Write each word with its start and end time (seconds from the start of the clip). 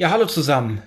Ja, 0.00 0.10
hallo 0.10 0.26
zusammen. 0.26 0.80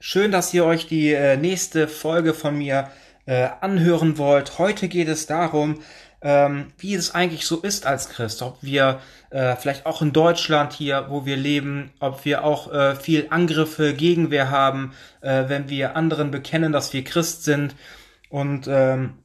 Schön, 0.00 0.32
dass 0.32 0.52
ihr 0.52 0.64
euch 0.64 0.88
die 0.88 1.12
äh, 1.12 1.36
nächste 1.36 1.86
Folge 1.86 2.34
von 2.34 2.58
mir 2.58 2.90
äh, 3.24 3.50
anhören 3.60 4.18
wollt. 4.18 4.58
Heute 4.58 4.88
geht 4.88 5.06
es 5.06 5.26
darum, 5.26 5.78
ähm, 6.22 6.72
wie 6.76 6.96
es 6.96 7.14
eigentlich 7.14 7.46
so 7.46 7.60
ist 7.60 7.86
als 7.86 8.08
Christ. 8.08 8.42
Ob 8.42 8.58
wir 8.60 8.98
äh, 9.30 9.54
vielleicht 9.54 9.86
auch 9.86 10.02
in 10.02 10.12
Deutschland 10.12 10.72
hier, 10.72 11.06
wo 11.08 11.24
wir 11.24 11.36
leben, 11.36 11.92
ob 12.00 12.24
wir 12.24 12.42
auch 12.42 12.96
viel 12.96 13.28
Angriffe, 13.30 13.94
Gegenwehr 13.94 14.50
haben, 14.50 14.92
wenn 15.20 15.68
wir 15.68 15.94
anderen 15.94 16.32
bekennen, 16.32 16.72
dass 16.72 16.92
wir 16.92 17.04
Christ 17.04 17.44
sind. 17.44 17.76
Und 18.28 18.66
ähm, 18.66 19.18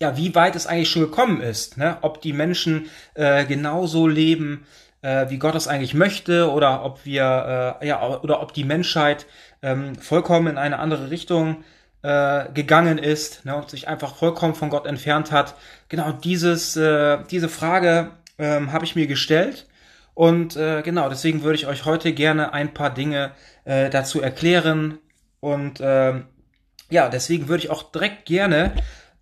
ja, 0.00 0.16
wie 0.16 0.34
weit 0.34 0.56
es 0.56 0.66
eigentlich 0.66 0.88
schon 0.88 1.02
gekommen 1.02 1.42
ist. 1.42 1.76
Ne? 1.76 1.98
Ob 2.00 2.22
die 2.22 2.32
Menschen 2.32 2.88
genauso 3.14 4.06
leben, 4.06 4.64
äh, 5.02 5.30
wie 5.30 5.38
Gott 5.38 5.54
es 5.54 5.68
eigentlich 5.68 5.94
möchte 5.94 6.50
oder 6.50 6.84
ob 6.84 7.04
wir 7.04 7.78
äh, 7.80 7.86
ja 7.88 8.20
oder 8.20 8.42
ob 8.42 8.52
die 8.52 8.64
Menschheit 8.64 9.26
ähm, 9.62 9.94
vollkommen 9.96 10.48
in 10.48 10.58
eine 10.58 10.78
andere 10.78 11.10
Richtung 11.10 11.64
äh, 12.02 12.50
gegangen 12.52 12.98
ist 12.98 13.44
ne, 13.44 13.56
und 13.56 13.70
sich 13.70 13.88
einfach 13.88 14.14
vollkommen 14.14 14.54
von 14.54 14.70
Gott 14.70 14.86
entfernt 14.86 15.32
hat. 15.32 15.54
Genau 15.88 16.12
dieses 16.12 16.76
äh, 16.76 17.18
diese 17.30 17.48
Frage 17.48 18.10
ähm, 18.38 18.72
habe 18.72 18.84
ich 18.84 18.96
mir 18.96 19.06
gestellt 19.06 19.66
und 20.14 20.56
äh, 20.56 20.82
genau 20.82 21.08
deswegen 21.08 21.42
würde 21.42 21.56
ich 21.56 21.66
euch 21.66 21.84
heute 21.84 22.12
gerne 22.12 22.52
ein 22.52 22.74
paar 22.74 22.92
Dinge 22.92 23.32
äh, 23.64 23.90
dazu 23.90 24.20
erklären 24.20 24.98
und 25.40 25.80
äh, 25.80 26.14
ja 26.90 27.08
deswegen 27.08 27.48
würde 27.48 27.64
ich 27.64 27.70
auch 27.70 27.90
direkt 27.90 28.26
gerne 28.26 28.72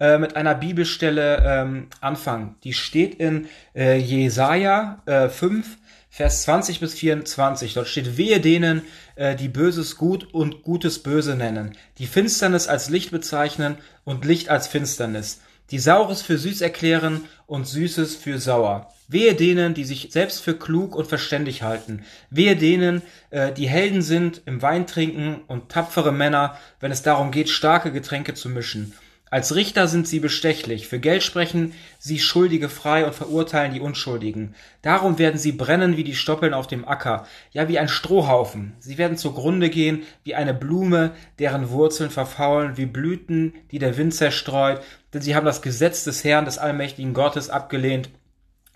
äh, 0.00 0.18
mit 0.18 0.36
einer 0.36 0.54
Bibelstelle 0.54 1.42
ähm, 1.44 1.88
anfangen. 2.00 2.56
Die 2.64 2.72
steht 2.72 3.16
in 3.16 3.48
äh, 3.74 3.98
Jesaja 3.98 5.02
äh, 5.06 5.28
5, 5.28 5.78
Vers 6.10 6.42
20 6.42 6.80
bis 6.80 6.94
24. 6.94 7.74
Dort 7.74 7.88
steht, 7.88 8.16
wehe 8.16 8.40
denen, 8.40 8.82
äh, 9.16 9.36
die 9.36 9.48
Böses 9.48 9.96
gut 9.96 10.32
und 10.32 10.62
Gutes 10.62 11.02
böse 11.02 11.36
nennen, 11.36 11.76
die 11.98 12.06
Finsternis 12.06 12.66
als 12.66 12.90
Licht 12.90 13.10
bezeichnen 13.10 13.76
und 14.04 14.24
Licht 14.24 14.48
als 14.48 14.66
Finsternis, 14.66 15.40
die 15.70 15.78
Saures 15.78 16.22
für 16.22 16.38
süß 16.38 16.60
erklären 16.60 17.24
und 17.46 17.66
Süßes 17.66 18.16
für 18.16 18.38
sauer. 18.38 18.92
Wehe 19.06 19.34
denen, 19.34 19.74
die 19.74 19.84
sich 19.84 20.08
selbst 20.10 20.42
für 20.42 20.54
klug 20.54 20.94
und 20.94 21.06
verständig 21.06 21.62
halten. 21.62 22.04
Wehe 22.30 22.56
denen, 22.56 23.02
äh, 23.30 23.52
die 23.52 23.68
Helden 23.68 24.02
sind 24.02 24.42
im 24.46 24.60
Weintrinken 24.62 25.42
und 25.46 25.70
tapfere 25.70 26.12
Männer, 26.12 26.58
wenn 26.80 26.92
es 26.92 27.02
darum 27.02 27.30
geht, 27.30 27.48
starke 27.48 27.92
Getränke 27.92 28.34
zu 28.34 28.48
mischen 28.48 28.92
als 29.30 29.54
Richter 29.54 29.88
sind 29.88 30.08
sie 30.08 30.20
bestechlich, 30.20 30.88
für 30.88 30.98
Geld 30.98 31.22
sprechen 31.22 31.74
sie 31.98 32.18
Schuldige 32.18 32.68
frei 32.68 33.04
und 33.04 33.14
verurteilen 33.14 33.74
die 33.74 33.80
Unschuldigen. 33.80 34.54
Darum 34.82 35.18
werden 35.18 35.38
sie 35.38 35.52
brennen 35.52 35.96
wie 35.96 36.04
die 36.04 36.14
Stoppeln 36.14 36.54
auf 36.54 36.66
dem 36.66 36.86
Acker, 36.86 37.26
ja 37.52 37.68
wie 37.68 37.78
ein 37.78 37.88
Strohhaufen. 37.88 38.74
Sie 38.78 38.96
werden 38.96 39.16
zugrunde 39.16 39.68
gehen 39.70 40.02
wie 40.24 40.34
eine 40.34 40.54
Blume, 40.54 41.12
deren 41.38 41.70
Wurzeln 41.70 42.10
verfaulen, 42.10 42.76
wie 42.76 42.86
Blüten, 42.86 43.54
die 43.70 43.78
der 43.78 43.96
Wind 43.96 44.14
zerstreut, 44.14 44.80
denn 45.12 45.22
sie 45.22 45.36
haben 45.36 45.46
das 45.46 45.62
Gesetz 45.62 46.04
des 46.04 46.24
Herrn, 46.24 46.44
des 46.44 46.58
allmächtigen 46.58 47.14
Gottes 47.14 47.50
abgelehnt 47.50 48.10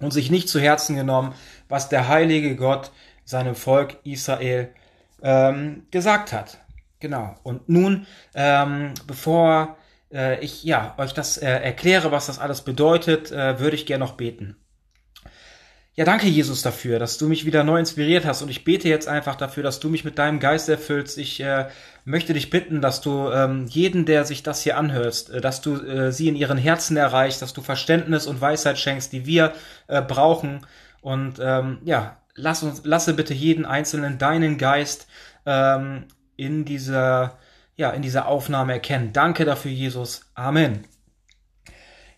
und 0.00 0.12
sich 0.12 0.31
nicht 0.31 0.48
zu 0.48 0.61
Herzen 0.61 0.97
genommen, 0.97 1.34
was 1.69 1.89
der 1.89 2.09
heilige 2.09 2.56
Gott 2.56 2.91
seinem 3.25 3.55
Volk 3.55 3.97
Israel 4.05 4.69
ähm, 5.22 5.87
gesagt 5.91 6.33
hat. 6.33 6.59
Genau. 7.00 7.34
Und 7.42 7.69
nun, 7.69 8.06
ähm, 8.34 8.94
bevor 9.06 9.77
äh, 10.12 10.41
ich 10.41 10.64
ja 10.64 10.94
euch 10.98 11.12
das 11.12 11.38
äh, 11.38 11.48
erkläre, 11.48 12.12
was 12.12 12.27
das 12.27 12.38
alles 12.38 12.62
bedeutet, 12.62 13.32
äh, 13.32 13.58
würde 13.60 13.77
ich 13.77 13.86
gerne 13.86 14.05
noch 14.05 14.12
beten. 14.12 14.56
Ja, 15.94 16.06
danke 16.06 16.27
Jesus 16.27 16.62
dafür, 16.62 16.98
dass 16.98 17.19
du 17.19 17.28
mich 17.28 17.44
wieder 17.44 17.64
neu 17.64 17.78
inspiriert 17.78 18.24
hast 18.24 18.41
und 18.41 18.48
ich 18.48 18.64
bete 18.64 18.88
jetzt 18.88 19.08
einfach 19.08 19.34
dafür, 19.34 19.62
dass 19.62 19.78
du 19.78 19.91
mich 19.91 20.06
mit 20.06 20.19
deinem 20.19 20.41
Geist 20.41 20.70
erfüllst. 20.70 21.19
Ich 21.19 21.41
äh, 21.41 21.69
möchte 22.06 22.32
dich 22.32 22.48
bitten, 22.48 22.80
dass 22.80 23.02
du 23.02 23.28
ähm, 23.30 23.66
jeden, 23.66 24.06
der 24.06 24.24
sich 24.24 24.42
das 24.42 24.62
hier 24.62 24.78
anhörst, 24.78 25.28
äh, 25.28 25.42
dass 25.42 25.60
du 25.60 25.77
äh, 25.77 26.10
sie 26.10 26.28
in 26.28 26.36
ihren 26.36 26.56
Herzen 26.56 26.97
erreichst, 26.97 27.42
dass 27.42 27.53
du 27.53 27.60
Verständnis 27.60 28.26
und 28.26 28.41
Weisheit 28.41 28.78
schenkst, 28.78 29.12
die 29.12 29.26
wir 29.26 29.53
äh, 29.87 30.00
brauchen. 30.00 30.66
Und 31.03 31.34
ähm, 31.42 31.81
ja, 31.84 32.16
lass 32.34 32.62
uns, 32.62 32.81
lasse 32.84 33.12
bitte 33.12 33.34
jeden 33.34 33.66
Einzelnen 33.66 34.16
deinen 34.16 34.56
Geist 34.56 35.06
ähm, 35.44 36.06
in 36.37 36.64
dieser 36.64 37.37
ja, 37.77 37.91
in 37.91 38.03
dieser 38.03 38.27
Aufnahme 38.27 38.75
erkennen. 38.75 39.12
Danke 39.12 39.44
dafür, 39.44 39.71
Jesus. 39.71 40.31
Amen. 40.34 40.84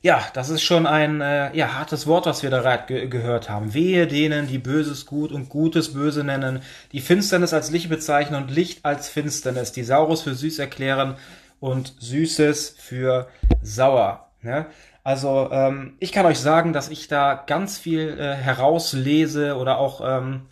Ja, 0.04 0.22
das 0.34 0.50
ist 0.50 0.62
schon 0.62 0.86
ein 0.86 1.22
äh, 1.22 1.56
ja, 1.56 1.78
hartes 1.78 2.06
Wort, 2.06 2.26
was 2.26 2.42
wir 2.42 2.50
da 2.50 2.76
ge 2.76 3.08
gehört 3.08 3.48
haben. 3.48 3.72
Wehe 3.72 4.06
denen, 4.06 4.46
die 4.46 4.58
Böses 4.58 5.06
gut 5.06 5.32
und 5.32 5.48
Gutes 5.48 5.94
böse 5.94 6.24
nennen, 6.24 6.60
die 6.92 7.00
Finsternis 7.00 7.54
als 7.54 7.70
Licht 7.70 7.88
bezeichnen 7.88 8.42
und 8.42 8.50
Licht 8.50 8.84
als 8.84 9.08
Finsternis, 9.08 9.72
die 9.72 9.82
Saurus 9.82 10.20
für 10.20 10.34
süß 10.34 10.58
erklären 10.58 11.16
und 11.58 11.94
Süßes 12.00 12.76
für 12.78 13.28
sauer. 13.62 14.28
Ne? 14.42 14.66
Also 15.04 15.48
ähm, 15.50 15.94
ich 16.00 16.12
kann 16.12 16.26
euch 16.26 16.38
sagen, 16.38 16.74
dass 16.74 16.90
ich 16.90 17.08
da 17.08 17.42
ganz 17.46 17.78
viel 17.78 18.18
äh, 18.18 18.34
herauslese 18.34 19.56
oder 19.56 19.78
auch 19.78 20.02
ähm, 20.04 20.42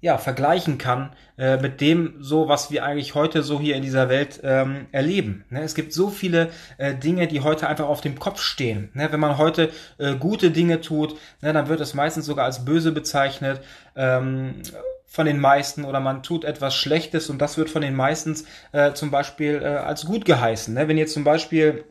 ja, 0.00 0.16
vergleichen 0.16 0.78
kann 0.78 1.10
äh, 1.36 1.58
mit 1.58 1.80
dem 1.80 2.14
so, 2.20 2.48
was 2.48 2.70
wir 2.70 2.84
eigentlich 2.84 3.14
heute 3.14 3.42
so 3.42 3.60
hier 3.60 3.76
in 3.76 3.82
dieser 3.82 4.08
Welt 4.08 4.40
ähm, 4.42 4.86
erleben. 4.92 5.44
Ne? 5.50 5.62
Es 5.62 5.74
gibt 5.74 5.92
so 5.92 6.08
viele 6.08 6.50
äh, 6.78 6.94
Dinge, 6.94 7.26
die 7.26 7.40
heute 7.40 7.68
einfach 7.68 7.86
auf 7.86 8.00
dem 8.00 8.18
Kopf 8.18 8.40
stehen. 8.40 8.90
Ne? 8.94 9.08
Wenn 9.10 9.20
man 9.20 9.36
heute 9.36 9.70
äh, 9.98 10.14
gute 10.14 10.50
Dinge 10.50 10.80
tut, 10.80 11.16
ne, 11.42 11.52
dann 11.52 11.68
wird 11.68 11.80
es 11.80 11.94
meistens 11.94 12.26
sogar 12.26 12.46
als 12.46 12.64
böse 12.64 12.92
bezeichnet. 12.92 13.60
Ähm, 13.94 14.62
von 15.06 15.26
den 15.26 15.40
meisten 15.40 15.84
oder 15.84 15.98
man 15.98 16.22
tut 16.22 16.44
etwas 16.44 16.76
Schlechtes 16.76 17.30
und 17.30 17.38
das 17.38 17.58
wird 17.58 17.68
von 17.68 17.82
den 17.82 17.96
meisten 17.96 18.36
äh, 18.70 18.92
zum 18.92 19.10
Beispiel 19.10 19.60
äh, 19.60 19.66
als 19.66 20.06
gut 20.06 20.24
geheißen. 20.24 20.72
Ne? 20.72 20.86
Wenn 20.86 20.98
jetzt 20.98 21.14
zum 21.14 21.24
Beispiel, 21.24 21.84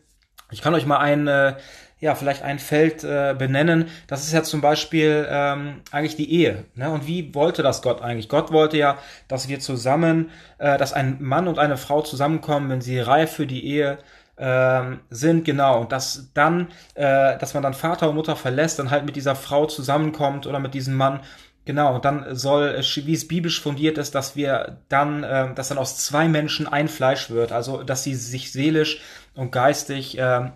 ich 0.51 0.61
kann 0.61 0.73
euch 0.73 0.85
mal 0.85 0.99
ein 0.99 1.27
äh, 1.27 1.55
ja, 1.99 2.15
vielleicht 2.15 2.43
ein 2.43 2.59
Feld 2.59 3.03
äh, 3.03 3.35
benennen. 3.37 3.87
Das 4.07 4.23
ist 4.23 4.31
ja 4.31 4.43
zum 4.43 4.61
Beispiel 4.61 5.27
ähm, 5.29 5.81
eigentlich 5.91 6.15
die 6.15 6.31
Ehe. 6.31 6.65
Ne? 6.75 6.89
Und 6.89 7.07
wie 7.07 7.35
wollte 7.35 7.61
das 7.61 7.81
Gott 7.81 8.01
eigentlich? 8.01 8.29
Gott 8.29 8.51
wollte 8.51 8.77
ja, 8.77 8.97
dass 9.27 9.49
wir 9.49 9.59
zusammen, 9.59 10.29
äh, 10.59 10.77
dass 10.77 10.93
ein 10.93 11.17
Mann 11.19 11.47
und 11.47 11.59
eine 11.59 11.77
Frau 11.77 12.01
zusammenkommen, 12.01 12.69
wenn 12.69 12.81
sie 12.81 12.99
reif 12.99 13.33
für 13.33 13.47
die 13.47 13.65
Ehe 13.65 13.97
ähm, 14.37 15.01
sind, 15.09 15.43
genau. 15.43 15.81
Und 15.81 15.91
dass 15.91 16.31
dann, 16.33 16.69
äh, 16.95 17.37
dass 17.37 17.53
man 17.53 17.63
dann 17.63 17.73
Vater 17.73 18.09
und 18.09 18.15
Mutter 18.15 18.37
verlässt, 18.37 18.79
dann 18.79 18.89
halt 18.91 19.05
mit 19.05 19.17
dieser 19.17 19.35
Frau 19.35 19.65
zusammenkommt 19.65 20.47
oder 20.47 20.59
mit 20.59 20.73
diesem 20.73 20.95
Mann. 20.95 21.19
Genau, 21.65 21.95
und 21.95 22.05
dann 22.05 22.33
soll, 22.35 22.81
wie 23.05 23.13
es 23.13 23.27
biblisch 23.27 23.61
fundiert 23.61 23.97
ist, 23.97 24.15
dass 24.15 24.35
wir 24.37 24.77
dann, 24.87 25.23
äh, 25.23 25.53
dass 25.53 25.67
dann 25.67 25.77
aus 25.77 25.97
zwei 25.97 26.29
Menschen 26.29 26.67
ein 26.67 26.87
Fleisch 26.87 27.29
wird, 27.29 27.51
also 27.51 27.83
dass 27.83 28.03
sie 28.03 28.15
sich 28.15 28.51
seelisch 28.53 29.01
und 29.35 29.51
geistig 29.51 30.17
äh, 30.17 30.49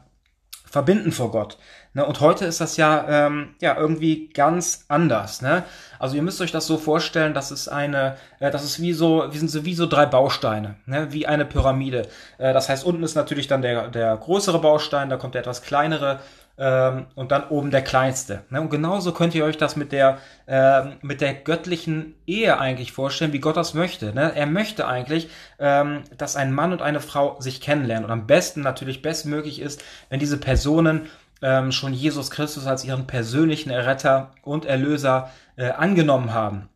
verbinden 0.74 1.12
vor 1.12 1.30
Gott. 1.30 1.60
Ne? 1.94 2.04
Und 2.04 2.20
heute 2.20 2.46
ist 2.46 2.60
das 2.60 2.78
ja, 2.78 3.06
ähm, 3.08 3.54
ja 3.62 3.78
irgendwie 3.78 4.30
ganz 4.30 4.86
anders. 4.88 5.44
Ne? 5.44 5.62
Also 6.00 6.16
ihr 6.16 6.24
müsst 6.24 6.42
euch 6.42 6.52
das 6.52 6.66
so 6.66 6.80
vorstellen, 6.80 7.36
dass 7.36 7.52
es 7.52 7.68
eine, 7.68 8.18
äh, 8.40 8.50
das 8.50 8.64
ist 8.64 8.82
wie 8.82 8.94
so, 8.94 9.28
wie 9.30 9.38
sind 9.38 9.52
so 9.52 9.66
wie 9.66 9.76
so 9.76 9.86
drei 9.86 10.08
Bausteine, 10.08 10.74
ne? 10.88 11.10
wie 11.12 11.28
eine 11.28 11.46
Pyramide. 11.46 12.08
Äh, 12.40 12.54
das 12.54 12.70
heißt, 12.70 12.84
unten 12.86 13.04
ist 13.04 13.14
natürlich 13.14 13.46
dann 13.46 13.62
der, 13.62 13.90
der 13.90 14.18
größere 14.18 14.58
Baustein, 14.58 15.12
da 15.12 15.18
kommt 15.18 15.36
der 15.36 15.42
etwas 15.42 15.62
kleinere 15.62 16.22
ähm, 16.58 17.08
und 17.16 17.32
dann 17.32 17.48
oben 17.50 17.72
der 17.72 17.82
kleinste. 17.82 18.44
Ne? 18.50 18.62
Und 18.62 18.70
genauso 18.70 19.12
könnt 19.12 19.34
ihr 19.34 19.44
euch 19.44 19.58
das 19.58 19.76
mit 19.76 19.92
der, 19.92 20.20
ähm, 20.48 20.94
mit 21.02 21.22
der 21.22 21.34
göttlichen 21.34 22.16
Ehe 22.28 22.60
eigentlich 22.60 22.92
vorstellen, 22.92 23.34
wie 23.34 23.40
Gott 23.40 23.58
das 23.58 23.74
möchte. 23.74 24.14
Ne? 24.14 24.34
Er 24.36 24.46
möchte 24.46 24.88
eigentlich, 24.88 25.30
ähm, 25.60 26.04
dass 26.18 26.36
ein 26.36 26.54
Mann 26.54 26.72
und 26.72 26.82
eine 26.82 27.00
Frau 27.00 27.40
sich 27.40 27.60
kennenlernen. 27.60 28.06
Und 28.06 28.12
am 28.12 28.28
besten 28.28 28.62
natürlich 28.62 29.02
bestmöglich 29.02 29.60
ist, 29.60 29.84
wenn 30.10 30.20
diese 30.20 30.38
Personen 30.38 31.10
ähm, 31.42 31.72
schon 31.72 31.94
Jesus 31.94 32.30
Christus 32.32 32.68
als 32.68 32.86
ihren 32.86 33.08
persönlichen 33.08 33.70
Erretter 33.70 34.32
und 34.44 34.66
Erlöser 34.66 35.32
äh, 35.56 35.72
angenommen 35.72 36.34
haben. 36.34 36.70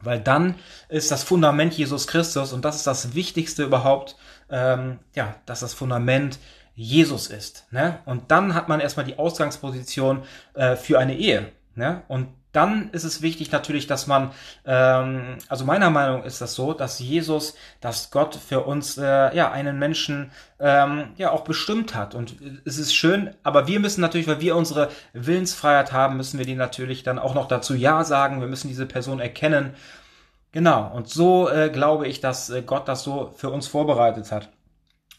Weil 0.00 0.18
dann 0.18 0.56
ist 0.88 1.12
das 1.12 1.22
Fundament 1.22 1.74
Jesus 1.74 2.08
Christus 2.08 2.52
und 2.52 2.64
das 2.64 2.76
ist 2.76 2.88
das 2.88 3.14
Wichtigste 3.14 3.62
überhaupt, 3.62 4.16
ähm, 4.50 4.98
ja, 5.14 5.36
dass 5.46 5.60
das 5.60 5.74
Fundament 5.74 6.38
Jesus 6.74 7.28
ist. 7.28 7.66
Ne? 7.70 7.98
Und 8.04 8.30
dann 8.30 8.54
hat 8.54 8.68
man 8.68 8.80
erstmal 8.80 9.06
die 9.06 9.18
Ausgangsposition 9.18 10.22
äh, 10.54 10.76
für 10.76 10.98
eine 10.98 11.16
Ehe. 11.16 11.52
Ne? 11.74 12.02
Und 12.08 12.28
dann 12.52 12.90
ist 12.90 13.04
es 13.04 13.22
wichtig 13.22 13.50
natürlich, 13.50 13.86
dass 13.86 14.06
man, 14.06 14.30
ähm, 14.66 15.38
also 15.48 15.64
meiner 15.64 15.90
Meinung 15.90 16.22
ist 16.22 16.40
das 16.40 16.54
so, 16.54 16.74
dass 16.74 16.98
Jesus, 16.98 17.54
dass 17.80 18.10
Gott 18.10 18.36
für 18.36 18.60
uns 18.60 18.98
äh, 18.98 19.34
ja 19.34 19.50
einen 19.50 19.78
Menschen 19.78 20.30
ähm, 20.60 21.12
ja 21.16 21.30
auch 21.30 21.44
bestimmt 21.44 21.94
hat. 21.94 22.14
Und 22.14 22.36
es 22.66 22.78
ist 22.78 22.94
schön, 22.94 23.30
aber 23.42 23.66
wir 23.66 23.80
müssen 23.80 24.02
natürlich, 24.02 24.28
weil 24.28 24.40
wir 24.40 24.54
unsere 24.54 24.90
Willensfreiheit 25.14 25.92
haben, 25.92 26.18
müssen 26.18 26.38
wir 26.38 26.46
die 26.46 26.54
natürlich 26.54 27.02
dann 27.02 27.18
auch 27.18 27.34
noch 27.34 27.48
dazu 27.48 27.74
Ja 27.74 28.04
sagen. 28.04 28.40
Wir 28.40 28.48
müssen 28.48 28.68
diese 28.68 28.86
Person 28.86 29.18
erkennen. 29.18 29.74
Genau. 30.52 30.90
Und 30.94 31.08
so 31.08 31.48
äh, 31.48 31.70
glaube 31.70 32.06
ich, 32.06 32.20
dass 32.20 32.50
äh, 32.50 32.60
Gott 32.60 32.86
das 32.86 33.02
so 33.02 33.32
für 33.34 33.48
uns 33.48 33.66
vorbereitet 33.66 34.30
hat. 34.30 34.50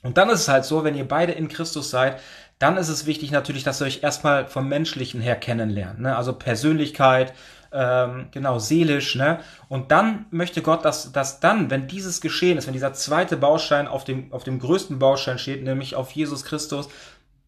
Und 0.03 0.17
dann 0.17 0.29
ist 0.29 0.41
es 0.41 0.49
halt 0.49 0.65
so, 0.65 0.83
wenn 0.83 0.95
ihr 0.95 1.07
beide 1.07 1.31
in 1.31 1.47
Christus 1.47 1.89
seid, 1.89 2.19
dann 2.59 2.77
ist 2.77 2.89
es 2.89 3.05
wichtig 3.05 3.31
natürlich, 3.31 3.63
dass 3.63 3.81
ihr 3.81 3.87
euch 3.87 4.03
erstmal 4.03 4.47
vom 4.47 4.69
Menschlichen 4.69 5.21
her 5.21 5.35
kennenlernt. 5.35 5.99
Ne? 5.99 6.15
Also 6.15 6.33
Persönlichkeit, 6.33 7.33
ähm, 7.73 8.27
genau, 8.31 8.59
seelisch, 8.59 9.15
ne? 9.15 9.39
Und 9.67 9.91
dann 9.91 10.25
möchte 10.29 10.61
Gott, 10.61 10.85
dass, 10.85 11.11
dass 11.11 11.39
dann, 11.39 11.71
wenn 11.71 11.87
dieses 11.87 12.21
geschehen 12.21 12.57
ist, 12.57 12.67
wenn 12.67 12.73
dieser 12.73 12.93
zweite 12.93 13.35
Baustein 13.35 13.87
auf 13.87 14.03
dem, 14.03 14.31
auf 14.31 14.43
dem 14.43 14.59
größten 14.59 14.99
Baustein 14.99 15.39
steht, 15.39 15.63
nämlich 15.63 15.95
auf 15.95 16.11
Jesus 16.11 16.45
Christus, 16.45 16.87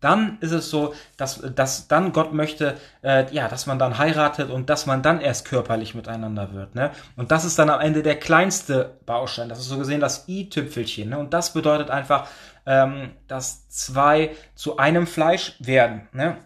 dann 0.01 0.37
ist 0.41 0.51
es 0.51 0.69
so, 0.69 0.93
dass, 1.17 1.41
dass 1.55 1.87
dann 1.87 2.13
Gott 2.13 2.33
möchte, 2.33 2.77
äh, 3.03 3.25
ja, 3.33 3.47
dass 3.47 3.65
man 3.65 3.79
dann 3.79 3.97
heiratet 3.97 4.49
und 4.49 4.69
dass 4.69 4.85
man 4.85 5.01
dann 5.01 5.21
erst 5.21 5.45
körperlich 5.45 5.95
miteinander 5.95 6.53
wird. 6.53 6.75
Ne? 6.75 6.91
Und 7.15 7.31
das 7.31 7.45
ist 7.45 7.57
dann 7.57 7.69
am 7.69 7.81
Ende 7.81 8.03
der 8.03 8.19
kleinste 8.19 8.97
Baustein. 9.05 9.49
Das 9.49 9.59
ist 9.59 9.69
so 9.69 9.77
gesehen 9.77 10.01
das 10.01 10.27
i-Tüpfelchen. 10.27 11.09
Ne? 11.09 11.17
Und 11.17 11.33
das 11.33 11.53
bedeutet 11.53 11.89
einfach, 11.89 12.27
ähm, 12.65 13.11
dass 13.27 13.67
zwei 13.69 14.31
zu 14.53 14.77
einem 14.77 15.07
Fleisch 15.07 15.55
werden. 15.59 16.07
Ne? 16.11 16.37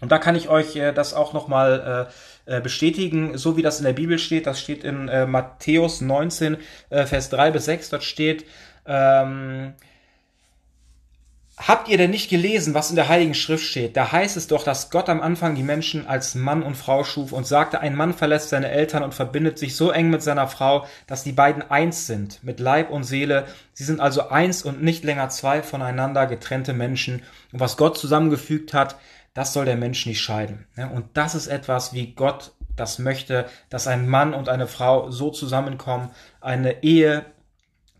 Und 0.00 0.10
da 0.12 0.18
kann 0.18 0.34
ich 0.34 0.48
euch 0.48 0.76
äh, 0.76 0.92
das 0.92 1.14
auch 1.14 1.32
nochmal 1.32 2.08
äh, 2.46 2.56
äh, 2.56 2.60
bestätigen, 2.60 3.36
so 3.38 3.56
wie 3.56 3.62
das 3.62 3.78
in 3.78 3.84
der 3.84 3.92
Bibel 3.92 4.18
steht. 4.18 4.46
Das 4.46 4.60
steht 4.60 4.82
in 4.82 5.08
äh, 5.08 5.26
Matthäus 5.26 6.00
19, 6.00 6.56
äh, 6.88 7.06
Vers 7.06 7.30
3 7.30 7.50
bis 7.50 7.66
6. 7.66 7.90
Dort 7.90 8.04
steht, 8.04 8.44
ähm, 8.86 9.74
Habt 11.62 11.88
ihr 11.88 11.98
denn 11.98 12.10
nicht 12.10 12.30
gelesen, 12.30 12.72
was 12.72 12.88
in 12.88 12.96
der 12.96 13.08
Heiligen 13.08 13.34
Schrift 13.34 13.66
steht? 13.66 13.94
Da 13.94 14.12
heißt 14.12 14.38
es 14.38 14.46
doch, 14.46 14.64
dass 14.64 14.88
Gott 14.88 15.10
am 15.10 15.20
Anfang 15.20 15.54
die 15.54 15.62
Menschen 15.62 16.06
als 16.06 16.34
Mann 16.34 16.62
und 16.62 16.74
Frau 16.74 17.04
schuf 17.04 17.32
und 17.32 17.46
sagte, 17.46 17.80
ein 17.80 17.94
Mann 17.94 18.14
verlässt 18.14 18.48
seine 18.48 18.70
Eltern 18.70 19.02
und 19.02 19.12
verbindet 19.12 19.58
sich 19.58 19.76
so 19.76 19.90
eng 19.90 20.08
mit 20.08 20.22
seiner 20.22 20.48
Frau, 20.48 20.86
dass 21.06 21.22
die 21.22 21.32
beiden 21.32 21.70
eins 21.70 22.06
sind, 22.06 22.42
mit 22.42 22.60
Leib 22.60 22.90
und 22.90 23.04
Seele. 23.04 23.46
Sie 23.74 23.84
sind 23.84 24.00
also 24.00 24.30
eins 24.30 24.62
und 24.62 24.82
nicht 24.82 25.04
länger 25.04 25.28
zwei 25.28 25.62
voneinander 25.62 26.26
getrennte 26.26 26.72
Menschen. 26.72 27.22
Und 27.52 27.60
was 27.60 27.76
Gott 27.76 27.98
zusammengefügt 27.98 28.72
hat, 28.72 28.96
das 29.34 29.52
soll 29.52 29.66
der 29.66 29.76
Mensch 29.76 30.06
nicht 30.06 30.22
scheiden. 30.22 30.66
Und 30.94 31.08
das 31.12 31.34
ist 31.34 31.46
etwas, 31.46 31.92
wie 31.92 32.14
Gott 32.14 32.52
das 32.74 32.98
möchte, 32.98 33.44
dass 33.68 33.86
ein 33.86 34.08
Mann 34.08 34.32
und 34.32 34.48
eine 34.48 34.66
Frau 34.66 35.10
so 35.10 35.30
zusammenkommen, 35.30 36.10
eine 36.40 36.82
Ehe 36.82 37.26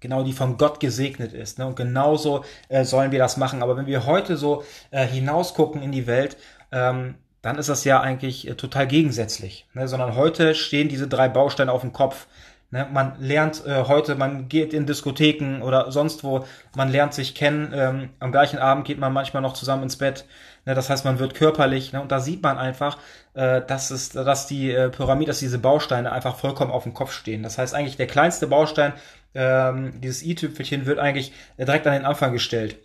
genau 0.01 0.23
die 0.23 0.33
von 0.33 0.57
Gott 0.57 0.81
gesegnet 0.81 1.33
ist. 1.33 1.59
Ne? 1.59 1.67
Und 1.67 1.77
genauso 1.77 2.45
äh, 2.69 2.85
sollen 2.85 3.13
wir 3.13 3.19
das 3.19 3.37
machen. 3.37 3.63
Aber 3.63 3.77
wenn 3.77 3.87
wir 3.87 4.07
heute 4.07 4.37
so 4.37 4.65
äh, 4.91 5.07
hinausgucken 5.07 5.83
in 5.83 5.93
die 5.93 6.07
Welt, 6.07 6.37
ähm, 6.73 7.15
dann 7.43 7.59
ist 7.59 7.69
das 7.69 7.85
ja 7.85 8.01
eigentlich 8.01 8.49
äh, 8.49 8.55
total 8.55 8.87
gegensätzlich. 8.87 9.67
Ne? 9.75 9.89
Sondern 9.89 10.15
heute 10.15 10.55
stehen 10.55 10.89
diese 10.89 11.09
drei 11.09 11.29
Bausteine 11.29 11.73
auf 11.73 11.83
dem 11.83 11.93
Kopf. 11.93 12.27
Ne? 12.71 12.87
Man 12.93 13.15
lernt 13.19 13.65
äh, 13.67 13.85
heute, 13.89 14.15
man 14.15 14.49
geht 14.49 14.73
in 14.73 14.87
Diskotheken 14.87 15.63
oder 15.63 15.91
sonst 15.91 16.23
wo, 16.23 16.45
man 16.77 16.91
lernt 16.91 17.15
sich 17.15 17.35
kennen. 17.35 17.73
Ähm, 17.75 18.11
am 18.21 18.31
gleichen 18.33 18.59
Abend 18.59 18.85
geht 18.87 18.99
man 18.99 19.13
manchmal 19.13 19.43
noch 19.43 19.55
zusammen 19.55 19.85
ins 19.85 19.97
Bett. 19.97 20.25
Ne? 20.67 20.75
Das 20.75 20.91
heißt, 20.91 21.05
man 21.05 21.19
wird 21.19 21.35
körperlich. 21.35 21.93
Ne? 21.93 22.01
Und 22.01 22.13
da 22.13 22.21
sieht 22.21 22.43
man 22.43 22.59
einfach, 22.59 22.99
äh, 23.35 23.63
dass, 23.63 23.91
es, 23.91 24.11
dass 24.11 24.47
die 24.47 24.71
äh, 24.71 24.89
Pyramide, 24.89 25.31
dass 25.31 25.39
diese 25.39 25.59
Bausteine 25.59 26.13
einfach 26.13 26.37
vollkommen 26.37 26.71
auf 26.71 26.85
dem 26.85 26.95
Kopf 26.95 27.13
stehen. 27.13 27.43
Das 27.43 27.59
heißt, 27.59 27.75
eigentlich 27.75 27.97
der 27.97 28.07
kleinste 28.07 28.47
Baustein 28.47 28.93
ähm, 29.35 30.01
dieses 30.01 30.23
i-Tüpfelchen 30.23 30.87
wird 30.87 30.99
eigentlich 30.99 31.33
direkt 31.59 31.87
an 31.87 31.93
den 31.95 32.05
Anfang 32.05 32.33
gestellt. 32.33 32.79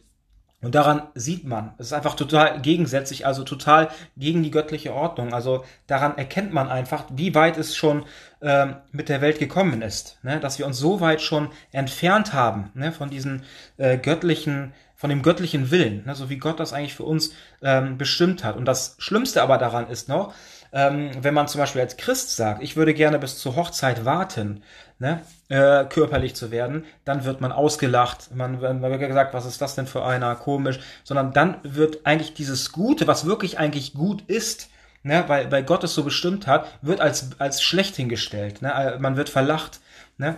Und 0.66 0.74
daran 0.74 1.04
sieht 1.14 1.46
man, 1.46 1.76
es 1.78 1.88
ist 1.88 1.94
einfach 1.94 2.16
total 2.16 2.60
gegensätzlich, 2.60 3.28
also 3.28 3.44
total 3.44 3.90
gegen 4.18 4.42
die 4.42 4.50
göttliche 4.50 4.94
Ordnung. 4.94 5.32
Also 5.32 5.64
daran 5.86 6.18
erkennt 6.18 6.54
man 6.54 6.70
einfach, 6.70 7.06
wie 7.12 7.36
weit 7.36 7.58
es 7.58 7.76
schon 7.76 8.06
ähm, 8.42 8.78
mit 8.92 9.08
der 9.08 9.22
Welt 9.22 9.38
gekommen 9.38 9.84
ist. 9.84 10.18
Ne? 10.24 10.40
Dass 10.40 10.58
wir 10.58 10.66
uns 10.66 10.80
so 10.80 11.02
weit 11.02 11.22
schon 11.22 11.50
entfernt 11.72 12.34
haben 12.34 12.72
ne? 12.74 12.92
von 12.92 13.12
diesen 13.12 13.44
äh, 13.78 14.00
göttlichen, 14.00 14.74
von 14.96 15.12
dem 15.12 15.22
göttlichen 15.22 15.70
Willen, 15.70 16.04
ne? 16.06 16.16
so 16.16 16.32
wie 16.32 16.38
Gott 16.38 16.60
das 16.60 16.74
eigentlich 16.74 16.96
für 16.96 17.04
uns 17.04 17.34
ähm, 17.62 18.00
bestimmt 18.00 18.44
hat. 18.44 18.56
Und 18.58 18.66
das 18.66 18.96
Schlimmste 18.98 19.44
aber 19.44 19.60
daran 19.60 19.88
ist 19.88 20.10
noch, 20.10 20.34
ähm, 20.76 21.12
wenn 21.22 21.34
man 21.34 21.48
zum 21.48 21.60
Beispiel 21.60 21.82
als 21.82 21.96
Christ 21.96 22.36
sagt, 22.36 22.62
ich 22.62 22.76
würde 22.76 22.94
gerne 22.94 23.20
bis 23.20 23.38
zur 23.38 23.56
Hochzeit 23.56 24.04
warten, 24.04 24.64
ne, 25.00 25.22
äh, 25.50 25.86
körperlich 25.86 26.36
zu 26.36 26.52
werden, 26.52 26.86
dann 27.04 27.26
wird 27.26 27.42
man 27.42 27.52
ausgelacht, 27.52 28.34
man, 28.36 28.60
man 28.60 28.82
wird 28.82 29.00
gesagt, 29.00 29.34
was 29.34 29.46
ist 29.46 29.62
das 29.62 29.76
denn 29.76 29.88
für 29.88 30.04
einer, 30.04 30.36
komisch, 30.36 30.80
sondern 31.04 31.34
dann 31.34 31.58
wird 31.64 32.06
eigentlich 32.06 32.34
dieses 32.34 32.72
Gute, 32.72 33.08
was 33.08 33.26
wirklich 33.26 33.60
eigentlich 33.60 33.94
gut 33.94 34.24
ist, 34.28 34.70
ne, 35.04 35.24
weil, 35.28 35.52
weil 35.52 35.64
Gott 35.64 35.84
es 35.84 35.94
so 35.94 36.04
bestimmt 36.04 36.48
hat, 36.48 36.68
wird 36.82 37.02
als, 37.02 37.40
als 37.40 37.62
schlecht 37.62 37.96
hingestellt, 37.96 38.62
ne, 38.62 38.74
äh, 38.74 39.00
man 39.00 39.18
wird 39.18 39.30
verlacht, 39.30 39.80
ne, 40.18 40.38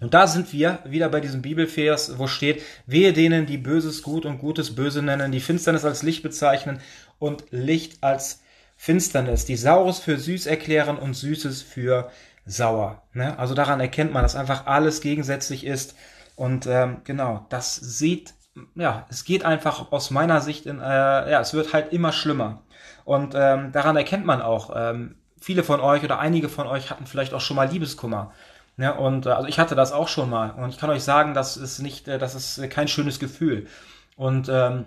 und 0.00 0.12
da 0.12 0.26
sind 0.26 0.52
wir 0.52 0.80
wieder 0.84 1.08
bei 1.08 1.20
diesem 1.20 1.40
Bibelvers, 1.40 2.18
wo 2.18 2.26
steht, 2.26 2.62
wehe 2.86 3.12
denen, 3.12 3.46
die 3.46 3.58
Böses 3.58 4.02
gut 4.02 4.26
und 4.26 4.38
Gutes 4.38 4.74
böse 4.74 5.02
nennen, 5.02 5.32
die 5.32 5.40
Finsternis 5.40 5.84
als 5.84 6.02
Licht 6.02 6.22
bezeichnen 6.22 6.80
und 7.18 7.44
Licht 7.50 8.02
als 8.02 8.42
Finsternis, 8.76 9.44
die 9.44 9.56
Saures 9.56 10.00
für 10.00 10.18
süß 10.18 10.46
erklären 10.46 10.98
und 10.98 11.14
Süßes 11.14 11.62
für 11.62 12.10
sauer. 12.46 13.02
Ne? 13.12 13.38
Also 13.38 13.54
daran 13.54 13.80
erkennt 13.80 14.12
man, 14.12 14.22
dass 14.22 14.36
einfach 14.36 14.66
alles 14.66 15.00
gegensätzlich 15.00 15.64
ist. 15.64 15.94
Und 16.36 16.66
ähm, 16.66 16.98
genau, 17.04 17.46
das 17.48 17.76
sieht, 17.76 18.34
ja, 18.74 19.06
es 19.08 19.24
geht 19.24 19.44
einfach 19.44 19.92
aus 19.92 20.10
meiner 20.10 20.40
Sicht 20.40 20.66
in, 20.66 20.80
äh, 20.80 20.82
ja, 21.30 21.40
es 21.40 21.54
wird 21.54 21.72
halt 21.72 21.92
immer 21.92 22.12
schlimmer. 22.12 22.62
Und 23.04 23.34
ähm, 23.36 23.72
daran 23.72 23.96
erkennt 23.96 24.26
man 24.26 24.42
auch, 24.42 24.72
ähm, 24.74 25.16
viele 25.40 25.62
von 25.62 25.80
euch 25.80 26.02
oder 26.04 26.18
einige 26.18 26.48
von 26.48 26.66
euch 26.66 26.90
hatten 26.90 27.06
vielleicht 27.06 27.34
auch 27.34 27.40
schon 27.40 27.56
mal 27.56 27.68
Liebeskummer. 27.68 28.32
Ne? 28.76 28.92
und 28.92 29.26
äh, 29.26 29.30
also 29.30 29.46
ich 29.46 29.60
hatte 29.60 29.76
das 29.76 29.92
auch 29.92 30.08
schon 30.08 30.28
mal. 30.28 30.50
Und 30.50 30.70
ich 30.70 30.78
kann 30.78 30.90
euch 30.90 31.04
sagen, 31.04 31.34
das 31.34 31.56
ist 31.56 31.78
nicht, 31.78 32.08
äh, 32.08 32.18
das 32.18 32.34
ist 32.34 32.70
kein 32.70 32.88
schönes 32.88 33.20
Gefühl. 33.20 33.68
Und 34.16 34.48
ähm, 34.48 34.86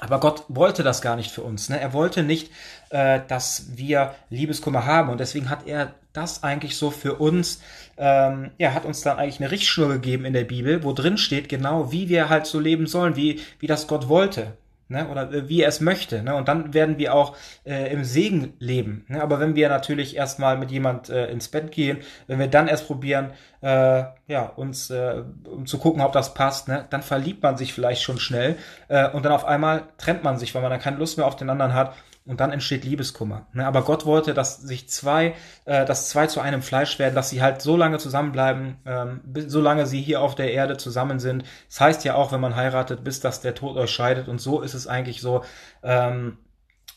aber 0.00 0.20
Gott 0.20 0.44
wollte 0.48 0.82
das 0.82 1.02
gar 1.02 1.16
nicht 1.16 1.30
für 1.30 1.42
uns. 1.42 1.68
Ne? 1.68 1.80
Er 1.80 1.92
wollte 1.92 2.22
nicht, 2.22 2.52
äh, 2.90 3.20
dass 3.26 3.76
wir 3.76 4.14
Liebeskummer 4.30 4.84
haben. 4.86 5.10
Und 5.10 5.18
deswegen 5.18 5.50
hat 5.50 5.66
er 5.66 5.94
das 6.18 6.42
eigentlich 6.42 6.76
so 6.76 6.90
für 6.90 7.14
uns, 7.14 7.62
ähm, 7.96 8.50
ja, 8.58 8.74
hat 8.74 8.84
uns 8.84 9.00
dann 9.00 9.18
eigentlich 9.18 9.40
eine 9.40 9.50
Richtschnur 9.50 9.88
gegeben 9.88 10.24
in 10.24 10.34
der 10.34 10.44
Bibel, 10.44 10.84
wo 10.84 10.92
drin 10.92 11.16
steht 11.18 11.48
genau, 11.48 11.92
wie 11.92 12.08
wir 12.08 12.28
halt 12.28 12.46
so 12.46 12.60
leben 12.60 12.86
sollen, 12.86 13.16
wie, 13.16 13.40
wie 13.58 13.66
das 13.66 13.86
Gott 13.86 14.08
wollte 14.08 14.52
ne? 14.88 15.08
oder 15.08 15.32
äh, 15.32 15.48
wie 15.48 15.62
er 15.62 15.68
es 15.68 15.80
möchte. 15.80 16.22
Ne? 16.22 16.34
Und 16.34 16.48
dann 16.48 16.74
werden 16.74 16.98
wir 16.98 17.14
auch 17.14 17.36
äh, 17.64 17.92
im 17.92 18.04
Segen 18.04 18.54
leben. 18.58 19.04
Ne? 19.08 19.22
Aber 19.22 19.40
wenn 19.40 19.54
wir 19.54 19.68
natürlich 19.68 20.16
erstmal 20.16 20.58
mit 20.58 20.70
jemand 20.70 21.08
äh, 21.08 21.30
ins 21.30 21.48
Bett 21.48 21.70
gehen, 21.70 21.98
wenn 22.26 22.38
wir 22.38 22.48
dann 22.48 22.68
erst 22.68 22.86
probieren, 22.86 23.30
äh, 23.60 24.04
ja, 24.26 24.46
uns 24.56 24.90
äh, 24.90 25.22
um 25.44 25.66
zu 25.66 25.78
gucken, 25.78 26.02
ob 26.02 26.12
das 26.12 26.34
passt, 26.34 26.68
ne? 26.68 26.86
dann 26.90 27.02
verliebt 27.02 27.42
man 27.42 27.56
sich 27.56 27.72
vielleicht 27.72 28.02
schon 28.02 28.18
schnell 28.18 28.56
äh, 28.88 29.08
und 29.10 29.24
dann 29.24 29.32
auf 29.32 29.44
einmal 29.44 29.84
trennt 29.98 30.24
man 30.24 30.38
sich, 30.38 30.54
weil 30.54 30.62
man 30.62 30.70
dann 30.70 30.80
keine 30.80 30.98
Lust 30.98 31.16
mehr 31.16 31.26
auf 31.26 31.36
den 31.36 31.50
anderen 31.50 31.74
hat 31.74 31.94
und 32.28 32.40
dann 32.40 32.52
entsteht 32.52 32.84
Liebeskummer. 32.84 33.46
Ne? 33.54 33.66
Aber 33.66 33.82
Gott 33.82 34.04
wollte, 34.04 34.34
dass 34.34 34.58
sich 34.58 34.88
zwei, 34.88 35.34
äh, 35.64 35.86
dass 35.86 36.10
zwei 36.10 36.26
zu 36.26 36.40
einem 36.40 36.60
Fleisch 36.60 36.98
werden, 36.98 37.14
dass 37.14 37.30
sie 37.30 37.40
halt 37.40 37.62
so 37.62 37.74
lange 37.76 37.98
zusammenbleiben, 37.98 38.76
ähm, 38.84 39.20
bis, 39.24 39.50
solange 39.50 39.86
sie 39.86 40.02
hier 40.02 40.20
auf 40.20 40.34
der 40.34 40.52
Erde 40.52 40.76
zusammen 40.76 41.20
sind. 41.20 41.44
Das 41.68 41.80
heißt 41.80 42.04
ja 42.04 42.14
auch, 42.14 42.30
wenn 42.30 42.40
man 42.40 42.54
heiratet, 42.54 43.02
bis 43.02 43.20
dass 43.20 43.40
der 43.40 43.54
Tod 43.54 43.78
euch 43.78 43.90
scheidet. 43.90 44.28
Und 44.28 44.42
so 44.42 44.60
ist 44.60 44.74
es 44.74 44.86
eigentlich 44.86 45.22
so. 45.22 45.42
Ähm, 45.82 46.36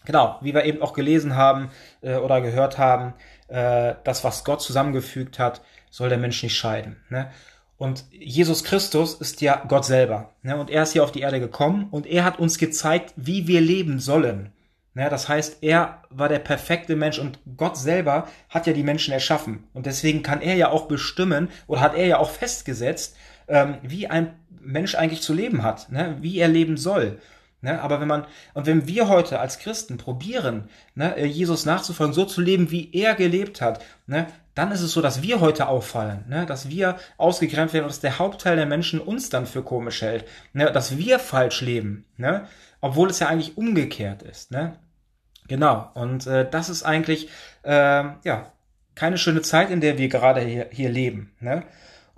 genau, 0.04 0.38
wie 0.42 0.54
wir 0.54 0.66
eben 0.66 0.82
auch 0.82 0.92
gelesen 0.92 1.38
haben 1.38 1.72
äh, 2.02 2.16
oder 2.18 2.42
gehört 2.42 2.78
haben, 2.78 3.14
äh, 3.48 3.96
das, 4.04 4.26
was 4.26 4.44
Gott 4.44 4.62
zusammengefügt 4.62 5.40
hat, 5.40 5.62
soll 5.90 6.10
der 6.10 6.18
Mensch 6.18 6.44
nicht 6.44 6.58
scheiden. 6.58 6.98
Ne? 7.08 7.32
Und 7.78 8.04
Jesus 8.12 8.66
Christus 8.66 9.14
ist 9.14 9.40
ja 9.40 9.64
Gott 9.66 9.86
selber. 9.86 10.34
Ne? 10.44 10.58
Und 10.58 10.70
er 10.70 10.84
ist 10.84 10.92
hier 10.92 11.06
auf 11.06 11.14
die 11.14 11.22
Erde 11.22 11.40
gekommen 11.40 11.88
und 11.90 12.06
er 12.06 12.26
hat 12.26 12.38
uns 12.38 12.58
gezeigt, 12.58 13.14
wie 13.16 13.48
wir 13.48 13.62
leben 13.62 14.00
sollen. 14.00 14.52
Ja, 14.94 15.10
das 15.10 15.30
heißt, 15.30 15.64
er 15.64 16.02
war 16.10 16.28
der 16.28 16.40
perfekte 16.40 16.98
Mensch 16.98 17.18
und 17.18 17.40
Gott 17.56 17.78
selber 17.78 18.28
hat 18.50 18.68
ja 18.68 18.74
die 18.74 18.84
Menschen 18.84 19.14
erschaffen. 19.14 19.64
Und 19.74 19.86
deswegen 19.86 20.22
kann 20.22 20.42
er 20.42 20.56
ja 20.56 20.70
auch 20.70 20.88
bestimmen 20.88 21.50
oder 21.68 21.82
hat 21.82 21.96
er 21.96 22.08
ja 22.08 22.18
auch 22.18 22.30
festgesetzt, 22.30 23.16
ähm, 23.48 23.76
wie 23.84 24.08
ein 24.08 24.34
Mensch 24.60 24.96
eigentlich 24.96 25.22
zu 25.22 25.34
leben 25.34 25.64
hat, 25.64 25.92
ne? 25.92 26.18
wie 26.20 26.38
er 26.38 26.50
leben 26.50 26.78
soll. 26.78 27.20
Ne? 27.62 27.82
Aber 27.82 28.02
wenn 28.02 28.08
man, 28.08 28.26
und 28.54 28.66
wenn 28.66 28.88
wir 28.88 29.08
heute 29.08 29.40
als 29.40 29.60
Christen 29.60 29.98
probieren, 29.98 30.70
ne, 30.96 31.24
Jesus 31.26 31.66
nachzufolgen, 31.66 32.14
so 32.14 32.26
zu 32.26 32.42
leben, 32.42 32.72
wie 32.72 32.92
er 32.94 33.16
gelebt 33.16 33.62
hat, 33.62 33.84
ne, 34.08 34.28
dann 34.56 34.72
ist 34.72 34.82
es 34.82 34.92
so, 34.92 35.02
dass 35.02 35.22
wir 35.22 35.40
heute 35.40 35.68
auffallen, 35.68 36.26
ne, 36.28 36.46
dass 36.46 36.70
wir 36.70 36.98
ausgegrenzt 37.18 37.74
werden 37.74 37.86
und 37.86 37.92
dass 37.92 38.02
der 38.02 38.20
Hauptteil 38.20 38.56
der 38.56 38.66
Menschen 38.66 39.00
uns 39.00 39.30
dann 39.30 39.46
für 39.46 39.64
komisch 39.64 40.02
hält, 40.02 40.26
ne, 40.54 40.72
dass 40.72 40.98
wir 40.98 41.20
falsch 41.20 41.62
leben. 41.62 42.06
Ne? 42.18 42.48
obwohl 42.82 43.10
es 43.10 43.20
ja 43.20 43.28
eigentlich 43.28 43.58
umgekehrt 43.58 44.24
ist. 44.24 44.52
Ne? 44.52 44.76
Genau, 45.48 45.90
und 45.94 46.28
äh, 46.28 46.50
das 46.50 46.70
ist 46.70 46.84
eigentlich 46.84 47.30
äh, 47.64 48.04
ja 48.24 48.52
keine 48.96 49.18
schöne 49.18 49.42
Zeit, 49.42 49.70
in 49.70 49.80
der 49.80 49.98
wir 49.98 50.10
gerade 50.10 50.42
hier, 50.42 50.68
hier 50.72 50.90
leben. 50.90 51.34
Ne? 51.40 51.64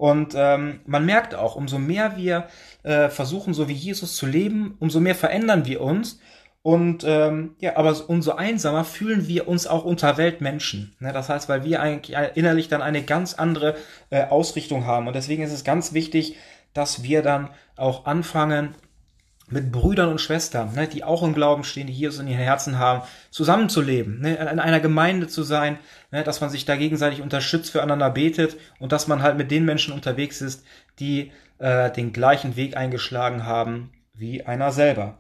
Und 0.03 0.33
ähm, 0.35 0.81
man 0.85 1.05
merkt 1.05 1.33
auch, 1.33 1.55
umso 1.55 1.79
mehr 1.79 2.17
wir 2.17 2.47
äh, 2.83 3.07
versuchen, 3.07 3.53
so 3.53 3.69
wie 3.69 3.73
Jesus 3.73 4.17
zu 4.17 4.25
leben, 4.25 4.75
umso 4.81 4.99
mehr 4.99 5.15
verändern 5.15 5.65
wir 5.65 5.79
uns. 5.79 6.19
Und 6.61 7.05
ähm, 7.07 7.55
ja, 7.59 7.77
aber 7.77 7.95
umso 8.09 8.33
einsamer 8.33 8.83
fühlen 8.83 9.29
wir 9.29 9.47
uns 9.47 9.65
auch 9.65 9.85
unter 9.85 10.17
Weltmenschen. 10.17 10.93
Ne? 10.99 11.13
Das 11.13 11.29
heißt, 11.29 11.47
weil 11.47 11.63
wir 11.63 11.81
eigentlich 11.81 12.17
innerlich 12.35 12.67
dann 12.67 12.81
eine 12.81 13.01
ganz 13.03 13.35
andere 13.35 13.77
äh, 14.09 14.25
Ausrichtung 14.25 14.85
haben. 14.85 15.07
Und 15.07 15.15
deswegen 15.15 15.41
ist 15.41 15.53
es 15.53 15.63
ganz 15.63 15.93
wichtig, 15.93 16.35
dass 16.73 17.03
wir 17.03 17.21
dann 17.21 17.51
auch 17.77 18.05
anfangen, 18.05 18.75
mit 19.49 19.71
Brüdern 19.71 20.09
und 20.09 20.21
Schwestern, 20.21 20.73
ne, 20.73 20.87
die 20.87 21.03
auch 21.03 21.23
im 21.23 21.33
Glauben 21.33 21.63
stehen, 21.63 21.87
die 21.87 21.93
Jesus 21.93 22.19
in 22.19 22.27
ihren 22.27 22.39
Herzen 22.39 22.79
haben, 22.79 23.01
zusammenzuleben, 23.29 24.19
ne, 24.21 24.35
in 24.35 24.59
einer 24.59 24.79
Gemeinde 24.79 25.27
zu 25.27 25.43
sein, 25.43 25.77
ne, 26.11 26.23
dass 26.23 26.41
man 26.41 26.49
sich 26.49 26.65
da 26.65 26.75
gegenseitig 26.75 27.21
unterstützt, 27.21 27.71
füreinander 27.71 28.09
betet 28.09 28.57
und 28.79 28.91
dass 28.91 29.07
man 29.07 29.21
halt 29.21 29.37
mit 29.37 29.51
den 29.51 29.65
Menschen 29.65 29.93
unterwegs 29.93 30.41
ist, 30.41 30.65
die 30.99 31.31
äh, 31.59 31.91
den 31.91 32.13
gleichen 32.13 32.55
Weg 32.55 32.77
eingeschlagen 32.77 33.45
haben 33.45 33.91
wie 34.13 34.45
einer 34.45 34.71
selber. 34.71 35.19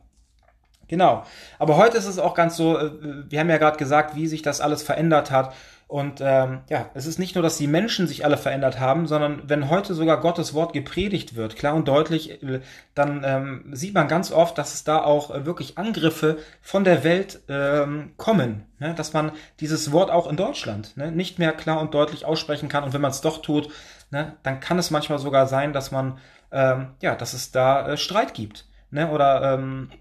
Genau. 0.87 1.23
Aber 1.59 1.77
heute 1.77 1.97
ist 1.97 2.05
es 2.05 2.19
auch 2.19 2.35
ganz 2.35 2.55
so, 2.55 2.77
äh, 2.77 2.91
wir 3.29 3.39
haben 3.39 3.49
ja 3.49 3.57
gerade 3.57 3.77
gesagt, 3.77 4.15
wie 4.15 4.27
sich 4.27 4.41
das 4.41 4.61
alles 4.61 4.83
verändert 4.83 5.31
hat. 5.31 5.53
Und 5.87 6.21
ähm, 6.21 6.61
ja, 6.69 6.89
es 6.93 7.05
ist 7.05 7.19
nicht 7.19 7.35
nur, 7.35 7.43
dass 7.43 7.57
die 7.57 7.67
Menschen 7.67 8.07
sich 8.07 8.25
alle 8.25 8.37
verändert 8.37 8.79
haben, 8.79 9.05
sondern 9.05 9.43
wenn 9.47 9.69
heute 9.69 9.93
sogar 9.93 10.19
Gottes 10.19 10.53
Wort 10.53 10.73
gepredigt 10.73 11.35
wird, 11.35 11.55
klar 11.55 11.75
und 11.75 11.87
deutlich, 11.87 12.41
äh, 12.41 12.61
dann 12.95 13.23
ähm, 13.25 13.65
sieht 13.73 13.93
man 13.93 14.07
ganz 14.07 14.31
oft, 14.31 14.57
dass 14.57 14.73
es 14.73 14.83
da 14.83 15.03
auch 15.03 15.29
äh, 15.29 15.45
wirklich 15.45 15.77
Angriffe 15.77 16.37
von 16.61 16.83
der 16.83 17.03
Welt 17.03 17.41
ähm, 17.47 18.13
kommen. 18.17 18.65
Ne? 18.79 18.95
Dass 18.95 19.13
man 19.13 19.33
dieses 19.59 19.91
Wort 19.91 20.09
auch 20.09 20.27
in 20.27 20.37
Deutschland 20.37 20.97
ne, 20.97 21.11
nicht 21.11 21.37
mehr 21.37 21.51
klar 21.53 21.79
und 21.79 21.93
deutlich 21.93 22.25
aussprechen 22.25 22.69
kann. 22.69 22.83
Und 22.83 22.93
wenn 22.93 23.01
man 23.01 23.11
es 23.11 23.21
doch 23.21 23.41
tut, 23.41 23.69
ne, 24.09 24.37
dann 24.43 24.59
kann 24.59 24.79
es 24.79 24.89
manchmal 24.89 25.19
sogar 25.19 25.47
sein, 25.47 25.73
dass 25.73 25.91
man, 25.91 26.17
ähm, 26.51 26.95
ja, 27.01 27.15
dass 27.15 27.33
es 27.33 27.51
da 27.51 27.89
äh, 27.89 27.97
Streit 27.97 28.33
gibt. 28.33 28.65
Ne? 28.89 29.11
Oder 29.11 29.53
ähm, 29.53 29.91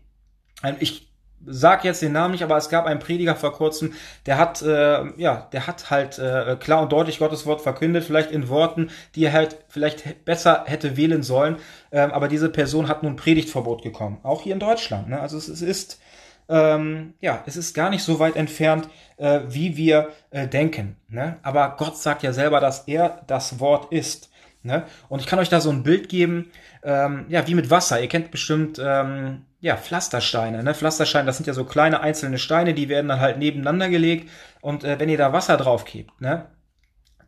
ich 0.79 1.12
sag 1.47 1.85
jetzt 1.85 2.03
den 2.03 2.13
Namen 2.13 2.33
nicht, 2.33 2.45
aber 2.45 2.57
es 2.57 2.69
gab 2.69 2.87
einen 2.87 3.01
Prediger 3.01 3.35
vor 3.35 3.53
kurzem, 3.53 3.93
der 4.27 4.39
hat, 4.39 4.63
äh, 4.63 5.05
ja, 5.17 5.49
der 5.53 5.67
hat 5.67 5.91
halt 5.91 6.19
äh, 6.19 6.57
klar 6.59 6.83
und 6.83 6.93
deutlich 6.93 7.19
Gottes 7.19 7.47
Wort 7.47 7.61
verkündet, 7.61 8.05
vielleicht 8.05 8.31
in 8.31 8.49
Worten, 8.49 8.91
die 9.15 9.25
er 9.25 9.33
halt 9.33 9.57
vielleicht 9.69 10.25
besser 10.25 10.65
hätte 10.67 10.97
wählen 10.97 11.23
sollen, 11.23 11.57
ähm, 11.91 12.11
aber 12.11 12.29
diese 12.29 12.49
Person 12.49 12.89
hat 12.89 13.03
nun 13.03 13.17
Predigtverbot 13.17 13.83
bekommen, 13.83 14.19
auch 14.23 14.43
hier 14.43 14.55
in 14.55 14.61
Deutschland. 14.61 15.09
Ne? 15.09 15.21
Also 15.21 15.37
es, 15.37 15.49
es 15.49 15.63
ist, 15.63 16.01
ähm, 16.49 17.15
ja, 17.21 17.43
es 17.47 17.57
ist 17.57 17.75
gar 17.75 17.91
nicht 17.91 18.03
so 18.03 18.19
weit 18.19 18.37
entfernt, 18.37 18.89
äh, 19.17 19.41
wie 19.49 19.77
wir 19.77 20.11
äh, 20.31 20.47
denken. 20.47 20.97
Ne? 21.09 21.39
Aber 21.43 21.77
Gott 21.79 21.97
sagt 21.97 22.23
ja 22.23 22.33
selber, 22.33 22.61
dass 22.61 22.87
er 22.89 23.23
das 23.27 23.61
Wort 23.61 23.93
ist. 23.93 24.31
Ne? 24.63 24.85
Und 25.09 25.21
ich 25.21 25.27
kann 25.27 25.39
euch 25.39 25.49
da 25.49 25.61
so 25.61 25.71
ein 25.71 25.83
Bild 25.83 26.09
geben, 26.09 26.51
ähm, 26.85 27.27
ja, 27.29 27.47
wie 27.47 27.55
mit 27.55 27.71
Wasser. 27.71 28.01
Ihr 28.01 28.09
kennt 28.09 28.31
bestimmt 28.31 28.81
ähm, 28.85 29.45
ja, 29.63 29.77
Pflastersteine. 29.77 30.65
Ne? 30.65 30.75
Pflastersteine, 30.75 31.27
das 31.27 31.37
sind 31.37 31.47
ja 31.47 31.55
so 31.55 31.65
kleine 31.65 32.01
einzelne 32.01 32.39
Steine, 32.39 32.75
die 32.75 32.89
werden 32.89 33.07
dann 33.07 33.21
halt 33.21 33.39
nebeneinander 33.39 33.89
gelegt. 33.89 34.29
Und 34.61 34.83
äh, 34.83 34.99
wenn 34.99 35.09
ihr 35.09 35.17
da 35.17 35.33
Wasser 35.33 35.57
drauf 35.57 35.85
gebt, 35.85 36.21
ne, 36.21 36.47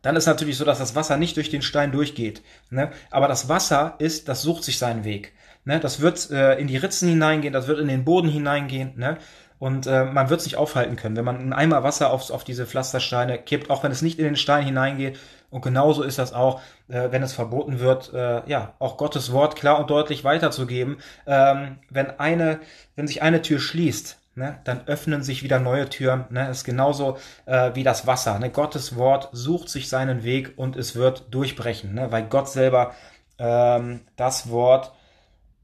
dann 0.01 0.17
ist 0.17 0.25
natürlich 0.25 0.57
so, 0.57 0.65
dass 0.65 0.79
das 0.79 0.95
Wasser 0.95 1.15
nicht 1.15 1.37
durch 1.37 1.49
den 1.49 1.61
Stein 1.61 1.93
durchgeht. 1.93 2.43
Ne? 2.69 2.91
Aber 3.09 3.29
das 3.29 3.47
Wasser 3.47 3.95
ist, 3.99 4.27
das 4.27 4.41
sucht 4.41 4.65
sich 4.65 4.77
seinen 4.77 5.05
Weg. 5.05 5.31
Ne? 5.63 5.79
Das 5.79 6.01
wird 6.01 6.29
äh, 6.29 6.59
in 6.59 6.67
die 6.67 6.75
Ritzen 6.75 7.07
hineingehen, 7.07 7.53
das 7.53 7.67
wird 7.67 7.79
in 7.79 7.87
den 7.87 8.03
Boden 8.03 8.27
hineingehen. 8.27 8.91
Ne? 8.97 9.17
Und 9.57 9.87
äh, 9.87 10.03
man 10.05 10.29
wird 10.29 10.41
sich 10.41 10.57
aufhalten 10.57 10.97
können, 10.97 11.15
wenn 11.15 11.25
man 11.25 11.37
einen 11.37 11.53
Eimer 11.53 11.83
Wasser 11.83 12.11
auf, 12.11 12.29
auf 12.29 12.43
diese 12.43 12.65
Pflastersteine 12.65 13.37
kippt, 13.37 13.69
auch 13.69 13.83
wenn 13.83 13.91
es 13.91 14.01
nicht 14.01 14.19
in 14.19 14.25
den 14.25 14.35
Stein 14.35 14.65
hineingeht. 14.65 15.17
Und 15.49 15.61
genauso 15.61 16.03
ist 16.03 16.19
das 16.19 16.33
auch, 16.33 16.61
äh, 16.89 17.11
wenn 17.11 17.23
es 17.23 17.33
verboten 17.33 17.79
wird, 17.79 18.13
äh, 18.13 18.47
ja, 18.49 18.73
auch 18.79 18.97
Gottes 18.97 19.31
Wort 19.31 19.55
klar 19.55 19.79
und 19.79 19.89
deutlich 19.89 20.23
weiterzugeben. 20.23 20.97
Ähm, 21.25 21.77
wenn 21.89 22.19
eine, 22.19 22.59
wenn 22.95 23.07
sich 23.07 23.21
eine 23.21 23.41
Tür 23.41 23.59
schließt, 23.59 24.19
ne, 24.35 24.59
dann 24.65 24.87
öffnen 24.87 25.23
sich 25.23 25.43
wieder 25.43 25.59
neue 25.59 25.89
Türen. 25.89 26.25
Ne, 26.29 26.49
ist 26.49 26.65
genauso 26.65 27.17
äh, 27.45 27.71
wie 27.73 27.83
das 27.83 28.05
Wasser. 28.05 28.37
Ne? 28.39 28.49
Gottes 28.49 28.95
Wort 28.95 29.29
sucht 29.31 29.69
sich 29.69 29.89
seinen 29.89 30.23
Weg 30.23 30.53
und 30.57 30.75
es 30.75 30.95
wird 30.95 31.33
durchbrechen, 31.33 31.93
ne? 31.93 32.11
weil 32.11 32.27
Gott 32.27 32.49
selber 32.49 32.93
ähm, 33.37 34.01
das 34.15 34.49
Wort 34.49 34.93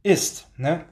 ist. 0.03 0.47
Ne? 0.57 0.85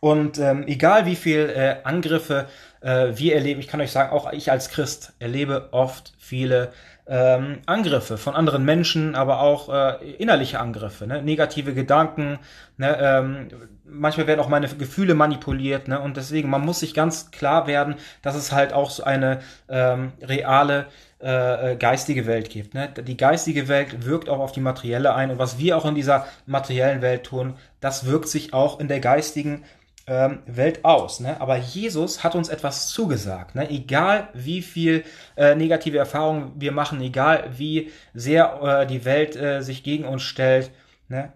Und 0.00 0.38
ähm, 0.38 0.64
egal 0.66 1.04
wie 1.04 1.16
viel 1.16 1.52
äh, 1.54 1.76
Angriffe 1.84 2.46
äh, 2.80 3.08
wir 3.14 3.34
erleben, 3.34 3.60
ich 3.60 3.68
kann 3.68 3.80
euch 3.80 3.92
sagen, 3.92 4.12
auch 4.12 4.32
ich 4.32 4.50
als 4.50 4.70
Christ 4.70 5.12
erlebe 5.18 5.68
oft 5.72 6.14
viele 6.18 6.72
ähm, 7.06 7.58
Angriffe 7.66 8.16
von 8.16 8.34
anderen 8.36 8.64
Menschen, 8.64 9.16
aber 9.16 9.40
auch 9.40 9.68
äh, 9.68 10.12
innerliche 10.12 10.60
Angriffe, 10.60 11.08
ne? 11.08 11.20
negative 11.22 11.74
Gedanken. 11.74 12.38
Ne? 12.76 12.96
Ähm, 13.00 13.48
manchmal 13.84 14.28
werden 14.28 14.38
auch 14.38 14.48
meine 14.48 14.68
Gefühle 14.68 15.14
manipuliert. 15.14 15.88
Ne? 15.88 16.00
Und 16.00 16.16
deswegen, 16.16 16.48
man 16.48 16.64
muss 16.64 16.80
sich 16.80 16.94
ganz 16.94 17.32
klar 17.32 17.66
werden, 17.66 17.96
dass 18.22 18.36
es 18.36 18.52
halt 18.52 18.72
auch 18.72 18.90
so 18.90 19.02
eine 19.02 19.40
ähm, 19.68 20.12
reale 20.22 20.86
äh, 21.20 21.72
äh 21.72 21.76
geistige 21.76 22.26
Welt 22.26 22.48
gibt. 22.48 22.74
Ne? 22.74 22.88
Die 22.88 23.16
geistige 23.16 23.66
Welt 23.66 24.06
wirkt 24.06 24.28
auch 24.28 24.38
auf 24.38 24.52
die 24.52 24.60
materielle 24.60 25.12
ein. 25.12 25.32
Und 25.32 25.38
was 25.38 25.58
wir 25.58 25.76
auch 25.76 25.86
in 25.86 25.96
dieser 25.96 26.26
materiellen 26.46 27.02
Welt 27.02 27.24
tun, 27.24 27.54
das 27.80 28.06
wirkt 28.06 28.28
sich 28.28 28.54
auch 28.54 28.78
in 28.78 28.86
der 28.86 29.00
geistigen 29.00 29.64
ähm, 30.06 30.40
Welt 30.46 30.84
aus. 30.84 31.20
Ne? 31.20 31.40
Aber 31.40 31.56
Jesus 31.56 32.24
hat 32.24 32.34
uns 32.34 32.48
etwas 32.48 32.88
zugesagt. 32.88 33.54
Ne? 33.54 33.70
Egal 33.70 34.28
wie 34.34 34.62
viel 34.62 35.04
äh, 35.36 35.54
negative 35.54 35.98
Erfahrungen 35.98 36.52
wir 36.56 36.72
machen, 36.72 37.00
egal 37.00 37.50
wie 37.56 37.90
sehr 38.14 38.60
äh, 38.62 38.86
die 38.86 39.04
Welt 39.04 39.36
äh, 39.36 39.62
sich 39.62 39.82
gegen 39.82 40.04
uns 40.04 40.22
stellt. 40.22 40.70
Ne? 41.08 41.32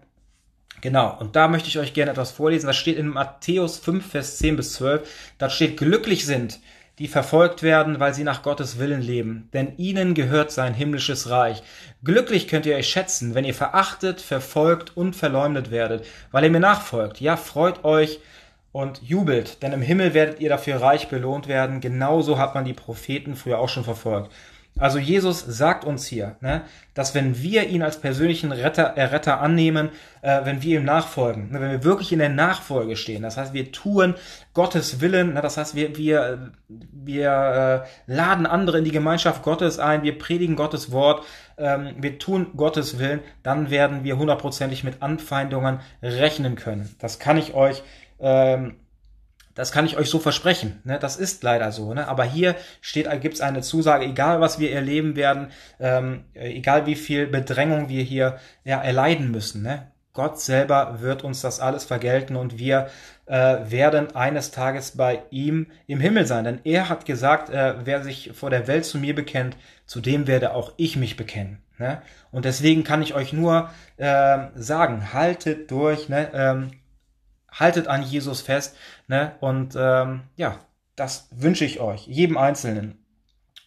Genau, 0.81 1.17
und 1.19 1.35
da 1.35 1.47
möchte 1.47 1.67
ich 1.67 1.79
euch 1.79 1.93
gerne 1.93 2.11
etwas 2.11 2.31
vorlesen. 2.31 2.67
Das 2.67 2.75
steht 2.75 2.97
in 2.97 3.07
Matthäus 3.07 3.77
5, 3.77 4.05
Vers 4.05 4.37
10 4.37 4.55
bis 4.57 4.73
12. 4.73 5.33
Da 5.37 5.49
steht, 5.49 5.77
glücklich 5.77 6.25
sind, 6.25 6.59
die 6.99 7.07
verfolgt 7.07 7.63
werden, 7.63 7.99
weil 7.99 8.13
sie 8.13 8.23
nach 8.23 8.43
Gottes 8.43 8.77
Willen 8.79 9.01
leben, 9.01 9.49
denn 9.53 9.77
ihnen 9.77 10.13
gehört 10.13 10.51
sein 10.51 10.73
himmlisches 10.73 11.29
Reich. 11.29 11.61
Glücklich 12.03 12.47
könnt 12.47 12.65
ihr 12.65 12.75
euch 12.75 12.89
schätzen, 12.89 13.35
wenn 13.35 13.45
ihr 13.45 13.53
verachtet, 13.53 14.21
verfolgt 14.21 14.95
und 14.95 15.15
verleumdet 15.15 15.71
werdet, 15.71 16.05
weil 16.31 16.43
ihr 16.43 16.51
mir 16.51 16.59
nachfolgt. 16.59 17.19
Ja, 17.19 17.35
freut 17.35 17.83
euch, 17.83 18.19
und 18.75 19.01
jubelt, 19.01 19.63
denn 19.63 19.71
im 19.71 19.81
Himmel 19.81 20.13
werdet 20.13 20.41
ihr 20.41 20.49
dafür 20.49 20.81
reich 20.81 21.07
belohnt 21.07 21.47
werden. 21.47 21.79
Genauso 21.79 22.37
hat 22.37 22.55
man 22.55 22.65
die 22.65 22.73
Propheten 22.73 23.37
früher 23.37 23.57
auch 23.57 23.69
schon 23.69 23.85
verfolgt. 23.85 24.33
Also 24.77 24.99
Jesus 24.99 25.39
sagt 25.39 25.85
uns 25.85 26.05
hier, 26.05 26.35
ne, 26.41 26.63
dass 26.93 27.15
wenn 27.15 27.41
wir 27.41 27.69
ihn 27.69 27.81
als 27.81 28.01
persönlichen 28.01 28.51
Retter, 28.51 28.83
Erretter 28.83 29.39
annehmen, 29.39 29.91
äh, 30.21 30.41
wenn 30.43 30.61
wir 30.61 30.79
ihm 30.79 30.83
nachfolgen, 30.83 31.53
ne, 31.53 31.61
wenn 31.61 31.71
wir 31.71 31.85
wirklich 31.85 32.11
in 32.11 32.19
der 32.19 32.27
Nachfolge 32.27 32.97
stehen, 32.97 33.21
das 33.21 33.37
heißt, 33.37 33.53
wir 33.53 33.71
tun 33.71 34.15
Gottes 34.53 34.99
Willen, 34.99 35.35
ne, 35.35 35.41
das 35.41 35.55
heißt, 35.55 35.75
wir, 35.75 35.95
wir, 35.95 36.51
wir 36.67 37.85
äh, 38.07 38.11
laden 38.13 38.45
andere 38.45 38.79
in 38.79 38.83
die 38.83 38.91
Gemeinschaft 38.91 39.41
Gottes 39.43 39.79
ein, 39.79 40.03
wir 40.03 40.17
predigen 40.17 40.57
Gottes 40.57 40.91
Wort, 40.91 41.25
ähm, 41.57 41.95
wir 41.97 42.19
tun 42.19 42.47
Gottes 42.57 42.99
Willen, 42.99 43.21
dann 43.41 43.69
werden 43.69 44.03
wir 44.03 44.17
hundertprozentig 44.17 44.83
mit 44.83 45.01
Anfeindungen 45.01 45.79
rechnen 46.03 46.55
können. 46.55 46.93
Das 46.99 47.19
kann 47.19 47.37
ich 47.37 47.53
euch 47.53 47.81
ähm, 48.19 48.75
das 49.55 49.71
kann 49.71 49.85
ich 49.85 49.97
euch 49.97 50.09
so 50.09 50.19
versprechen. 50.19 50.81
Ne? 50.83 50.99
Das 50.99 51.15
ist 51.15 51.41
leider 51.41 51.71
so. 51.71 51.93
Ne? 51.93 52.07
Aber 52.07 52.25
hier 52.25 52.55
steht, 52.81 53.09
gibt 53.21 53.35
es 53.35 53.41
eine 53.41 53.61
Zusage, 53.61 54.05
egal 54.05 54.41
was 54.41 54.59
wir 54.59 54.71
erleben 54.73 55.15
werden, 55.15 55.47
ähm, 55.79 56.25
egal 56.33 56.85
wie 56.85 56.95
viel 56.95 57.25
Bedrängung 57.25 57.87
wir 57.87 58.03
hier 58.03 58.37
ja, 58.65 58.81
erleiden 58.81 59.31
müssen. 59.31 59.63
Ne? 59.63 59.91
Gott 60.11 60.39
selber 60.39 61.01
wird 61.01 61.23
uns 61.23 61.41
das 61.41 61.59
alles 61.59 61.85
vergelten 61.85 62.35
und 62.35 62.59
wir 62.59 62.89
äh, 63.25 63.57
werden 63.69 64.15
eines 64.15 64.51
Tages 64.51 64.91
bei 64.91 65.23
ihm 65.29 65.67
im 65.87 65.99
Himmel 66.01 66.25
sein. 66.25 66.43
Denn 66.43 66.59
er 66.65 66.89
hat 66.89 67.05
gesagt, 67.05 67.49
äh, 67.49 67.75
wer 67.85 68.03
sich 68.03 68.31
vor 68.33 68.49
der 68.49 68.67
Welt 68.67 68.85
zu 68.85 68.97
mir 68.97 69.15
bekennt, 69.15 69.55
zu 69.85 70.01
dem 70.01 70.27
werde 70.27 70.53
auch 70.53 70.73
ich 70.77 70.97
mich 70.97 71.15
bekennen. 71.15 71.61
Ne? 71.77 72.01
Und 72.31 72.45
deswegen 72.45 72.83
kann 72.83 73.01
ich 73.01 73.13
euch 73.13 73.33
nur 73.33 73.69
äh, 73.97 74.47
sagen, 74.55 75.13
haltet 75.13 75.71
durch, 75.71 76.09
ne? 76.09 76.29
ähm, 76.33 76.71
haltet 77.55 77.87
an 77.87 78.03
Jesus 78.03 78.41
fest. 78.41 78.75
Ne? 79.07 79.35
Und 79.39 79.75
ähm, 79.77 80.23
ja, 80.35 80.59
das 80.95 81.27
wünsche 81.31 81.65
ich 81.65 81.79
euch, 81.79 82.07
jedem 82.07 82.37
Einzelnen. 82.37 83.03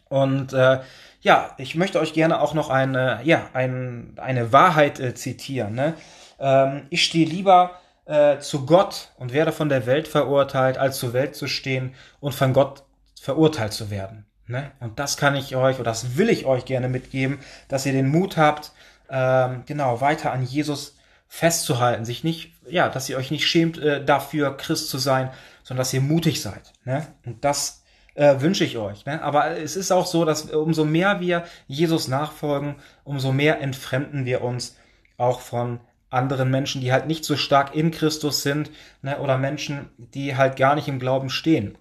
Und 0.09 0.53
äh, 0.53 0.81
ja, 1.21 1.55
ich 1.59 1.75
möchte 1.75 2.01
euch 2.01 2.13
gerne 2.13 2.41
auch 2.41 2.55
noch 2.55 2.71
eine, 2.71 3.21
ja, 3.25 3.51
ein, 3.53 4.15
eine 4.17 4.53
Wahrheit 4.53 5.01
äh, 5.01 5.15
zitieren. 5.15 5.75
Ne? 5.75 5.95
Ähm, 6.39 6.87
ich 6.91 7.05
stehe 7.05 7.27
lieber 7.27 7.73
äh, 8.07 8.39
zu 8.39 8.65
Gott 8.65 9.11
und 9.17 9.33
werde 9.33 9.53
von 9.53 9.69
der 9.69 9.85
Welt 9.87 10.09
verurteilt, 10.09 10.79
als 10.79 10.99
zur 10.99 11.13
Welt 11.13 11.35
zu 11.35 11.47
stehen 11.47 11.95
und 12.21 12.35
von 12.35 12.53
Gott 12.53 12.85
verurteilt 13.21 13.73
zu 13.73 13.91
werden. 13.91 14.25
Ne? 14.47 14.71
Und 14.81 14.99
das 14.99 15.19
kann 15.19 15.37
ich 15.37 15.55
euch, 15.57 15.77
oder 15.77 15.91
das 15.91 16.17
will 16.17 16.31
ich 16.31 16.47
euch 16.47 16.65
gerne 16.65 16.89
mitgeben, 16.89 17.41
dass 17.69 17.85
ihr 17.85 17.93
den 17.93 18.09
Mut 18.09 18.39
habt, 18.39 18.73
ähm, 19.11 19.65
genau, 19.67 20.01
weiter 20.01 20.33
an 20.33 20.43
Jesus 20.43 20.98
festzuhalten, 21.29 22.05
sich 22.05 22.25
nicht, 22.25 22.53
ja, 22.69 22.89
dass 22.89 23.09
ihr 23.09 23.19
euch 23.19 23.31
nicht 23.31 23.47
schämt 23.47 23.79
äh, 23.79 24.05
dafür, 24.05 24.57
Christ 24.57 24.89
zu 24.89 24.99
sein, 24.99 25.31
sondern 25.63 25.83
dass 25.83 25.93
ihr 25.93 26.01
mutig 26.01 26.41
seid. 26.41 26.73
Ne? 26.85 27.07
Und 27.25 27.45
das 27.45 27.85
äh, 28.15 28.41
wünsche 28.41 28.65
ich 28.65 28.79
euch. 28.79 29.05
Ne? 29.05 29.23
Aber 29.23 29.59
es 29.59 29.77
ist 29.77 29.93
auch 29.93 30.07
so, 30.07 30.25
dass 30.25 30.51
umso 30.51 30.85
mehr 30.85 31.21
wir 31.21 31.45
Jesus 31.67 32.09
nachfolgen, 32.09 32.77
umso 33.05 33.33
mehr 33.33 33.61
entfremden 33.61 34.25
wir 34.25 34.43
uns 34.43 34.77
auch 35.19 35.41
von 35.41 35.81
anderen 36.11 36.51
Menschen, 36.51 36.81
die 36.81 36.91
halt 36.91 37.07
nicht 37.07 37.25
so 37.25 37.37
stark 37.37 37.75
in 37.75 37.91
Christus 37.91 38.43
sind, 38.43 38.71
ne? 39.03 39.19
oder 39.19 39.37
Menschen, 39.37 39.91
die 39.99 40.37
halt 40.37 40.57
gar 40.57 40.75
nicht 40.75 40.89
im 40.89 40.99
Glauben 40.99 41.29
stehen. 41.29 41.77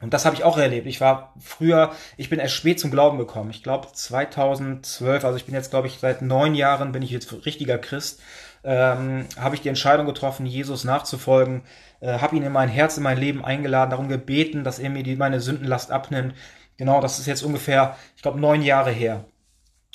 Und 0.00 0.12
das 0.12 0.26
habe 0.26 0.36
ich 0.36 0.44
auch 0.44 0.58
erlebt. 0.58 0.86
Ich 0.86 1.00
war 1.00 1.32
früher, 1.40 1.92
ich 2.18 2.28
bin 2.28 2.38
erst 2.38 2.54
spät 2.54 2.78
zum 2.78 2.90
Glauben 2.90 3.16
gekommen. 3.16 3.48
Ich 3.48 3.62
glaube 3.62 3.88
2012, 3.90 5.24
also 5.24 5.36
ich 5.38 5.46
bin 5.46 5.54
jetzt, 5.54 5.70
glaube 5.70 5.86
ich, 5.86 5.98
seit 5.98 6.20
neun 6.20 6.54
Jahren 6.54 6.92
bin 6.92 7.00
ich 7.00 7.10
jetzt 7.10 7.46
richtiger 7.46 7.78
Christ. 7.78 8.20
Ähm, 8.64 9.26
habe 9.38 9.54
ich 9.54 9.60
die 9.60 9.68
Entscheidung 9.68 10.06
getroffen, 10.06 10.46
Jesus 10.46 10.84
nachzufolgen, 10.84 11.62
äh, 12.00 12.18
habe 12.18 12.36
ihn 12.36 12.42
in 12.42 12.52
mein 12.52 12.68
Herz, 12.68 12.96
in 12.96 13.02
mein 13.02 13.18
Leben 13.18 13.44
eingeladen, 13.44 13.90
darum 13.90 14.08
gebeten, 14.08 14.64
dass 14.64 14.78
er 14.78 14.90
mir 14.90 15.02
die, 15.02 15.16
meine 15.16 15.40
Sündenlast 15.40 15.90
abnimmt. 15.90 16.34
Genau, 16.76 17.00
das 17.00 17.18
ist 17.18 17.26
jetzt 17.26 17.42
ungefähr, 17.42 17.96
ich 18.16 18.22
glaube, 18.22 18.40
neun 18.40 18.62
Jahre 18.62 18.90
her. 18.90 19.24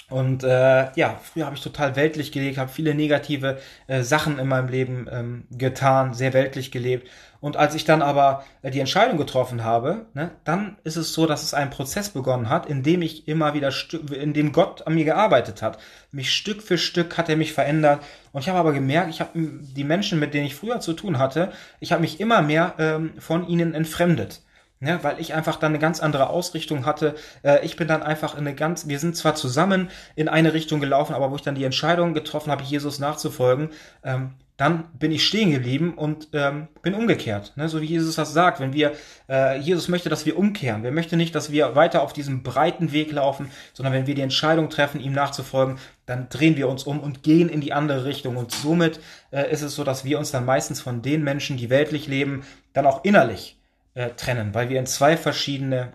Und 0.10 0.44
äh, 0.44 0.92
ja, 0.96 1.20
früher 1.22 1.46
habe 1.46 1.56
ich 1.56 1.62
total 1.62 1.96
weltlich 1.96 2.32
gelebt, 2.32 2.58
habe 2.58 2.72
viele 2.72 2.96
negative 2.96 3.60
äh, 3.88 4.02
Sachen 4.02 4.40
in 4.40 4.48
meinem 4.48 4.68
Leben 4.68 5.08
ähm, 5.12 5.44
getan, 5.52 6.14
sehr 6.14 6.34
weltlich 6.34 6.72
gelebt. 6.72 7.08
Und 7.42 7.56
als 7.56 7.74
ich 7.74 7.86
dann 7.86 8.02
aber 8.02 8.44
äh, 8.62 8.72
die 8.72 8.80
Entscheidung 8.80 9.18
getroffen 9.18 9.64
habe, 9.64 10.06
ne, 10.14 10.32
dann 10.44 10.78
ist 10.84 10.98
es 10.98 11.14
so, 11.14 11.26
dass 11.26 11.44
es 11.44 11.54
ein 11.54 11.70
Prozess 11.70 12.10
begonnen 12.10 12.50
hat, 12.50 12.66
in 12.66 12.84
dem 12.84 13.02
ich 13.02 13.28
immer 13.28 13.54
wieder, 13.54 13.72
in 14.14 14.34
dem 14.34 14.52
Gott 14.52 14.86
an 14.86 14.96
mir 14.96 15.06
gearbeitet 15.06 15.62
hat. 15.62 15.80
Mich 16.12 16.34
Stück 16.34 16.62
für 16.62 16.78
Stück 16.78 17.18
hat 17.18 17.30
er 17.30 17.38
mich 17.38 17.54
verändert. 17.54 18.04
Und 18.32 18.42
ich 18.42 18.50
habe 18.50 18.60
aber 18.60 18.74
gemerkt, 18.74 19.10
ich 19.10 19.22
habe 19.22 19.32
die 19.36 19.84
Menschen, 19.84 20.20
mit 20.20 20.34
denen 20.34 20.46
ich 20.46 20.56
früher 20.56 20.80
zu 20.80 20.94
tun 20.94 21.18
hatte, 21.18 21.52
ich 21.80 21.92
habe 21.92 22.02
mich 22.02 22.20
immer 22.20 22.42
mehr 22.42 22.74
ähm, 22.78 23.14
von 23.20 23.48
ihnen 23.48 23.74
entfremdet. 23.74 24.42
Ja, 24.82 25.04
weil 25.04 25.20
ich 25.20 25.34
einfach 25.34 25.58
dann 25.58 25.74
eine 25.74 25.80
ganz 25.80 26.00
andere 26.00 26.30
Ausrichtung 26.30 26.86
hatte. 26.86 27.16
Äh, 27.44 27.66
ich 27.66 27.76
bin 27.76 27.90
dann 27.90 28.02
einfach 28.02 28.36
in 28.36 28.42
eine 28.42 28.56
ganz, 28.56 28.88
wir 28.88 28.98
sind 29.00 29.18
zwar 29.18 29.36
zusammen 29.36 29.90
in 30.16 30.30
eine 30.30 30.54
Richtung 30.54 30.80
gelaufen, 30.80 31.14
aber 31.14 31.32
wo 31.32 31.36
ich 31.36 31.42
dann 31.42 31.56
die 31.56 31.66
Entscheidung 31.66 32.14
getroffen 32.14 32.50
habe, 32.50 32.64
Jesus 32.64 32.98
nachzufolgen, 32.98 33.72
ähm, 34.06 34.36
dann 34.60 34.90
bin 34.92 35.14
ich 35.14 35.26
stehen 35.26 35.52
geblieben 35.52 35.94
und 35.94 36.28
ähm, 36.34 36.68
bin 36.82 36.94
umgekehrt. 36.94 37.54
Ne? 37.56 37.70
So 37.70 37.80
wie 37.80 37.86
Jesus 37.86 38.16
das 38.16 38.34
sagt, 38.34 38.60
wenn 38.60 38.74
wir, 38.74 38.92
äh, 39.30 39.58
Jesus 39.58 39.88
möchte, 39.88 40.10
dass 40.10 40.26
wir 40.26 40.38
umkehren. 40.38 40.84
Wir 40.84 40.92
möchte 40.92 41.16
nicht, 41.16 41.34
dass 41.34 41.50
wir 41.50 41.78
weiter 41.78 42.02
auf 42.02 42.12
diesem 42.12 42.44
breiten 42.44 42.92
Weg 42.92 43.14
laufen, 43.14 43.50
sondern 43.72 43.94
wenn 43.94 44.06
wir 44.06 44.16
die 44.16 44.22
Entscheidung 44.22 44.70
treffen, 44.70 45.00
ihm 45.00 45.14
nachzufolgen, 45.14 45.80
dann 46.06 46.28
drehen 46.28 46.58
wir 46.58 46.68
uns 46.68 46.84
um 46.84 47.00
und 47.00 47.24
gehen 47.24 47.48
in 47.48 47.62
die 47.62 47.72
andere 47.72 48.04
Richtung. 48.04 48.36
Und 48.36 48.52
somit 48.52 49.00
äh, 49.32 49.50
ist 49.50 49.62
es 49.62 49.76
so, 49.76 49.86
dass 49.86 50.04
wir 50.04 50.20
uns 50.20 50.32
dann 50.32 50.44
meistens 50.44 50.82
von 50.82 51.02
den 51.02 51.24
Menschen, 51.24 51.56
die 51.56 51.70
weltlich 51.70 52.08
leben, 52.08 52.44
dann 52.74 52.86
auch 52.86 53.06
innerlich 53.06 53.58
äh, 53.94 54.10
trennen, 54.10 54.54
weil 54.54 54.68
wir 54.68 54.78
in 54.78 54.88
zwei 54.88 55.16
verschiedene 55.16 55.94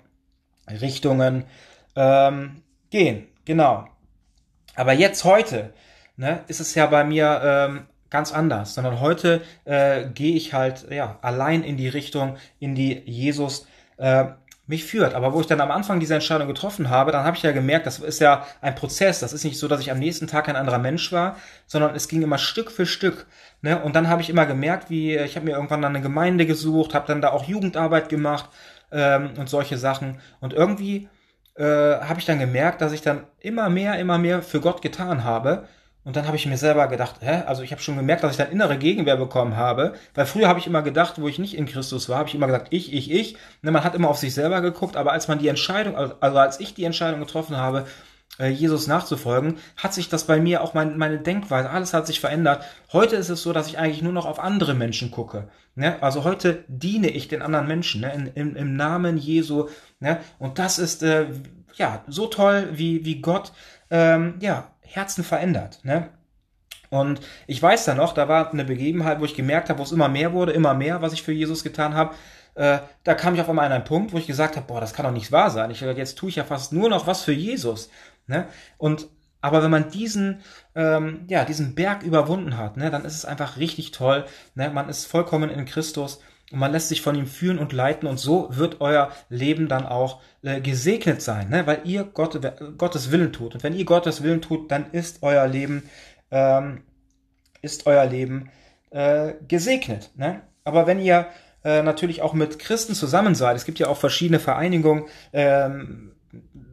Richtungen 0.71 1.45
ähm, 1.97 2.63
gehen. 2.89 3.29
Genau. 3.45 3.89
Aber 4.75 4.95
jetzt 4.95 5.25
heute 5.25 5.75
ne, 6.17 6.45
ist 6.49 6.61
es 6.61 6.75
ja 6.75 6.87
bei 6.87 7.05
mir 7.05 7.43
ähm, 7.45 7.87
ganz 8.11 8.33
anders, 8.33 8.75
sondern 8.75 9.01
heute 9.01 9.43
äh, 9.65 10.05
gehe 10.07 10.37
ich 10.37 10.55
halt 10.55 10.91
ja 10.91 11.19
allein 11.23 11.63
in 11.63 11.77
die 11.77 11.89
Richtung, 11.89 12.37
in 12.61 12.75
die 12.75 13.03
Jesus 13.05 13.67
äh, 13.97 14.27
mich 14.67 14.85
führt. 14.85 15.15
Aber 15.15 15.35
wo 15.35 15.41
ich 15.41 15.47
dann 15.47 15.61
am 15.61 15.71
Anfang 15.71 16.01
diese 16.01 16.15
Entscheidung 16.15 16.49
getroffen 16.49 16.89
habe, 16.89 17.13
dann 17.13 17.25
habe 17.25 17.37
ich 17.37 17.43
ja 17.43 17.53
gemerkt, 17.53 17.87
das 17.87 17.99
ist 17.99 18.21
ja 18.21 18.47
ein 18.63 18.75
Prozess. 18.75 19.21
Das 19.21 19.33
ist 19.33 19.45
nicht 19.45 19.59
so, 19.59 19.69
dass 19.69 19.81
ich 19.81 19.91
am 19.91 19.99
nächsten 19.99 20.27
Tag 20.27 20.49
ein 20.49 20.57
anderer 20.57 20.79
Mensch 20.79 21.13
war, 21.13 21.37
sondern 21.67 21.95
es 21.95 22.09
ging 22.09 22.23
immer 22.23 22.39
Stück 22.39 22.71
für 22.71 22.87
Stück. 22.87 23.27
Ne? 23.61 23.81
Und 23.83 23.95
dann 23.95 24.09
habe 24.09 24.23
ich 24.23 24.31
immer 24.31 24.47
gemerkt, 24.47 24.89
wie 24.91 25.17
ich 25.17 25.37
habe 25.37 25.47
mir 25.47 25.53
irgendwann 25.53 25.83
dann 25.83 25.95
eine 25.95 26.03
Gemeinde 26.03 26.47
gesucht, 26.47 26.95
habe 26.95 27.07
dann 27.07 27.21
da 27.21 27.31
auch 27.31 27.45
Jugendarbeit 27.45 28.09
gemacht 28.09 28.49
ähm, 28.91 29.31
und 29.37 29.51
solche 29.51 29.77
Sachen. 29.77 30.19
Und 30.41 30.55
irgendwie 30.55 31.09
äh, 31.57 31.65
habe 31.65 32.19
ich 32.19 32.27
dann 32.27 32.39
gemerkt, 32.39 32.81
dass 32.81 32.93
ich 32.93 33.03
dann 33.03 33.25
immer 33.41 33.69
mehr, 33.69 33.99
immer 33.99 34.19
mehr 34.19 34.41
für 34.43 34.61
Gott 34.61 34.81
getan 34.81 35.25
habe 35.25 35.69
und 36.05 36.17
dann 36.17 36.27
habe 36.27 36.37
ich 36.37 36.47
mir 36.47 36.59
selber 36.59 36.87
gedacht, 36.89 37.17
hä? 37.21 37.43
Also 37.47 37.63
ich 37.63 37.73
habe 37.73 37.81
schon 37.81 37.97
gemerkt, 37.97 38.23
dass 38.23 38.33
ich 38.33 38.37
dann 38.37 38.53
innere 38.53 38.77
Gegenwehr 38.77 39.17
bekommen 39.17 39.57
habe, 39.57 39.95
weil 40.15 40.27
früher 40.27 40.49
habe 40.49 40.59
ich 40.59 40.67
immer 40.67 40.83
gedacht, 40.83 41.15
wo 41.19 41.29
ich 41.29 41.39
nicht 41.39 41.57
in 41.57 41.65
Christus 41.65 42.11
war, 42.11 42.19
habe 42.19 42.29
ich 42.29 42.35
immer 42.35 42.47
gesagt, 42.47 42.69
ich, 42.71 42.93
ich, 42.93 43.11
ich. 43.11 43.37
Ne, 43.63 43.71
man 43.71 43.85
hat 43.85 43.95
immer 43.95 44.11
auf 44.11 44.19
sich 44.19 44.35
selber 44.35 44.61
geguckt, 44.61 44.97
aber 44.97 45.13
als 45.13 45.29
man 45.29 45.39
die 45.39 45.49
Entscheidung, 45.49 45.97
also 45.97 46.39
als 46.39 46.61
ich 46.61 46.75
die 46.75 46.85
Entscheidung 46.85 47.21
getroffen 47.21 47.57
habe, 47.57 47.87
äh, 48.39 48.49
Jesus 48.49 48.87
nachzufolgen, 48.87 49.57
hat 49.79 49.95
sich 49.95 50.11
das 50.11 50.25
bei 50.25 50.39
mir 50.39 50.63
auch 50.63 50.75
mein, 50.75 50.99
meine 50.99 51.19
Denkweise, 51.19 51.71
alles 51.71 51.95
hat 51.95 52.07
sich 52.07 52.21
verändert. 52.21 52.65
Heute 52.93 53.17
ist 53.17 53.31
es 53.31 53.43
so, 53.43 53.55
dass 53.55 53.69
ich 53.69 53.79
eigentlich 53.79 54.03
nur 54.03 54.13
noch 54.13 54.27
auf 54.27 54.41
andere 54.41 54.75
Menschen 54.75 55.11
gucke. 55.11 55.49
Ne? 55.75 56.03
Also 56.03 56.25
heute 56.25 56.65
diene 56.69 57.09
ich 57.09 57.29
den 57.29 57.41
anderen 57.41 57.67
Menschen 57.67 58.03
ne? 58.03 58.13
In, 58.13 58.27
im, 58.27 58.57
im 58.57 58.77
Namen 58.77 59.17
Jesu. 59.17 59.69
Ne? 60.01 60.19
Und 60.39 60.59
das 60.59 60.79
ist 60.79 61.03
äh, 61.03 61.29
ja 61.77 62.05
so 62.09 62.27
toll, 62.27 62.69
wie, 62.73 63.05
wie 63.07 63.23
Gott 63.23 63.53
ähm, 63.91 64.35
ja 64.41 64.74
Herzen 64.85 65.25
verändert. 65.25 65.81
Ne? 65.83 66.09
Und 66.91 67.21
ich 67.47 67.61
weiß 67.61 67.85
da 67.87 67.95
noch, 67.95 68.13
da 68.15 68.29
war 68.29 68.53
eine 68.53 68.65
Begebenheit, 68.65 69.21
wo 69.21 69.25
ich 69.25 69.35
gemerkt 69.35 69.69
habe, 69.69 69.81
wo 69.81 69.83
es 69.83 69.93
immer 69.93 70.09
mehr 70.09 70.33
wurde, 70.33 70.53
immer 70.53 70.75
mehr, 70.75 71.03
was 71.03 71.13
ich 71.13 71.23
für 71.23 71.33
Jesus 71.33 71.65
getan 71.65 71.95
habe. 71.95 72.15
Äh, 72.55 72.79
da 73.03 73.15
kam 73.15 73.35
ich 73.35 73.41
auf 73.41 73.49
einmal 73.49 73.67
an 73.67 73.73
einen 73.73 73.85
Punkt, 73.85 74.13
wo 74.13 74.19
ich 74.19 74.27
gesagt 74.27 74.57
habe, 74.57 74.67
boah, 74.67 74.81
das 74.81 74.93
kann 74.93 75.05
doch 75.05 75.13
nicht 75.13 75.33
wahr 75.33 75.51
sein. 75.51 75.71
Ich 75.71 75.81
jetzt 75.81 76.17
tue 76.17 76.29
ich 76.29 76.37
ja 76.37 76.45
fast 76.45 76.73
nur 76.73 76.89
noch 76.89 77.07
was 77.07 77.23
für 77.23 77.33
Jesus. 77.33 77.91
Ne? 78.27 78.47
Und 78.79 79.09
aber 79.41 79.63
wenn 79.63 79.71
man 79.71 79.91
diesen, 79.91 80.41
ähm, 80.75 81.27
ja, 81.29 81.45
diesen 81.45 81.75
Berg 81.75 82.03
überwunden 82.03 82.57
hat, 82.57 82.79
ne, 82.79 82.91
dann 82.91 83.05
ist 83.05 83.15
es 83.15 83.27
einfach 83.27 83.59
richtig 83.59 83.91
toll. 83.91 84.25
Ne? 84.55 84.71
Man 84.71 84.89
ist 84.89 85.05
vollkommen 85.05 85.51
in 85.51 85.67
Christus 85.67 86.21
und 86.55 86.61
man 86.61 86.71
lässt 86.71 86.89
sich 86.89 87.03
von 87.03 87.17
ihm 87.17 87.27
führen 87.27 87.59
und 87.59 87.73
leiten 87.73 88.07
und 88.07 88.19
so 88.19 88.47
wird 88.49 88.81
euer 88.81 89.11
Leben 89.29 89.67
dann 89.67 89.85
auch 89.85 90.21
äh, 90.43 90.61
gesegnet 90.61 91.21
sein, 91.21 91.49
ne? 91.49 91.67
weil 91.67 91.81
ihr 91.83 92.05
Gott, 92.05 92.41
Gottes 92.79 93.11
Willen 93.11 93.33
tut. 93.33 93.57
Und 93.57 93.65
wenn 93.65 93.75
ihr 93.75 93.85
Gottes 93.85 94.23
Willen 94.23 94.41
tut, 94.41 94.71
dann 94.71 94.93
ist 94.93 95.25
euer 95.25 95.49
Leben, 95.49 95.91
ähm, 96.31 96.83
ist 97.61 97.89
euer 97.89 98.07
Leben 98.07 98.51
äh, 98.91 99.33
gesegnet. 99.49 100.13
Ne? 100.15 100.43
Aber 100.63 100.87
wenn 100.87 101.01
ihr 101.01 101.27
äh, 101.65 101.83
natürlich 101.83 102.23
auch 102.23 102.35
mit 102.35 102.61
Christen 102.61 102.95
zusammen 102.95 103.35
seid, 103.35 103.57
es 103.57 103.65
gibt 103.65 103.81
ja 103.81 103.89
auch 103.89 103.99
verschiedene 103.99 104.39
Vereinigungen, 104.39 105.07
ähm, 105.33 106.13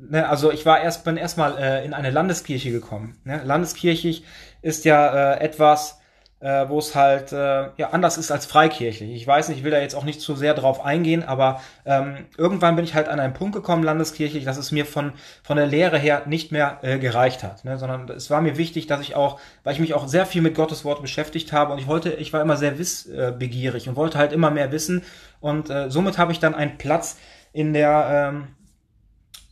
ne? 0.07 0.29
also 0.29 0.51
ich 0.51 0.63
war 0.63 0.79
erst, 0.79 1.05
bin 1.05 1.17
erstmal 1.17 1.57
äh, 1.57 1.83
in 1.83 1.95
eine 1.95 2.11
Landeskirche 2.11 2.69
gekommen. 2.69 3.17
Ne? 3.23 3.41
Landeskirchig 3.43 4.25
ist 4.61 4.85
ja 4.85 5.33
äh, 5.33 5.39
etwas, 5.39 6.00
äh, 6.41 6.67
wo 6.69 6.79
es 6.79 6.95
halt 6.95 7.31
äh, 7.31 7.69
ja 7.77 7.91
anders 7.91 8.17
ist 8.17 8.31
als 8.31 8.47
freikirchlich. 8.47 9.11
Ich 9.11 9.27
weiß 9.27 9.49
nicht, 9.49 9.59
ich 9.59 9.63
will 9.63 9.71
da 9.71 9.79
jetzt 9.79 9.93
auch 9.93 10.03
nicht 10.03 10.21
zu 10.21 10.35
sehr 10.35 10.55
drauf 10.55 10.83
eingehen, 10.83 11.23
aber 11.23 11.61
ähm, 11.85 12.25
irgendwann 12.35 12.75
bin 12.75 12.83
ich 12.83 12.95
halt 12.95 13.07
an 13.07 13.19
einen 13.19 13.33
Punkt 13.33 13.53
gekommen, 13.55 13.83
landeskirchlich, 13.83 14.43
dass 14.43 14.57
es 14.57 14.71
mir 14.71 14.85
von 14.85 15.13
von 15.43 15.57
der 15.57 15.67
Lehre 15.67 15.99
her 15.99 16.23
nicht 16.25 16.51
mehr 16.51 16.79
äh, 16.81 16.97
gereicht 16.97 17.43
hat, 17.43 17.63
ne? 17.63 17.77
sondern 17.77 18.09
es 18.09 18.31
war 18.31 18.41
mir 18.41 18.57
wichtig, 18.57 18.87
dass 18.87 19.01
ich 19.01 19.15
auch, 19.15 19.39
weil 19.63 19.73
ich 19.73 19.79
mich 19.79 19.93
auch 19.93 20.07
sehr 20.07 20.25
viel 20.25 20.41
mit 20.41 20.55
Gottes 20.55 20.83
Wort 20.83 21.01
beschäftigt 21.01 21.53
habe 21.53 21.73
und 21.73 21.79
ich 21.79 21.87
wollte, 21.87 22.11
ich 22.13 22.33
war 22.33 22.41
immer 22.41 22.57
sehr 22.57 22.79
wissbegierig 22.79 23.87
und 23.87 23.95
wollte 23.95 24.17
halt 24.17 24.33
immer 24.33 24.49
mehr 24.49 24.71
wissen 24.71 25.03
und 25.39 25.69
äh, 25.69 25.91
somit 25.91 26.17
habe 26.17 26.31
ich 26.31 26.39
dann 26.39 26.55
einen 26.55 26.79
Platz 26.79 27.17
in 27.53 27.73
der 27.73 28.31
ähm, 28.33 28.47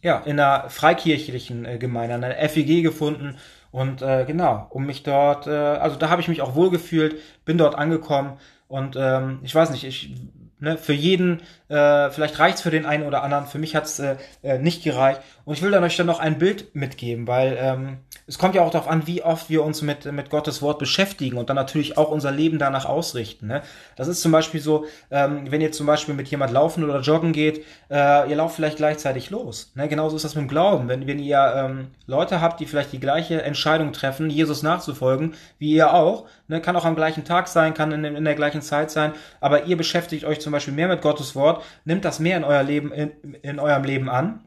ja 0.02 0.20
in 0.26 0.38
der 0.38 0.66
freikirchlichen 0.70 1.66
äh, 1.66 1.78
Gemeinde, 1.78 2.16
an 2.16 2.22
der 2.22 2.50
FEG 2.50 2.82
gefunden 2.82 3.38
und 3.72 4.02
äh, 4.02 4.26
genau, 4.26 4.68
um 4.70 4.86
mich 4.86 5.04
dort, 5.04 5.48
äh, 5.48 5.52
also 5.52 5.96
da 5.96 6.10
habe 6.10 6.22
ich 6.22 6.28
mich 6.28 6.42
auch 6.42 6.56
wohlgefühlt, 6.56 7.18
bin 7.46 7.58
dort 7.58 7.76
angekommen 7.76 8.38
und 8.68 8.96
ähm, 8.98 9.40
ich 9.44 9.54
weiß 9.54 9.70
nicht, 9.72 9.84
ich 9.84 10.16
ne, 10.60 10.78
für 10.78 10.94
jeden, 10.94 11.42
äh, 11.70 12.10
vielleicht 12.10 12.40
reicht's 12.40 12.62
für 12.62 12.72
den 12.72 12.86
einen 12.86 13.06
oder 13.06 13.24
anderen, 13.24 13.48
für 13.48 13.60
mich 13.60 13.76
hat's 13.76 14.00
äh, 14.00 14.18
äh, 14.44 14.60
nicht 14.60 14.84
gereicht. 14.84 15.22
Und 15.50 15.56
ich 15.56 15.64
will 15.64 15.72
dann 15.72 15.84
euch 15.84 15.98
dann 15.98 16.06
noch 16.06 16.20
ein 16.20 16.38
Bild 16.38 16.76
mitgeben, 16.76 17.26
weil 17.26 17.58
ähm, 17.60 17.98
es 18.28 18.38
kommt 18.38 18.54
ja 18.54 18.62
auch 18.62 18.70
darauf 18.70 18.88
an, 18.88 19.08
wie 19.08 19.24
oft 19.24 19.50
wir 19.50 19.64
uns 19.64 19.82
mit, 19.82 20.06
mit 20.06 20.30
Gottes 20.30 20.62
Wort 20.62 20.78
beschäftigen 20.78 21.40
und 21.40 21.50
dann 21.50 21.56
natürlich 21.56 21.98
auch 21.98 22.12
unser 22.12 22.30
Leben 22.30 22.60
danach 22.60 22.86
ausrichten. 22.86 23.48
Ne? 23.48 23.64
Das 23.96 24.08
ist 24.08 24.22
zum 24.22 24.32
Beispiel 24.32 24.62
so, 24.62 24.86
ähm, 25.10 25.50
wenn 25.50 25.60
ihr 25.60 25.72
zum 25.72 25.88
Beispiel 25.88 26.14
mit 26.14 26.28
jemand 26.28 26.54
laufen 26.54 26.84
oder 26.84 27.00
joggen 27.00 27.34
geht, 27.34 27.66
äh, 27.90 28.30
ihr 28.30 28.36
lauft 28.36 28.58
vielleicht 28.58 28.78
gleichzeitig 28.78 29.32
los. 29.32 29.72
Ne? 29.74 29.88
Genauso 29.88 30.18
ist 30.18 30.24
das 30.24 30.36
mit 30.36 30.44
dem 30.44 30.50
Glauben. 30.50 30.88
Wenn, 30.88 31.08
wenn 31.08 31.18
ihr 31.18 31.52
ähm, 31.56 31.88
Leute 32.06 32.42
habt, 32.42 32.60
die 32.60 32.68
vielleicht 32.68 32.94
die 32.94 33.00
gleiche 33.00 33.42
Entscheidung 33.42 33.92
treffen, 33.92 34.30
Jesus 34.30 34.62
nachzufolgen, 34.62 35.34
wie 35.58 35.74
ihr 35.74 35.96
auch, 35.96 36.28
ne? 36.48 36.62
kann 36.62 36.76
auch 36.76 36.86
am 36.86 36.96
gleichen 36.96 37.24
Tag 37.24 37.48
sein, 37.48 37.74
kann 37.74 37.92
in, 37.92 38.06
in 38.06 38.24
der 38.24 38.36
gleichen 38.36 38.62
Zeit 38.62 38.92
sein, 38.92 39.14
aber 39.42 39.64
ihr 39.64 39.78
beschäftigt 39.78 40.26
euch 40.26 40.42
zum 40.42 40.52
Beispiel 40.52 40.76
mehr 40.76 40.90
mit 40.90 41.02
Gottes 41.02 41.36
Wort, 41.36 41.64
nimmt 41.86 42.06
das 42.06 42.20
mehr 42.20 42.38
in 42.38 42.44
euer 42.44 42.62
Leben, 42.62 42.92
in, 42.92 43.34
in 43.42 43.58
eurem 43.58 43.84
Leben 43.84 44.12
an 44.12 44.42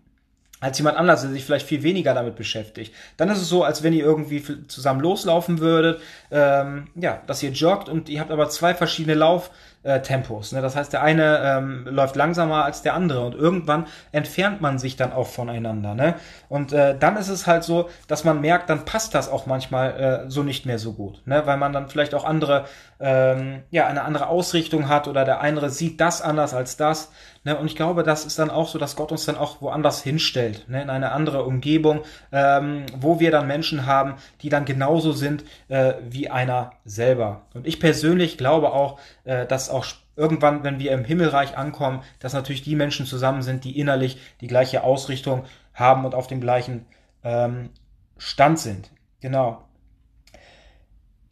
als 0.63 0.79
jemand 0.79 0.97
anders, 0.97 1.21
der 1.21 1.31
sich 1.31 1.45
vielleicht 1.45 1.67
viel 1.67 1.83
weniger 1.83 2.15
damit 2.15 2.37
beschäftigt. 2.37 2.95
Dann 3.19 3.29
ist 3.29 3.43
es 3.43 3.49
so, 3.49 3.65
als 3.65 3.83
wenn 3.83 3.93
ihr 3.93 4.05
irgendwie 4.05 4.43
zusammen 4.69 5.01
loslaufen 5.01 5.59
würdet, 5.59 6.01
ähm, 6.31 6.87
ja, 6.95 7.21
dass 7.27 7.43
ihr 7.43 7.51
joggt 7.51 7.89
und 7.89 8.09
ihr 8.09 8.21
habt 8.21 8.31
aber 8.31 8.49
zwei 8.49 8.73
verschiedene 8.73 9.15
Lauf, 9.15 9.51
äh, 9.83 10.01
Tempos. 10.01 10.53
Ne? 10.53 10.63
Das 10.63 10.77
heißt, 10.77 10.93
der 10.93 11.03
eine 11.03 11.41
ähm, 11.45 11.87
läuft 11.87 12.17
langsamer 12.17 12.65
als 12.65 12.83
der 12.83 12.95
andere 12.95 13.25
und 13.25 13.35
irgendwann 13.35 13.87
entfernt 14.13 14.61
man 14.61 14.79
sich 14.79 14.97
dann 14.97 15.13
auch 15.13 15.27
voneinander. 15.27 15.95
Ne? 15.95 16.15
Und 16.49 16.73
äh, 16.73 16.97
dann 16.97 17.17
ist 17.17 17.29
es 17.29 17.47
halt 17.47 17.65
so, 17.65 17.89
dass 18.07 18.25
man 18.25 18.41
merkt, 18.41 18.71
dann 18.71 18.85
passt 18.85 19.15
das 19.15 19.29
auch 19.29 19.47
manchmal 19.47 20.25
äh, 20.27 20.31
so 20.31 20.43
nicht 20.43 20.67
mehr 20.67 20.79
so 20.79 20.93
gut, 20.93 21.27
ne? 21.27 21.43
weil 21.47 21.57
man 21.57 21.73
dann 21.73 21.89
vielleicht 21.89 22.15
auch 22.15 22.25
andere, 22.25 22.67
ähm, 23.01 23.63
ja, 23.71 23.87
eine 23.87 24.03
andere 24.03 24.29
Ausrichtung 24.29 24.89
hat 24.89 25.09
oder 25.09 25.25
der 25.25 25.41
andere 25.41 25.71
sieht 25.71 26.01
das 26.01 26.23
anders 26.23 26.55
als 26.55 26.77
das. 26.77 27.11
Ne? 27.45 27.57
Und 27.57 27.67
ich 27.67 27.77
glaube, 27.77 28.03
das 28.03 28.25
ist 28.25 28.39
dann 28.39 28.51
auch 28.51 28.69
so, 28.69 28.79
dass 28.79 28.97
Gott 28.97 29.13
uns 29.13 29.25
dann 29.27 29.37
auch 29.37 29.61
woanders 29.61 30.03
hinstellt, 30.03 30.69
ne? 30.69 30.83
in 30.83 30.91
eine 30.91 31.13
andere 31.13 31.45
Umgebung, 31.45 32.03
ähm, 32.31 32.87
wo 32.97 33.21
wir 33.21 33.31
dann 33.31 33.47
Menschen 33.47 33.87
haben, 33.87 34.15
die 34.43 34.49
dann 34.49 34.65
genauso 34.65 35.13
sind 35.13 35.45
äh, 35.69 35.95
wie 36.09 36.31
einer 36.31 36.73
selber. 36.85 37.43
Und 37.55 37.67
ich 37.67 37.81
persönlich 37.81 38.39
glaube 38.39 38.73
auch, 38.73 38.99
äh, 39.25 39.47
dass 39.47 39.71
auch 39.71 39.87
irgendwann, 40.15 40.63
wenn 40.63 40.79
wir 40.79 40.93
im 40.93 41.05
Himmelreich 41.05 41.57
ankommen, 41.57 42.03
dass 42.21 42.33
natürlich 42.33 42.63
die 42.63 42.77
Menschen 42.77 43.07
zusammen 43.07 43.43
sind, 43.43 43.65
die 43.65 43.79
innerlich 43.79 44.21
die 44.41 44.47
gleiche 44.47 44.85
Ausrichtung 44.85 45.45
haben 45.75 46.05
und 46.05 46.15
auf 46.15 46.27
dem 46.27 46.41
gleichen 46.41 46.87
ähm, 47.25 47.71
Stand 48.19 48.59
sind. 48.59 48.91
Genau. 49.21 49.65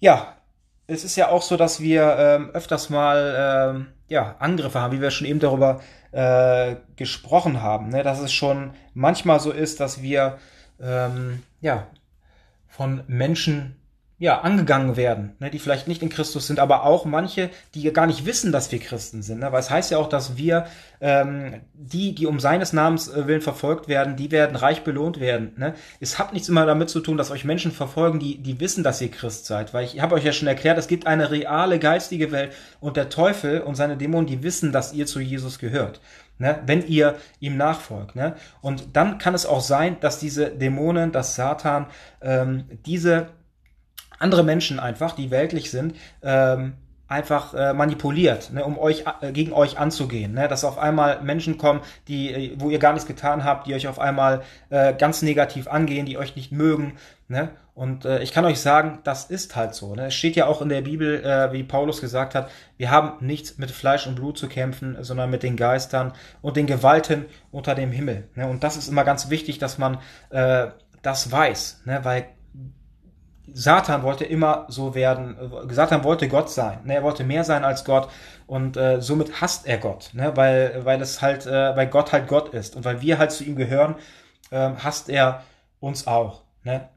Ja, 0.00 0.34
es 0.90 1.04
ist 1.04 1.16
ja 1.16 1.28
auch 1.28 1.42
so, 1.42 1.56
dass 1.56 1.80
wir 1.80 2.16
ähm, 2.18 2.50
öfters 2.50 2.90
mal 2.90 3.74
ähm, 3.76 3.86
ja, 4.08 4.34
Angriffe 4.40 4.80
haben, 4.80 4.92
wie 4.96 5.00
wir 5.00 5.10
schon 5.10 5.26
eben 5.26 5.38
darüber 5.38 5.80
äh, 6.10 6.76
gesprochen 6.96 7.62
haben, 7.62 7.90
ne? 7.90 8.02
dass 8.02 8.18
es 8.18 8.32
schon 8.32 8.72
manchmal 8.92 9.38
so 9.38 9.52
ist, 9.52 9.78
dass 9.78 10.02
wir 10.02 10.38
ähm, 10.80 11.42
ja, 11.60 11.86
von 12.68 13.04
Menschen 13.06 13.79
ja, 14.20 14.42
angegangen 14.42 14.98
werden, 14.98 15.32
ne, 15.38 15.48
die 15.48 15.58
vielleicht 15.58 15.88
nicht 15.88 16.02
in 16.02 16.10
Christus 16.10 16.46
sind, 16.46 16.60
aber 16.60 16.84
auch 16.84 17.06
manche, 17.06 17.48
die 17.74 17.90
gar 17.90 18.06
nicht 18.06 18.26
wissen, 18.26 18.52
dass 18.52 18.70
wir 18.70 18.78
Christen 18.78 19.22
sind. 19.22 19.40
Ne? 19.40 19.50
Weil 19.50 19.60
es 19.60 19.70
heißt 19.70 19.90
ja 19.90 19.96
auch, 19.96 20.10
dass 20.10 20.36
wir, 20.36 20.66
ähm, 21.00 21.62
die, 21.72 22.14
die 22.14 22.26
um 22.26 22.38
seines 22.38 22.74
Namens 22.74 23.08
äh, 23.08 23.26
willen 23.26 23.40
verfolgt 23.40 23.88
werden, 23.88 24.16
die 24.16 24.30
werden 24.30 24.56
reich 24.56 24.84
belohnt 24.84 25.20
werden. 25.20 25.54
Ne? 25.56 25.72
Es 26.00 26.18
hat 26.18 26.34
nichts 26.34 26.50
immer 26.50 26.66
damit 26.66 26.90
zu 26.90 27.00
tun, 27.00 27.16
dass 27.16 27.30
euch 27.30 27.46
Menschen 27.46 27.72
verfolgen, 27.72 28.18
die, 28.18 28.36
die 28.36 28.60
wissen, 28.60 28.84
dass 28.84 29.00
ihr 29.00 29.10
Christ 29.10 29.46
seid. 29.46 29.72
Weil 29.72 29.86
ich 29.86 30.02
habe 30.02 30.16
euch 30.16 30.24
ja 30.24 30.34
schon 30.34 30.48
erklärt, 30.48 30.76
es 30.76 30.86
gibt 30.86 31.06
eine 31.06 31.30
reale 31.30 31.78
geistige 31.78 32.30
Welt 32.30 32.52
und 32.78 32.98
der 32.98 33.08
Teufel 33.08 33.62
und 33.62 33.74
seine 33.74 33.96
Dämonen, 33.96 34.26
die 34.26 34.42
wissen, 34.42 34.70
dass 34.70 34.92
ihr 34.92 35.06
zu 35.06 35.20
Jesus 35.20 35.58
gehört. 35.58 36.02
Ne, 36.36 36.58
wenn 36.64 36.86
ihr 36.86 37.16
ihm 37.38 37.58
nachfolgt. 37.58 38.16
Ne? 38.16 38.34
Und 38.62 38.96
dann 38.96 39.18
kann 39.18 39.34
es 39.34 39.44
auch 39.44 39.60
sein, 39.60 39.98
dass 40.00 40.18
diese 40.18 40.48
Dämonen, 40.48 41.12
dass 41.12 41.34
Satan 41.34 41.86
ähm, 42.22 42.64
diese 42.86 43.28
andere 44.20 44.44
Menschen 44.44 44.78
einfach, 44.78 45.12
die 45.12 45.30
weltlich 45.30 45.70
sind, 45.70 45.96
ähm, 46.22 46.74
einfach 47.10 47.54
äh, 47.54 47.72
manipuliert, 47.72 48.52
ne, 48.52 48.64
um 48.64 48.78
euch 48.78 49.04
äh, 49.20 49.32
gegen 49.32 49.52
euch 49.52 49.78
anzugehen, 49.78 50.32
ne, 50.32 50.46
dass 50.46 50.64
auf 50.64 50.78
einmal 50.78 51.20
Menschen 51.22 51.58
kommen, 51.58 51.80
die 52.06 52.30
äh, 52.30 52.54
wo 52.58 52.70
ihr 52.70 52.78
gar 52.78 52.92
nichts 52.92 53.08
getan 53.08 53.42
habt, 53.42 53.66
die 53.66 53.74
euch 53.74 53.88
auf 53.88 53.98
einmal 53.98 54.42
äh, 54.68 54.94
ganz 54.94 55.20
negativ 55.22 55.66
angehen, 55.66 56.06
die 56.06 56.18
euch 56.18 56.36
nicht 56.36 56.52
mögen, 56.52 56.92
ne? 57.26 57.50
Und 57.74 58.04
äh, 58.04 58.22
ich 58.22 58.32
kann 58.32 58.44
euch 58.44 58.60
sagen, 58.60 58.98
das 59.04 59.24
ist 59.24 59.56
halt 59.56 59.74
so. 59.74 59.94
Ne? 59.94 60.08
Es 60.08 60.14
steht 60.14 60.36
ja 60.36 60.44
auch 60.44 60.60
in 60.60 60.68
der 60.68 60.82
Bibel, 60.82 61.24
äh, 61.24 61.50
wie 61.52 61.62
Paulus 61.62 62.02
gesagt 62.02 62.34
hat, 62.34 62.50
wir 62.76 62.90
haben 62.90 63.24
nichts 63.24 63.56
mit 63.56 63.70
Fleisch 63.70 64.06
und 64.06 64.16
Blut 64.16 64.36
zu 64.36 64.48
kämpfen, 64.48 64.98
sondern 65.00 65.30
mit 65.30 65.42
den 65.42 65.56
Geistern 65.56 66.12
und 66.42 66.58
den 66.58 66.66
Gewalten 66.66 67.24
unter 67.50 67.74
dem 67.74 67.90
Himmel. 67.90 68.28
Ne? 68.34 68.46
Und 68.46 68.64
das 68.64 68.76
ist 68.76 68.88
immer 68.88 69.04
ganz 69.04 69.30
wichtig, 69.30 69.58
dass 69.58 69.78
man 69.78 69.96
äh, 70.28 70.66
das 71.00 71.32
weiß, 71.32 71.82
ne? 71.86 72.00
weil 72.02 72.26
Satan 73.52 74.02
wollte 74.02 74.24
immer 74.24 74.66
so 74.68 74.94
werden, 74.94 75.36
Satan 75.68 76.04
wollte 76.04 76.28
Gott 76.28 76.50
sein, 76.50 76.80
ne? 76.84 76.94
er 76.94 77.02
wollte 77.02 77.24
mehr 77.24 77.44
sein 77.44 77.64
als 77.64 77.84
Gott 77.84 78.08
und 78.46 78.76
äh, 78.76 79.00
somit 79.00 79.40
hasst 79.40 79.66
er 79.66 79.78
Gott, 79.78 80.10
ne? 80.12 80.36
weil, 80.36 80.84
weil 80.84 81.00
es 81.00 81.22
halt, 81.22 81.46
äh, 81.46 81.76
weil 81.76 81.86
Gott 81.88 82.12
halt 82.12 82.28
Gott 82.28 82.50
ist 82.50 82.76
und 82.76 82.84
weil 82.84 83.00
wir 83.00 83.18
halt 83.18 83.32
zu 83.32 83.44
ihm 83.44 83.56
gehören, 83.56 83.96
äh, 84.50 84.70
hasst 84.82 85.08
er 85.08 85.42
uns 85.80 86.06
auch. 86.06 86.42
Ne? 86.64 86.88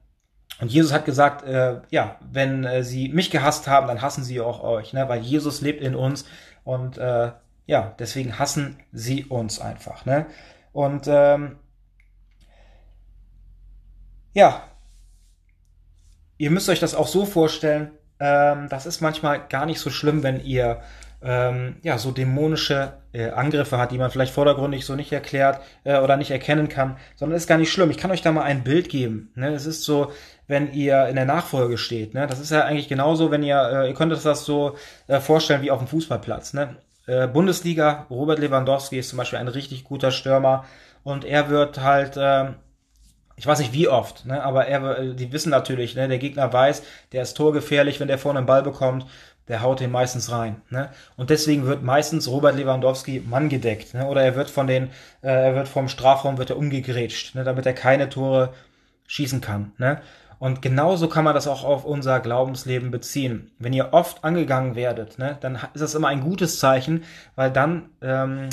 Und 0.60 0.72
Jesus 0.72 0.94
hat 0.94 1.06
gesagt, 1.06 1.44
äh, 1.44 1.82
ja, 1.90 2.18
wenn 2.32 2.64
äh, 2.64 2.84
sie 2.84 3.10
mich 3.10 3.32
gehasst 3.32 3.68
haben, 3.68 3.88
dann 3.88 4.02
hassen 4.02 4.24
sie 4.24 4.40
auch 4.42 4.64
euch, 4.64 4.94
ne? 4.94 5.08
weil 5.10 5.22
Jesus 5.22 5.62
lebt 5.62 5.82
in 5.82 5.96
uns 5.96 6.26
und 6.64 6.98
äh, 6.98 7.32
ja, 7.66 7.96
deswegen 7.98 8.40
hassen 8.40 8.80
sie 8.92 9.26
uns 9.26 9.60
einfach. 9.60 10.06
Ne? 10.06 10.26
Und 10.72 11.06
ähm, 11.08 11.58
ja, 14.34 14.64
ihr 16.38 16.52
müsst 16.52 16.70
euch 16.70 16.80
das 16.80 16.96
auch 16.96 17.08
so 17.08 17.26
vorstellen, 17.26 17.92
ähm, 18.20 18.68
das 18.70 18.86
ist 18.86 19.02
manchmal 19.02 19.48
gar 19.48 19.66
nicht 19.66 19.80
so 19.80 19.90
schlimm, 19.90 20.24
wenn 20.24 20.44
ihr 20.44 20.82
ähm, 21.24 21.78
ja 21.84 21.98
so 21.98 22.12
dämonische 22.12 22.94
äh, 23.14 23.30
Angriffe 23.30 23.78
hat, 23.78 23.92
die 23.92 23.98
man 23.98 24.12
vielleicht 24.12 24.34
vordergründig 24.34 24.86
so 24.86 24.96
nicht 24.96 25.12
erklärt 25.12 25.62
äh, 25.84 25.98
oder 25.98 26.18
nicht 26.18 26.32
erkennen 26.32 26.68
kann, 26.68 26.98
sondern 27.16 27.38
ist 27.38 27.48
gar 27.48 27.58
nicht 27.58 27.72
schlimm. 27.72 27.92
Ich 27.92 27.98
kann 27.98 28.12
euch 28.12 28.22
da 28.22 28.32
mal 28.32 28.44
ein 28.44 28.64
Bild 28.64 28.90
geben. 28.90 29.32
Ne? 29.36 29.54
Es 29.54 29.66
ist 29.66 29.84
so, 29.84 30.12
wenn 30.48 30.74
ihr 30.74 31.08
in 31.08 31.16
der 31.16 31.26
Nachfolge 31.26 31.78
steht. 31.78 32.14
Ne? 32.14 32.28
Das 32.28 32.40
ist 32.40 32.52
ja 32.52 32.66
eigentlich 32.66 32.90
genauso, 32.90 33.32
wenn 33.32 33.44
ihr, 33.44 33.58
äh, 33.58 33.88
ihr 33.88 33.94
könnt 33.94 34.12
euch 34.12 34.24
das 34.24 34.46
so 34.46 34.76
äh, 35.08 35.20
vorstellen 35.20 35.62
wie 35.62 35.72
auf 35.72 35.80
dem 35.80 35.88
Fußballplatz. 35.88 36.54
Ne? 36.54 36.76
Äh, 37.08 37.28
Bundesliga, 37.28 38.06
Robert 38.10 38.40
Lewandowski 38.40 39.00
ist 39.00 39.10
zum 39.10 39.18
Beispiel 39.18 39.40
ein 39.40 39.48
richtig 39.48 39.84
guter 39.86 40.12
Stürmer 40.12 40.66
und 41.04 41.26
er 41.26 41.50
wird 41.50 41.82
halt 41.82 42.18
äh, 42.18 42.52
ich 43.44 43.48
weiß 43.48 43.60
nicht 43.60 43.74
wie 43.74 43.90
oft, 43.90 44.26
ne, 44.26 44.42
aber 44.42 44.68
er, 44.68 45.04
die 45.16 45.34
wissen 45.34 45.50
natürlich, 45.50 45.96
ne, 45.96 46.08
der 46.08 46.18
Gegner 46.18 46.54
weiß, 46.54 46.82
der 47.12 47.24
ist 47.24 47.34
torgefährlich, 47.34 48.00
wenn 48.00 48.08
der 48.08 48.18
vorne 48.18 48.40
einen 48.40 48.46
Ball 48.46 48.64
bekommt, 48.64 49.06
der 49.50 49.62
haut 49.62 49.82
den 49.82 49.92
meistens 49.92 50.32
rein. 50.32 50.62
Ne? 50.70 50.88
Und 51.18 51.30
deswegen 51.30 51.66
wird 51.66 51.84
meistens 51.84 52.30
Robert 52.30 52.56
Lewandowski 52.56 53.22
Mann 53.30 53.50
gedeckt, 53.50 53.96
ne? 53.96 54.08
oder 54.08 54.24
er 54.24 54.38
wird 54.38 54.50
von 54.50 54.66
den, 54.66 54.92
äh, 55.24 55.28
er 55.28 55.56
wird 55.56 55.68
vom 55.68 55.90
Strafraum 55.90 56.38
wird 56.38 56.52
er 56.52 56.58
umgegrätscht, 56.58 57.36
ne? 57.36 57.44
damit 57.44 57.66
er 57.66 57.74
keine 57.74 58.08
Tore 58.08 58.54
schießen 59.08 59.42
kann. 59.42 59.74
Ne? 59.78 60.00
Und 60.40 60.62
genauso 60.62 61.08
kann 61.08 61.24
man 61.24 61.34
das 61.34 61.48
auch 61.48 61.64
auf 61.64 61.86
unser 61.86 62.20
Glaubensleben 62.20 62.92
beziehen. 62.92 63.52
Wenn 63.60 63.74
ihr 63.74 63.94
oft 63.94 64.24
angegangen 64.24 64.76
werdet, 64.76 65.20
ne, 65.20 65.38
dann 65.42 65.60
ist 65.74 65.82
das 65.82 65.96
immer 65.96 66.10
ein 66.10 66.22
gutes 66.22 66.60
Zeichen, 66.60 67.04
weil 67.36 67.52
dann 67.52 67.90
ähm, 68.02 68.50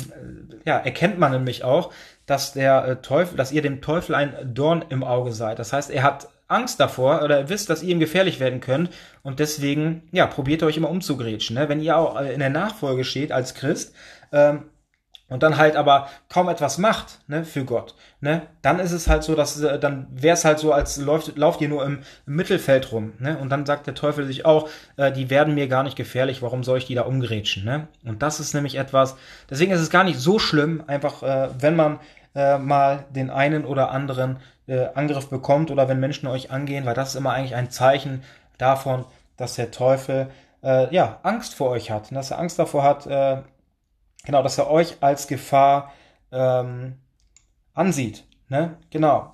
ja, 0.65 0.77
erkennt 0.77 1.19
man 1.19 1.31
nämlich 1.31 1.63
auch, 1.63 1.91
dass 2.25 2.53
der 2.53 2.87
äh, 2.87 2.95
Teufel, 2.97 3.37
dass 3.37 3.51
ihr 3.51 3.61
dem 3.61 3.81
Teufel 3.81 4.15
ein 4.15 4.33
Dorn 4.53 4.85
im 4.89 5.03
Auge 5.03 5.33
seid. 5.33 5.59
Das 5.59 5.73
heißt, 5.73 5.91
er 5.91 6.03
hat 6.03 6.29
Angst 6.47 6.79
davor 6.79 7.23
oder 7.23 7.49
wisst, 7.49 7.69
dass 7.69 7.81
ihr 7.81 7.89
ihm 7.89 7.99
gefährlich 7.99 8.39
werden 8.39 8.59
könnt 8.59 8.89
und 9.23 9.39
deswegen, 9.39 10.03
ja, 10.11 10.27
probiert 10.27 10.63
euch 10.63 10.77
immer 10.77 10.89
umzugrätschen. 10.89 11.55
Ne? 11.55 11.69
Wenn 11.69 11.81
ihr 11.81 11.97
auch 11.97 12.19
äh, 12.19 12.33
in 12.33 12.39
der 12.39 12.49
Nachfolge 12.49 13.03
steht 13.03 13.31
als 13.31 13.53
Christ, 13.55 13.95
ähm, 14.31 14.63
und 15.31 15.43
dann 15.43 15.57
halt 15.57 15.77
aber 15.77 16.09
kaum 16.29 16.49
etwas 16.49 16.77
macht 16.77 17.19
ne, 17.27 17.45
für 17.45 17.63
Gott, 17.63 17.95
ne, 18.19 18.43
dann 18.61 18.79
ist 18.79 18.91
es 18.91 19.07
halt 19.07 19.23
so, 19.23 19.33
dass 19.33 19.59
äh, 19.61 19.79
dann 19.79 20.07
wäre 20.11 20.33
es 20.33 20.43
halt 20.43 20.59
so, 20.59 20.73
als 20.73 20.97
läuft, 20.97 21.37
lauft 21.37 21.61
ihr 21.61 21.69
nur 21.69 21.85
im, 21.85 22.01
im, 22.27 22.35
Mittelfeld 22.35 22.91
rum, 22.91 23.13
ne, 23.19 23.37
und 23.37 23.49
dann 23.49 23.65
sagt 23.65 23.87
der 23.87 23.95
Teufel 23.95 24.27
sich 24.27 24.45
auch, 24.45 24.69
äh, 24.97 25.11
die 25.11 25.29
werden 25.29 25.55
mir 25.55 25.67
gar 25.67 25.83
nicht 25.83 25.95
gefährlich, 25.95 26.41
warum 26.41 26.63
soll 26.63 26.79
ich 26.79 26.85
die 26.85 26.95
da 26.95 27.03
umgrätschen, 27.03 27.63
ne? 27.63 27.87
Und 28.05 28.21
das 28.21 28.39
ist 28.41 28.53
nämlich 28.53 28.75
etwas, 28.75 29.15
deswegen 29.49 29.71
ist 29.71 29.79
es 29.79 29.89
gar 29.89 30.03
nicht 30.03 30.19
so 30.19 30.37
schlimm, 30.37 30.83
einfach 30.85 31.23
äh, 31.23 31.49
wenn 31.59 31.77
man 31.77 31.99
äh, 32.35 32.57
mal 32.57 33.05
den 33.09 33.29
einen 33.29 33.63
oder 33.65 33.91
anderen 33.91 34.37
äh, 34.67 34.87
Angriff 34.95 35.29
bekommt 35.29 35.71
oder 35.71 35.87
wenn 35.87 35.99
Menschen 35.99 36.27
euch 36.27 36.51
angehen, 36.51 36.85
weil 36.85 36.93
das 36.93 37.09
ist 37.09 37.15
immer 37.15 37.31
eigentlich 37.31 37.55
ein 37.55 37.71
Zeichen 37.71 38.21
davon, 38.57 39.05
dass 39.37 39.55
der 39.55 39.71
Teufel 39.71 40.27
äh, 40.61 40.93
ja 40.93 41.19
Angst 41.23 41.55
vor 41.55 41.69
euch 41.69 41.89
hat, 41.89 42.13
dass 42.13 42.31
er 42.31 42.39
Angst 42.39 42.59
davor 42.59 42.83
hat, 42.83 43.07
äh, 43.07 43.37
genau, 44.23 44.43
dass 44.43 44.57
er 44.57 44.69
euch 44.69 44.97
als 45.01 45.27
Gefahr 45.27 45.93
ähm, 46.31 46.97
ansieht, 47.73 48.25
ne? 48.49 48.77
Genau. 48.89 49.33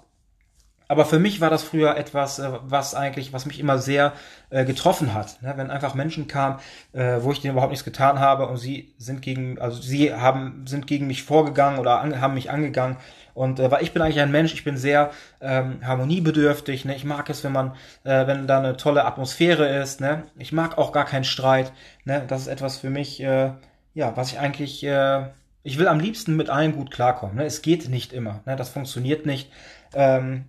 Aber 0.90 1.06
für 1.06 1.20
mich 1.20 1.42
war 1.42 1.50
das 1.50 1.64
früher 1.64 1.98
etwas, 1.98 2.40
äh, 2.40 2.50
was 2.64 2.96
eigentlich, 2.96 3.34
was 3.34 3.46
mich 3.46 3.60
immer 3.60 3.78
sehr 3.78 4.14
äh, 4.50 4.64
getroffen 4.64 5.14
hat. 5.14 5.42
Ne? 5.42 5.54
Wenn 5.58 5.70
einfach 5.70 5.96
Menschen 5.96 6.28
kamen, 6.28 6.60
äh, 6.94 7.18
wo 7.22 7.32
ich 7.32 7.42
denen 7.42 7.54
überhaupt 7.54 7.72
nichts 7.72 7.86
getan 7.86 8.20
habe 8.20 8.48
und 8.48 8.58
sie 8.58 8.94
sind 8.98 9.22
gegen, 9.22 9.60
also 9.60 9.82
sie 9.82 10.14
haben, 10.14 10.66
sind 10.66 10.88
gegen 10.88 11.08
mich 11.08 11.24
vorgegangen 11.24 11.80
oder 11.80 12.00
an, 12.00 12.22
haben 12.22 12.36
mich 12.36 12.52
angegangen. 12.52 12.98
Und 13.34 13.60
äh, 13.60 13.70
weil 13.70 13.84
ich 13.84 13.92
bin 13.92 14.02
eigentlich 14.02 14.22
ein 14.22 14.32
Mensch, 14.32 14.54
ich 14.54 14.64
bin 14.64 14.78
sehr 14.78 15.12
ähm, 15.42 15.86
harmoniebedürftig. 15.86 16.86
Ne? 16.86 16.96
Ich 16.96 17.04
mag 17.04 17.30
es, 17.30 17.44
wenn 17.44 17.52
man, 17.52 17.76
äh, 18.04 18.26
wenn 18.26 18.48
da 18.48 18.60
eine 18.60 18.78
tolle 18.78 19.06
Atmosphäre 19.06 19.68
ist. 19.82 20.00
Ne? 20.00 20.24
Ich 20.38 20.54
mag 20.54 20.78
auch 20.78 20.94
gar 20.94 21.06
keinen 21.06 21.26
Streit. 21.26 21.74
Ne? 22.06 22.24
Das 22.28 22.42
ist 22.42 22.48
etwas 22.48 22.78
für 22.78 22.90
mich, 22.90 23.22
äh, 23.22 23.52
ja, 23.98 24.16
was 24.16 24.32
ich 24.32 24.40
eigentlich, 24.40 24.84
äh, 24.84 25.28
ich 25.64 25.78
will 25.78 25.88
am 25.88 26.00
liebsten 26.00 26.36
mit 26.36 26.50
allen 26.50 26.74
gut 26.74 26.92
klarkommen. 26.92 27.36
Ne? 27.36 27.46
Es 27.46 27.62
geht 27.62 27.90
nicht 27.90 28.14
immer. 28.14 28.42
Ne? 28.46 28.56
Das 28.56 28.70
funktioniert 28.70 29.26
nicht. 29.26 29.52
Ähm, 29.94 30.46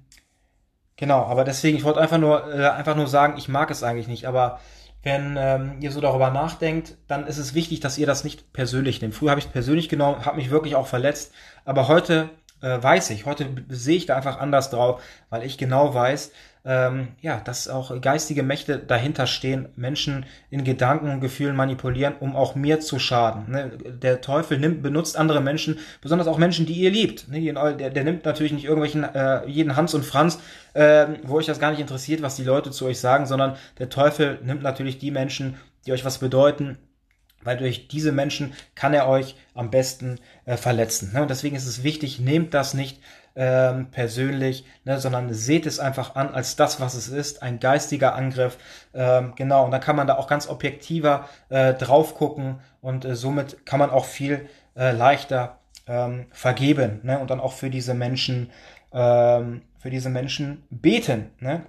Genau, 0.99 1.23
aber 1.23 1.45
deswegen, 1.45 1.77
ich 1.77 1.85
wollte 1.85 2.01
einfach 2.01 2.19
nur, 2.19 2.53
äh, 2.53 2.71
einfach 2.71 2.97
nur 2.97 3.07
sagen, 3.07 3.39
ich 3.39 3.49
mag 3.49 3.71
es 3.71 3.85
eigentlich 3.85 4.09
nicht, 4.09 4.27
aber 4.27 4.59
wenn 5.05 5.37
ähm, 5.39 5.77
ihr 5.79 5.93
so 5.93 6.01
darüber 6.01 6.31
nachdenkt, 6.31 6.97
dann 7.07 7.29
ist 7.29 7.39
es 7.39 7.55
wichtig, 7.55 7.79
dass 7.79 7.99
ihr 7.99 8.07
das 8.09 8.25
nicht 8.25 8.53
persönlich 8.53 9.01
nehmt. 9.01 9.15
Früher 9.15 9.31
habe 9.31 9.39
ich 9.39 9.47
es 9.47 9.53
persönlich 9.53 9.89
genommen, 9.89 10.25
habe 10.25 10.39
mich 10.39 10.51
wirklich 10.51 10.75
auch 10.75 10.89
verletzt, 10.89 11.33
aber 11.65 11.87
heute 11.87 12.31
äh, 12.63 12.83
weiß 12.83 13.11
ich, 13.11 13.27
heute 13.27 13.47
sehe 13.69 13.97
ich 13.97 14.07
da 14.07 14.17
einfach 14.17 14.41
anders 14.41 14.71
drauf, 14.71 15.01
weil 15.31 15.45
ich 15.45 15.57
genau 15.57 15.95
weiß, 15.95 16.33
ähm, 16.69 17.09
ja, 17.23 17.41
dass 17.41 17.67
auch 17.67 17.99
geistige 18.03 18.43
Mächte 18.43 18.79
dahinter 18.79 19.27
stehen, 19.27 19.71
Menschen 19.75 20.27
in 20.51 20.65
Gedanken 20.65 21.11
und 21.11 21.21
Gefühlen 21.21 21.57
manipulieren, 21.57 22.15
um 22.21 22.37
auch 22.37 22.57
mir 22.57 22.79
zu 22.81 22.99
schaden. 22.99 23.51
Ne? 23.51 23.79
Der 23.91 24.21
Teufel 24.21 24.59
nimmt, 24.59 24.83
benutzt 24.83 25.17
andere 25.17 25.41
Menschen, 25.41 25.79
besonders 26.03 26.29
auch 26.29 26.37
Menschen, 26.37 26.67
die 26.67 26.75
ihr 26.75 26.91
liebt. 26.91 27.29
Ne? 27.29 27.41
Der, 27.41 27.89
der, 27.89 28.05
nimmt 28.05 28.27
natürlich 28.27 28.53
nicht 28.53 28.67
irgendwelchen, 28.67 29.03
äh, 29.03 29.47
jeden 29.47 29.77
Hans 29.77 29.95
und 29.95 30.05
Franz, 30.05 30.41
äh, 30.75 31.07
wo 31.23 31.37
euch 31.37 31.47
das 31.47 31.59
gar 31.59 31.71
nicht 31.71 31.81
interessiert, 31.81 32.21
was 32.21 32.37
die 32.37 32.45
Leute 32.45 32.71
zu 32.71 32.85
euch 32.85 33.01
sagen, 33.01 33.25
sondern 33.25 33.57
der 33.79 33.89
Teufel 33.89 34.39
nimmt 34.45 34.63
natürlich 34.63 34.99
die 34.99 35.11
Menschen, 35.11 35.57
die 35.87 35.93
euch 35.93 36.05
was 36.05 36.19
bedeuten, 36.19 36.77
weil 37.45 37.57
durch 37.57 37.89
diese 37.89 38.13
Menschen 38.13 38.53
kann 38.75 38.93
er 38.93 39.09
euch 39.09 39.37
am 39.55 39.71
besten 39.71 40.19
äh, 40.45 40.59
verletzen. 40.59 41.13
Ne? 41.15 41.23
Und 41.23 41.31
deswegen 41.31 41.57
ist 41.57 41.67
es 41.67 41.83
wichtig, 41.83 42.21
nehmt 42.21 42.53
das 42.53 42.75
nicht 42.75 43.01
ähm, 43.39 43.87
persönlich, 43.93 44.67
ne, 44.85 44.99
sondern 44.99 45.33
seht 45.33 45.65
es 45.65 45.79
einfach 45.79 46.17
an 46.17 46.35
als 46.35 46.57
das, 46.57 46.81
was 46.81 46.95
es 46.95 47.07
ist, 47.07 47.41
ein 47.41 47.61
geistiger 47.61 48.17
Angriff. 48.17 48.59
Ähm, 48.93 49.33
genau, 49.37 49.65
und 49.65 49.71
dann 49.71 49.81
kann 49.81 49.95
man 49.95 50.09
da 50.09 50.17
auch 50.17 50.27
ganz 50.27 50.49
objektiver 50.49 51.29
äh, 51.49 51.73
drauf 51.75 52.17
gucken 52.17 52.59
und 52.81 53.05
äh, 53.05 53.15
somit 53.15 53.65
kann 53.65 53.79
man 53.79 53.91
auch 53.91 54.07
viel 54.07 54.49
äh, 54.77 54.91
leichter 54.91 55.61
ähm, 55.87 56.27
vergeben 56.33 56.99
ne, 57.05 57.21
und 57.21 57.31
dann 57.31 57.39
auch 57.39 57.53
für 57.53 57.71
diese 57.71 57.95
Menschen, 57.95 58.51
ähm, 58.93 59.63
für 59.79 59.91
diese 59.91 60.11
Menschen 60.11 60.65
beten. 60.71 61.31
Ne? 61.39 61.63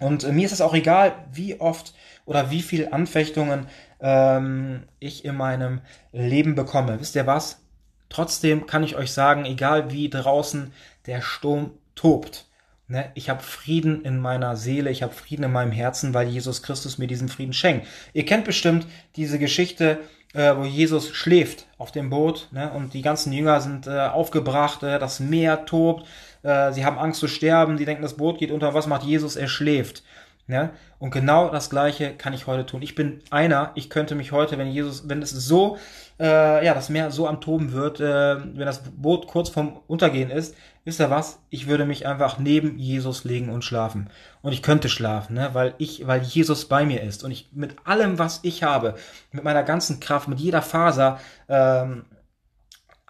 Und 0.00 0.24
äh, 0.24 0.32
mir 0.32 0.46
ist 0.46 0.52
es 0.52 0.60
auch 0.60 0.74
egal, 0.74 1.12
wie 1.32 1.60
oft 1.60 1.94
oder 2.24 2.50
wie 2.50 2.62
viel 2.62 2.88
Anfechtungen 2.90 3.68
ähm, 4.00 4.82
ich 4.98 5.24
in 5.24 5.36
meinem 5.36 5.80
Leben 6.10 6.56
bekomme. 6.56 6.98
Wisst 6.98 7.14
ihr 7.14 7.26
was? 7.28 7.60
Trotzdem 8.08 8.66
kann 8.66 8.82
ich 8.82 8.96
euch 8.96 9.12
sagen, 9.12 9.44
egal 9.44 9.90
wie 9.90 10.08
draußen 10.08 10.72
der 11.06 11.20
Sturm 11.20 11.72
tobt, 11.94 12.46
ne, 12.86 13.10
ich 13.14 13.28
habe 13.28 13.42
Frieden 13.42 14.04
in 14.04 14.18
meiner 14.18 14.56
Seele, 14.56 14.90
ich 14.90 15.02
habe 15.02 15.12
Frieden 15.12 15.44
in 15.44 15.52
meinem 15.52 15.72
Herzen, 15.72 16.14
weil 16.14 16.28
Jesus 16.28 16.62
Christus 16.62 16.98
mir 16.98 17.06
diesen 17.06 17.28
Frieden 17.28 17.52
schenkt. 17.52 17.86
Ihr 18.12 18.24
kennt 18.24 18.44
bestimmt 18.44 18.86
diese 19.16 19.38
Geschichte, 19.38 19.98
äh, 20.34 20.56
wo 20.56 20.64
Jesus 20.64 21.10
schläft 21.10 21.66
auf 21.78 21.92
dem 21.92 22.10
Boot 22.10 22.48
ne, 22.50 22.70
und 22.72 22.94
die 22.94 23.02
ganzen 23.02 23.32
Jünger 23.32 23.60
sind 23.60 23.86
äh, 23.86 23.98
aufgebracht, 23.98 24.82
äh, 24.82 24.98
das 24.98 25.20
Meer 25.20 25.64
tobt, 25.66 26.06
äh, 26.42 26.72
sie 26.72 26.84
haben 26.84 26.98
Angst 26.98 27.20
zu 27.20 27.28
sterben, 27.28 27.76
die 27.76 27.84
denken, 27.84 28.02
das 28.02 28.16
Boot 28.16 28.38
geht 28.38 28.50
unter. 28.50 28.74
Was 28.74 28.86
macht 28.86 29.02
Jesus? 29.02 29.36
Er 29.36 29.48
schläft. 29.48 30.02
Ja? 30.46 30.70
Und 30.98 31.10
genau 31.10 31.50
das 31.50 31.70
Gleiche 31.70 32.14
kann 32.14 32.32
ich 32.32 32.46
heute 32.46 32.66
tun. 32.66 32.82
Ich 32.82 32.94
bin 32.94 33.20
einer, 33.30 33.72
ich 33.74 33.90
könnte 33.90 34.14
mich 34.14 34.32
heute, 34.32 34.58
wenn 34.58 34.68
Jesus, 34.68 35.08
wenn 35.08 35.22
es 35.22 35.30
so, 35.30 35.78
äh, 36.20 36.64
ja, 36.64 36.74
das 36.74 36.88
Meer 36.88 37.10
so 37.10 37.26
am 37.26 37.40
Toben 37.40 37.72
wird, 37.72 38.00
äh, 38.00 38.36
wenn 38.56 38.66
das 38.66 38.82
Boot 38.96 39.26
kurz 39.26 39.48
vorm 39.48 39.80
Untergehen 39.86 40.30
ist, 40.30 40.54
wisst 40.84 41.00
ihr 41.00 41.10
was? 41.10 41.40
Ich 41.50 41.66
würde 41.68 41.84
mich 41.84 42.06
einfach 42.06 42.38
neben 42.38 42.78
Jesus 42.78 43.24
legen 43.24 43.50
und 43.50 43.64
schlafen. 43.64 44.10
Und 44.42 44.52
ich 44.52 44.62
könnte 44.62 44.88
schlafen, 44.88 45.34
ne? 45.34 45.50
weil 45.52 45.74
ich, 45.78 46.06
weil 46.06 46.22
Jesus 46.22 46.66
bei 46.66 46.84
mir 46.84 47.02
ist 47.02 47.24
und 47.24 47.30
ich 47.30 47.50
mit 47.52 47.76
allem, 47.84 48.18
was 48.18 48.40
ich 48.42 48.62
habe, 48.62 48.94
mit 49.32 49.44
meiner 49.44 49.62
ganzen 49.62 50.00
Kraft, 50.00 50.28
mit 50.28 50.40
jeder 50.40 50.62
Faser, 50.62 51.20
ähm, 51.48 52.04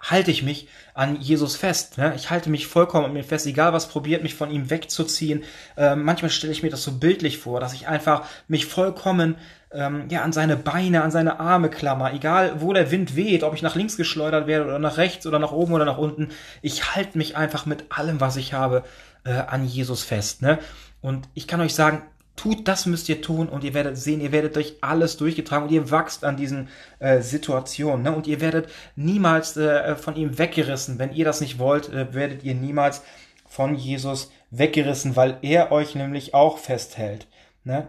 halte 0.00 0.30
ich 0.30 0.42
mich 0.42 0.68
an 0.94 1.20
Jesus 1.20 1.56
fest. 1.56 1.98
Ne? 1.98 2.12
Ich 2.16 2.30
halte 2.30 2.50
mich 2.50 2.66
vollkommen 2.66 3.06
an 3.06 3.12
mir 3.12 3.24
fest, 3.24 3.46
egal 3.46 3.72
was 3.72 3.88
probiert, 3.88 4.22
mich 4.22 4.34
von 4.34 4.50
ihm 4.50 4.70
wegzuziehen. 4.70 5.44
Ähm, 5.76 6.04
manchmal 6.04 6.30
stelle 6.30 6.52
ich 6.52 6.62
mir 6.62 6.70
das 6.70 6.82
so 6.82 6.92
bildlich 6.92 7.38
vor, 7.38 7.60
dass 7.60 7.72
ich 7.72 7.88
einfach 7.88 8.24
mich 8.46 8.66
vollkommen 8.66 9.36
ähm, 9.70 10.06
ja 10.08 10.22
an 10.22 10.32
seine 10.32 10.56
Beine, 10.56 11.02
an 11.02 11.10
seine 11.10 11.40
Arme 11.40 11.68
klammer, 11.68 12.12
egal 12.14 12.60
wo 12.60 12.72
der 12.72 12.90
Wind 12.90 13.16
weht, 13.16 13.42
ob 13.42 13.54
ich 13.54 13.62
nach 13.62 13.74
links 13.74 13.96
geschleudert 13.96 14.46
werde 14.46 14.64
oder 14.64 14.78
nach 14.78 14.96
rechts 14.96 15.26
oder 15.26 15.38
nach 15.38 15.52
oben 15.52 15.74
oder 15.74 15.84
nach 15.84 15.98
unten. 15.98 16.28
Ich 16.62 16.94
halte 16.94 17.18
mich 17.18 17.36
einfach 17.36 17.66
mit 17.66 17.86
allem, 17.90 18.20
was 18.20 18.36
ich 18.36 18.52
habe, 18.52 18.84
äh, 19.24 19.32
an 19.32 19.66
Jesus 19.66 20.02
fest. 20.04 20.42
Ne? 20.42 20.58
Und 21.00 21.28
ich 21.34 21.46
kann 21.46 21.60
euch 21.60 21.74
sagen, 21.74 22.02
tut, 22.38 22.68
das 22.68 22.86
müsst 22.86 23.08
ihr 23.08 23.20
tun 23.20 23.48
und 23.48 23.64
ihr 23.64 23.74
werdet 23.74 23.98
sehen, 23.98 24.20
ihr 24.20 24.32
werdet 24.32 24.56
durch 24.56 24.76
alles 24.80 25.16
durchgetragen 25.16 25.66
und 25.66 25.72
ihr 25.72 25.90
wachst 25.90 26.24
an 26.24 26.36
diesen 26.36 26.68
äh, 27.00 27.20
Situationen. 27.20 28.02
Ne? 28.02 28.14
Und 28.14 28.26
ihr 28.26 28.40
werdet 28.40 28.70
niemals 28.96 29.56
äh, 29.56 29.96
von 29.96 30.16
ihm 30.16 30.38
weggerissen. 30.38 30.98
Wenn 30.98 31.12
ihr 31.12 31.24
das 31.24 31.40
nicht 31.40 31.58
wollt, 31.58 31.92
äh, 31.92 32.14
werdet 32.14 32.44
ihr 32.44 32.54
niemals 32.54 33.02
von 33.46 33.74
Jesus 33.74 34.30
weggerissen, 34.50 35.16
weil 35.16 35.38
er 35.42 35.72
euch 35.72 35.94
nämlich 35.94 36.32
auch 36.32 36.58
festhält. 36.58 37.26
Ne? 37.64 37.88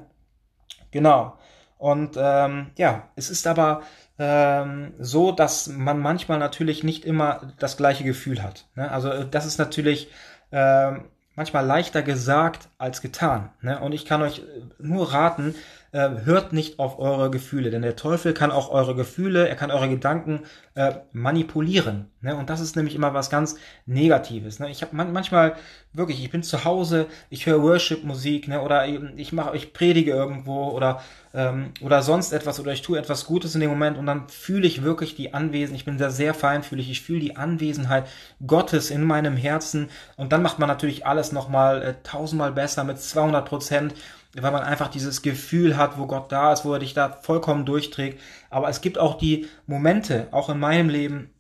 Genau. 0.92 1.38
Und 1.78 2.18
ähm, 2.18 2.72
ja, 2.78 3.08
es 3.16 3.30
ist 3.30 3.48
aber 3.48 3.84
ähm, 4.18 4.94
so, 5.00 5.32
dass 5.32 5.68
man 5.68 6.00
manchmal 6.00 6.40
natürlich 6.40 6.84
nicht 6.84 7.06
immer 7.06 7.54
das 7.60 7.78
gleiche 7.78 8.04
Gefühl 8.04 8.44
hat. 8.44 8.68
Ne? 8.76 8.92
Also 8.92 9.10
äh, 9.10 9.28
das 9.30 9.46
ist 9.46 9.60
natürlich 9.60 10.10
ähm, 10.52 11.06
manchmal 11.39 11.65
leichter 11.65 12.02
gesagt 12.02 12.67
als 12.78 12.99
getan. 12.99 13.49
Ne? 13.62 13.80
Und 13.80 13.93
ich 13.93 14.04
kann 14.04 14.21
euch 14.21 14.41
nur 14.78 15.13
raten, 15.13 15.56
äh, 15.91 16.10
hört 16.23 16.54
nicht 16.54 16.80
auf 16.80 16.99
eure 16.99 17.32
Gefühle, 17.32 17.71
denn 17.71 17.82
der 17.82 17.95
Teufel 17.95 18.34
kann 18.34 18.52
auch 18.52 18.69
eure 18.69 18.95
Gefühle, 18.95 19.47
er 19.47 19.56
kann 19.56 19.71
eure 19.71 19.89
Gedanken 19.89 20.41
äh, 20.75 20.93
manipulieren. 21.12 22.12
Ne? 22.21 22.36
Und 22.36 22.49
das 22.49 22.60
ist 22.60 22.75
nämlich 22.75 22.95
immer 22.95 23.13
was 23.13 23.30
ganz 23.30 23.56
Negatives. 23.86 24.60
Ne? 24.60 24.69
Ich 24.69 24.82
habe 24.82 24.95
man 24.95 25.12
manchmal 25.12 25.56
wirklich, 25.93 26.23
ich 26.23 26.30
bin 26.30 26.43
zu 26.43 26.63
Hause, 26.63 27.08
ich 27.30 27.45
höre 27.45 27.63
Worship-Musik 27.63 28.47
ne? 28.47 28.62
oder 28.62 28.88
ich 28.88 29.34
mache, 29.34 29.56
ich 29.56 29.73
predige 29.73 30.12
irgendwo 30.12 30.69
oder 30.69 31.02
ähm, 31.34 31.71
oder 31.82 32.02
sonst 32.02 32.32
etwas 32.32 32.60
oder 32.60 32.71
ich 32.71 32.82
tue 32.82 32.97
etwas 32.97 33.25
Gutes 33.25 33.54
in 33.56 33.62
dem 33.62 33.69
Moment 33.69 33.97
und 33.97 34.06
dann 34.06 34.30
fühle 34.30 34.67
ich 34.67 34.84
wirklich 34.84 35.15
die 35.15 35.34
Anwesenheit, 35.34 35.80
ich 35.80 35.86
bin 35.86 35.97
da 35.97 36.10
sehr 36.10 36.34
feinfühlig, 36.34 36.89
ich 36.89 37.02
fühle 37.02 37.19
die 37.19 37.36
Anwesenheit 37.36 38.08
Gottes 38.45 38.89
in 38.89 39.04
meinem 39.04 39.38
Herzen 39.38 39.89
und 40.17 40.32
dann 40.32 40.41
macht 40.41 40.60
man 40.60 40.67
natürlich 40.67 41.06
alles 41.06 41.32
nochmal 41.32 41.82
äh, 41.82 41.93
tausendmal 42.04 42.52
besser 42.52 42.84
mit 42.84 42.99
200 42.99 43.47
Prozent 43.47 43.93
weil 44.36 44.52
man 44.52 44.63
einfach 44.63 44.89
dieses 44.89 45.22
Gefühl 45.22 45.78
hat, 45.78 45.98
wo 45.98 46.06
Gott 46.06 46.32
da 46.32 46.54
ist, 46.54 46.65
wo 46.65 46.74
er 46.74 46.80
dich 46.80 46.94
da 46.94 47.10
vollkommen 47.10 47.65
durchträgt. 47.65 48.20
Aber 48.50 48.70
es 48.70 48.82
gibt 48.82 48.98
auch 48.98 49.18
die 49.18 49.48
Momente, 49.65 50.28
auch 50.32 50.50
in 50.50 50.60
meinem 50.60 50.89
Leben, 50.89 51.32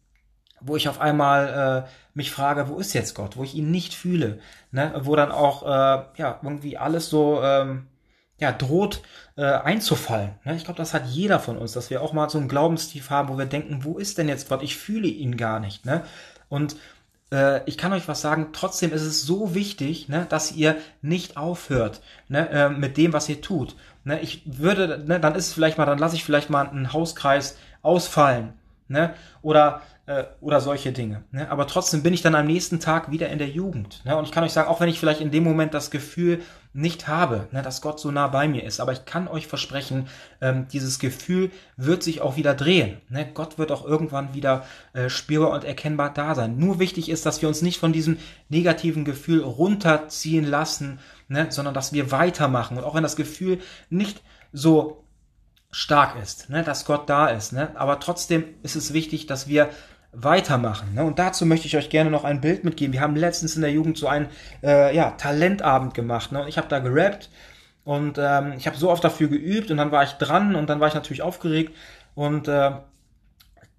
wo 0.61 0.75
ich 0.75 0.89
auf 0.89 0.99
einmal 0.99 1.85
äh, 1.85 1.89
mich 2.13 2.31
frage, 2.31 2.67
wo 2.67 2.77
ist 2.79 2.93
jetzt 2.93 3.15
Gott, 3.15 3.37
wo 3.37 3.43
ich 3.43 3.55
ihn 3.55 3.71
nicht 3.71 3.93
fühle, 3.93 4.39
ne? 4.71 4.93
wo 5.03 5.15
dann 5.15 5.31
auch 5.31 5.63
äh, 5.63 6.03
ja 6.17 6.39
irgendwie 6.41 6.77
alles 6.77 7.09
so 7.09 7.41
ähm, 7.43 7.87
ja, 8.39 8.51
droht 8.51 9.01
äh, 9.35 9.43
einzufallen. 9.43 10.31
Ne? 10.43 10.55
Ich 10.55 10.65
glaube, 10.65 10.77
das 10.77 10.93
hat 10.93 11.05
jeder 11.07 11.39
von 11.39 11.57
uns, 11.57 11.73
dass 11.73 11.89
wir 11.89 12.01
auch 12.01 12.13
mal 12.13 12.29
so 12.29 12.37
ein 12.37 12.49
Glaubenstief 12.49 13.09
haben, 13.09 13.29
wo 13.29 13.37
wir 13.37 13.45
denken, 13.45 13.83
wo 13.83 13.97
ist 13.97 14.17
denn 14.17 14.27
jetzt 14.27 14.49
Gott? 14.49 14.63
Ich 14.63 14.77
fühle 14.77 15.07
ihn 15.07 15.37
gar 15.37 15.59
nicht. 15.59 15.85
Ne? 15.85 16.03
Und 16.47 16.75
äh, 17.31 17.61
ich 17.65 17.77
kann 17.77 17.93
euch 17.93 18.07
was 18.07 18.21
sagen, 18.21 18.49
trotzdem 18.53 18.91
ist 18.91 19.03
es 19.03 19.23
so 19.23 19.53
wichtig, 19.53 20.09
ne, 20.09 20.25
dass 20.29 20.51
ihr 20.51 20.77
nicht 21.01 21.37
aufhört 21.37 22.01
ne, 22.27 22.49
äh, 22.49 22.69
mit 22.69 22.97
dem, 22.97 23.13
was 23.13 23.29
ihr 23.29 23.41
tut. 23.41 23.75
Ne? 24.03 24.19
Ich 24.21 24.43
würde, 24.45 25.03
ne, 25.05 25.19
dann 25.19 25.35
ist 25.35 25.47
es 25.47 25.53
vielleicht 25.53 25.77
mal, 25.77 25.85
dann 25.85 25.99
lasse 25.99 26.15
ich 26.15 26.23
vielleicht 26.23 26.49
mal 26.49 26.67
einen 26.67 26.93
Hauskreis 26.93 27.57
ausfallen. 27.81 28.53
Ne? 28.87 29.13
Oder 29.41 29.81
äh, 30.09 30.25
oder 30.41 30.59
solche 30.59 30.91
Dinge. 30.91 31.23
Ne? 31.31 31.51
Aber 31.51 31.67
trotzdem 31.67 32.01
bin 32.01 32.15
ich 32.15 32.23
dann 32.23 32.33
am 32.33 32.47
nächsten 32.47 32.79
Tag 32.79 33.11
wieder 33.11 33.29
in 33.29 33.37
der 33.37 33.49
Jugend. 33.49 34.03
Ne? 34.05 34.17
Und 34.17 34.25
ich 34.25 34.31
kann 34.31 34.43
euch 34.43 34.53
sagen, 34.53 34.67
auch 34.67 34.79
wenn 34.79 34.89
ich 34.89 34.99
vielleicht 34.99 35.21
in 35.21 35.29
dem 35.29 35.43
Moment 35.43 35.75
das 35.75 35.91
Gefühl 35.91 36.41
nicht 36.73 37.07
habe, 37.07 37.47
ne, 37.51 37.61
dass 37.61 37.81
Gott 37.81 37.99
so 37.99 38.09
nah 38.09 38.27
bei 38.27 38.47
mir 38.47 38.63
ist, 38.63 38.79
aber 38.79 38.91
ich 38.91 39.05
kann 39.05 39.27
euch 39.27 39.45
versprechen, 39.45 40.07
ähm, 40.41 40.67
dieses 40.71 40.97
Gefühl 40.97 41.51
wird 41.77 42.01
sich 42.01 42.21
auch 42.21 42.37
wieder 42.37 42.55
drehen. 42.55 42.97
Ne? 43.09 43.29
Gott 43.31 43.59
wird 43.59 43.71
auch 43.71 43.85
irgendwann 43.85 44.33
wieder 44.33 44.65
äh, 44.93 45.09
spürbar 45.09 45.51
und 45.51 45.63
erkennbar 45.63 46.11
da 46.11 46.33
sein. 46.33 46.57
Nur 46.57 46.79
wichtig 46.79 47.09
ist, 47.09 47.27
dass 47.27 47.43
wir 47.43 47.49
uns 47.49 47.61
nicht 47.61 47.79
von 47.79 47.93
diesem 47.93 48.17
negativen 48.49 49.05
Gefühl 49.05 49.43
runterziehen 49.43 50.45
lassen, 50.45 50.99
ne, 51.27 51.47
sondern 51.51 51.75
dass 51.75 51.93
wir 51.93 52.11
weitermachen. 52.11 52.77
Und 52.77 52.83
auch 52.83 52.95
wenn 52.95 53.03
das 53.03 53.15
Gefühl 53.15 53.59
nicht 53.91 54.23
so 54.53 55.03
stark 55.71 56.15
ist, 56.21 56.49
ne, 56.49 56.63
dass 56.63 56.85
Gott 56.85 57.09
da 57.09 57.27
ist. 57.27 57.53
Ne? 57.53 57.71
Aber 57.75 57.99
trotzdem 57.99 58.43
ist 58.63 58.75
es 58.75 58.93
wichtig, 58.93 59.27
dass 59.27 59.47
wir 59.47 59.69
weitermachen. 60.11 60.93
Ne? 60.95 61.03
Und 61.03 61.19
dazu 61.19 61.45
möchte 61.45 61.67
ich 61.67 61.77
euch 61.77 61.89
gerne 61.89 62.09
noch 62.09 62.23
ein 62.23 62.41
Bild 62.41 62.63
mitgeben. 62.63 62.93
Wir 62.93 63.01
haben 63.01 63.15
letztens 63.15 63.55
in 63.55 63.61
der 63.61 63.71
Jugend 63.71 63.97
so 63.97 64.07
einen 64.07 64.27
äh, 64.63 64.95
ja, 64.95 65.11
Talentabend 65.11 65.93
gemacht. 65.93 66.31
Ne? 66.31 66.41
Und 66.41 66.47
ich 66.47 66.57
habe 66.57 66.67
da 66.67 66.79
gerappt 66.79 67.29
und 67.83 68.17
ähm, 68.17 68.53
ich 68.57 68.67
habe 68.67 68.77
so 68.77 68.89
oft 68.89 69.03
dafür 69.03 69.27
geübt 69.27 69.71
und 69.71 69.77
dann 69.77 69.91
war 69.91 70.03
ich 70.03 70.13
dran 70.13 70.55
und 70.55 70.69
dann 70.69 70.79
war 70.79 70.87
ich 70.87 70.93
natürlich 70.93 71.21
aufgeregt 71.21 71.75
und 72.15 72.47
äh, 72.47 72.71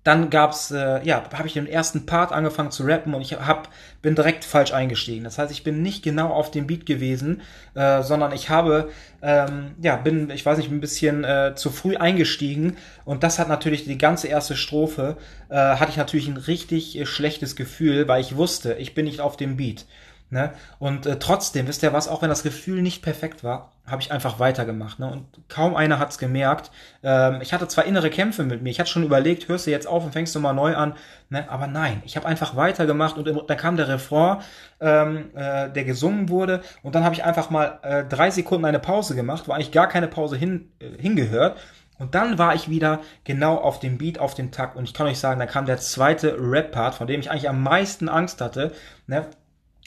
dann 0.02 0.30
gab's, 0.30 0.70
äh, 0.70 1.04
ja, 1.04 1.24
habe 1.34 1.46
ich 1.46 1.52
den 1.52 1.66
ersten 1.66 2.06
Part 2.06 2.32
angefangen 2.32 2.70
zu 2.70 2.84
rappen 2.84 3.12
und 3.12 3.20
ich 3.20 3.34
hab, 3.34 3.68
bin 4.00 4.14
direkt 4.14 4.44
falsch 4.44 4.72
eingestiegen. 4.72 5.24
Das 5.24 5.38
heißt, 5.38 5.52
ich 5.52 5.62
bin 5.62 5.82
nicht 5.82 6.02
genau 6.02 6.28
auf 6.28 6.50
dem 6.50 6.66
Beat 6.66 6.86
gewesen, 6.86 7.42
äh, 7.74 8.02
sondern 8.02 8.32
ich 8.32 8.48
habe, 8.48 8.90
ähm, 9.20 9.72
ja, 9.82 9.96
bin, 9.96 10.30
ich 10.30 10.46
weiß 10.46 10.56
nicht, 10.56 10.70
ein 10.70 10.80
bisschen 10.80 11.24
äh, 11.24 11.52
zu 11.54 11.70
früh 11.70 11.96
eingestiegen 11.96 12.76
und 13.04 13.22
das 13.22 13.38
hat 13.38 13.48
natürlich 13.48 13.84
die 13.84 13.98
ganze 13.98 14.28
erste 14.28 14.56
Strophe, 14.56 15.18
äh, 15.50 15.56
hatte 15.56 15.90
ich 15.90 15.98
natürlich 15.98 16.28
ein 16.28 16.38
richtig 16.38 16.98
schlechtes 17.04 17.54
Gefühl, 17.54 18.08
weil 18.08 18.22
ich 18.22 18.36
wusste, 18.36 18.74
ich 18.74 18.94
bin 18.94 19.04
nicht 19.04 19.20
auf 19.20 19.36
dem 19.36 19.58
Beat. 19.58 19.84
Ne? 20.31 20.53
Und 20.79 21.07
äh, 21.07 21.19
trotzdem, 21.19 21.66
wisst 21.66 21.83
ihr 21.83 21.93
was, 21.93 22.07
auch 22.07 22.23
wenn 22.23 22.29
das 22.29 22.45
Gefühl 22.45 22.83
nicht 22.83 23.03
perfekt 23.03 23.43
war, 23.43 23.73
habe 23.85 24.01
ich 24.01 24.12
einfach 24.12 24.38
weitergemacht. 24.38 25.01
Ne? 25.01 25.11
Und 25.11 25.27
kaum 25.49 25.75
einer 25.75 25.99
hat's 25.99 26.19
gemerkt. 26.19 26.71
Ähm, 27.03 27.40
ich 27.40 27.53
hatte 27.53 27.66
zwar 27.66 27.85
innere 27.85 28.11
Kämpfe 28.11 28.45
mit 28.45 28.62
mir, 28.62 28.71
ich 28.71 28.79
hatte 28.79 28.90
schon 28.90 29.03
überlegt, 29.03 29.49
hörst 29.49 29.66
du 29.66 29.73
jetzt 29.73 29.88
auf 29.88 30.05
und 30.05 30.12
fängst 30.12 30.33
du 30.37 30.38
mal 30.38 30.53
neu 30.53 30.77
an. 30.77 30.95
Ne? 31.31 31.51
Aber 31.51 31.66
nein, 31.66 32.01
ich 32.05 32.16
habe 32.16 32.27
einfach 32.27 32.55
weitergemacht 32.55 33.19
und 33.19 33.27
dann 33.27 33.57
kam 33.57 33.77
der 33.77 33.88
Refrain, 33.88 34.38
ähm, 34.81 35.31
äh, 35.35 35.69
der 35.69 35.85
gesungen 35.85 36.29
wurde. 36.29 36.61
Und 36.83 36.95
dann 36.95 37.03
habe 37.03 37.16
ich 37.16 37.25
einfach 37.25 37.51
mal 37.51 37.81
äh, 37.83 38.05
drei 38.05 38.31
Sekunden 38.31 38.66
eine 38.66 38.79
Pause 38.79 39.16
gemacht, 39.16 39.49
wo 39.49 39.53
eigentlich 39.53 39.73
gar 39.73 39.88
keine 39.88 40.07
Pause 40.07 40.37
hin, 40.37 40.71
äh, 40.79 40.90
hingehört. 40.97 41.59
Und 41.99 42.14
dann 42.14 42.38
war 42.38 42.55
ich 42.55 42.71
wieder 42.71 43.01
genau 43.25 43.57
auf 43.57 43.79
dem 43.79 43.99
Beat, 43.99 44.19
auf 44.19 44.35
dem 44.35 44.53
Takt. 44.53 44.75
Und 44.75 44.85
ich 44.85 44.95
kann 44.95 45.07
euch 45.07 45.19
sagen, 45.19 45.38
da 45.38 45.45
kam 45.45 45.66
der 45.66 45.77
zweite 45.77 46.35
Rap-Part, 46.38 46.95
von 46.95 47.07
dem 47.07 47.21
ich 47.21 47.31
eigentlich 47.31 47.49
am 47.49 47.62
meisten 47.62 48.09
Angst 48.09 48.40
hatte. 48.40 48.73
Ne? 49.07 49.27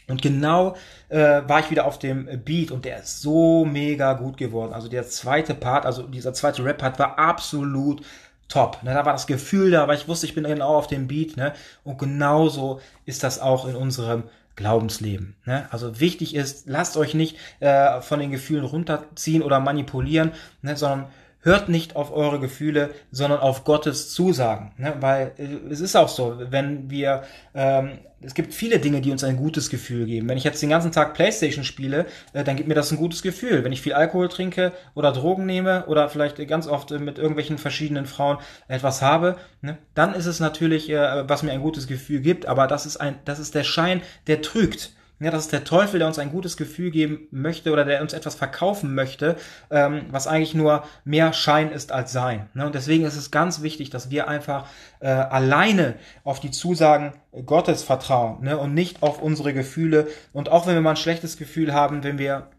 Und 0.08 0.22
genau 0.22 0.76
äh, 1.10 1.42
war 1.48 1.60
ich 1.60 1.72
wieder 1.72 1.86
auf 1.86 2.00
dem 2.00 2.28
Beat 2.44 2.72
und 2.72 2.86
der 2.86 3.00
ist 3.00 3.22
so 3.22 3.66
mega 3.66 4.14
gut 4.14 4.38
geworden. 4.38 4.74
Also 4.74 4.88
der 4.88 5.08
zweite 5.08 5.54
Part, 5.54 5.86
also 5.86 6.04
dieser 6.04 6.34
zweite 6.34 6.64
Rap-Part 6.64 7.00
war 7.00 7.18
absolut 7.18 8.04
top. 8.50 8.84
Ne? 8.84 8.94
Da 8.94 9.06
war 9.06 9.14
das 9.14 9.28
Gefühl 9.28 9.72
da, 9.72 9.84
aber 9.84 9.94
ich 9.94 10.08
wusste, 10.08 10.26
ich 10.26 10.36
bin 10.36 10.44
genau 10.44 10.76
auf 10.76 10.88
dem 10.88 11.08
Beat. 11.08 11.38
Ne? 11.38 11.54
Und 11.84 11.98
genauso 11.98 12.82
ist 13.06 13.24
das 13.24 13.40
auch 13.40 13.68
in 13.68 13.76
unserem 13.76 14.24
Glaubensleben. 14.56 15.36
Ne? 15.46 15.68
Also 15.72 16.00
wichtig 16.00 16.36
ist, 16.36 16.68
lasst 16.68 16.98
euch 16.98 17.14
nicht 17.14 17.38
äh, 17.60 18.02
von 18.02 18.20
den 18.20 18.32
Gefühlen 18.32 18.66
runterziehen 18.66 19.42
oder 19.42 19.60
manipulieren, 19.60 20.32
ne? 20.62 20.76
sondern 20.76 21.08
hört 21.44 21.70
nicht 21.70 21.96
auf 21.96 22.12
eure 22.12 22.40
Gefühle, 22.40 22.90
sondern 23.12 23.40
auf 23.40 23.64
Gottes 23.64 24.12
Zusagen. 24.12 24.72
Ne? 24.78 24.96
Weil 25.00 25.34
äh, 25.38 25.72
es 25.72 25.82
ist 25.82 25.96
auch 25.96 26.10
so, 26.10 26.38
wenn 26.50 26.90
wir, 26.90 27.24
ähm, 27.54 28.00
es 28.22 28.34
gibt 28.34 28.54
viele 28.54 28.80
Dinge, 28.80 29.02
die 29.02 29.12
uns 29.12 29.24
ein 29.24 29.36
gutes 29.36 29.70
Gefühl 29.70 30.06
geben. 30.06 30.30
Wenn 30.30 30.38
ich 30.38 30.46
jetzt 30.46 30.62
den 30.62 30.70
ganzen 30.70 30.94
Tag 30.94 31.14
Playstation 31.14 31.66
spiele, 31.66 32.06
äh, 32.32 32.44
dann 32.44 32.56
gibt 32.56 32.70
mir 32.70 32.76
das 32.76 32.92
ein 32.92 32.98
gutes 32.98 33.22
Gefühl. 33.22 33.64
Wenn 33.64 33.74
ich 33.74 33.82
viel 33.82 33.94
Alkohol 33.94 34.30
trinke 34.30 34.72
oder 34.96 35.12
Drogen 35.12 35.46
nehme 35.46 35.86
oder 35.88 36.10
vielleicht 36.10 36.46
ganz 36.48 36.68
oft 36.68 36.92
äh, 36.92 37.00
mit 37.00 37.18
irgendwelchen 37.18 37.58
verschiedenen 37.58 38.06
Frauen 38.06 38.38
etwas 38.70 39.02
habe, 39.02 39.36
ne? 39.62 39.78
dann 39.94 40.16
ist 40.16 40.26
es 40.26 40.40
natürlich, 40.40 40.90
äh, 40.90 41.28
was 41.28 41.44
mir 41.44 41.52
ein 41.52 41.62
gutes 41.62 41.88
Gefühl 41.88 42.22
gibt, 42.22 42.46
aber 42.46 42.68
das 42.68 42.86
ist 42.86 42.98
ein, 42.98 43.16
das 43.26 43.40
ist 43.40 43.54
der 43.54 43.64
Schein, 43.64 44.02
der 44.28 44.42
trügt. 44.42 44.94
Ja, 45.20 45.32
das 45.32 45.46
ist 45.46 45.54
der 45.54 45.64
Teufel, 45.64 46.00
der 46.00 46.08
uns 46.08 46.20
ein 46.20 46.32
gutes 46.32 46.58
Gefühl 46.58 46.92
geben 46.92 47.28
möchte 47.32 47.72
oder 47.72 47.86
der 47.86 48.02
uns 48.02 48.14
etwas 48.14 48.36
verkaufen 48.36 48.94
möchte, 48.94 49.38
ähm, 49.70 50.08
was 50.10 50.28
eigentlich 50.28 50.54
nur 50.54 50.84
mehr 51.06 51.32
Schein 51.34 51.72
ist 51.72 51.92
als 51.92 52.12
Sein. 52.12 52.50
Ne? 52.54 52.66
Und 52.66 52.76
deswegen 52.76 53.06
ist 53.06 53.16
es 53.16 53.32
ganz 53.32 53.62
wichtig, 53.62 53.90
dass 53.90 54.10
wir 54.10 54.28
einfach 54.28 54.68
äh, 55.00 55.08
alleine 55.08 55.96
auf 56.24 56.40
die 56.40 56.52
Zusagen 56.52 57.14
Gottes 57.46 57.84
vertrauen 57.84 58.44
ne? 58.44 58.58
und 58.58 58.74
nicht 58.74 59.02
auf 59.02 59.22
unsere 59.22 59.54
Gefühle. 59.54 60.08
Und 60.34 60.50
auch 60.50 60.68
wenn 60.68 60.74
wir 60.74 60.82
mal 60.82 60.92
ein 60.92 60.98
schlechtes 60.98 61.38
Gefühl 61.38 61.74
haben, 61.74 62.04
wenn 62.04 62.18
wir 62.18 62.50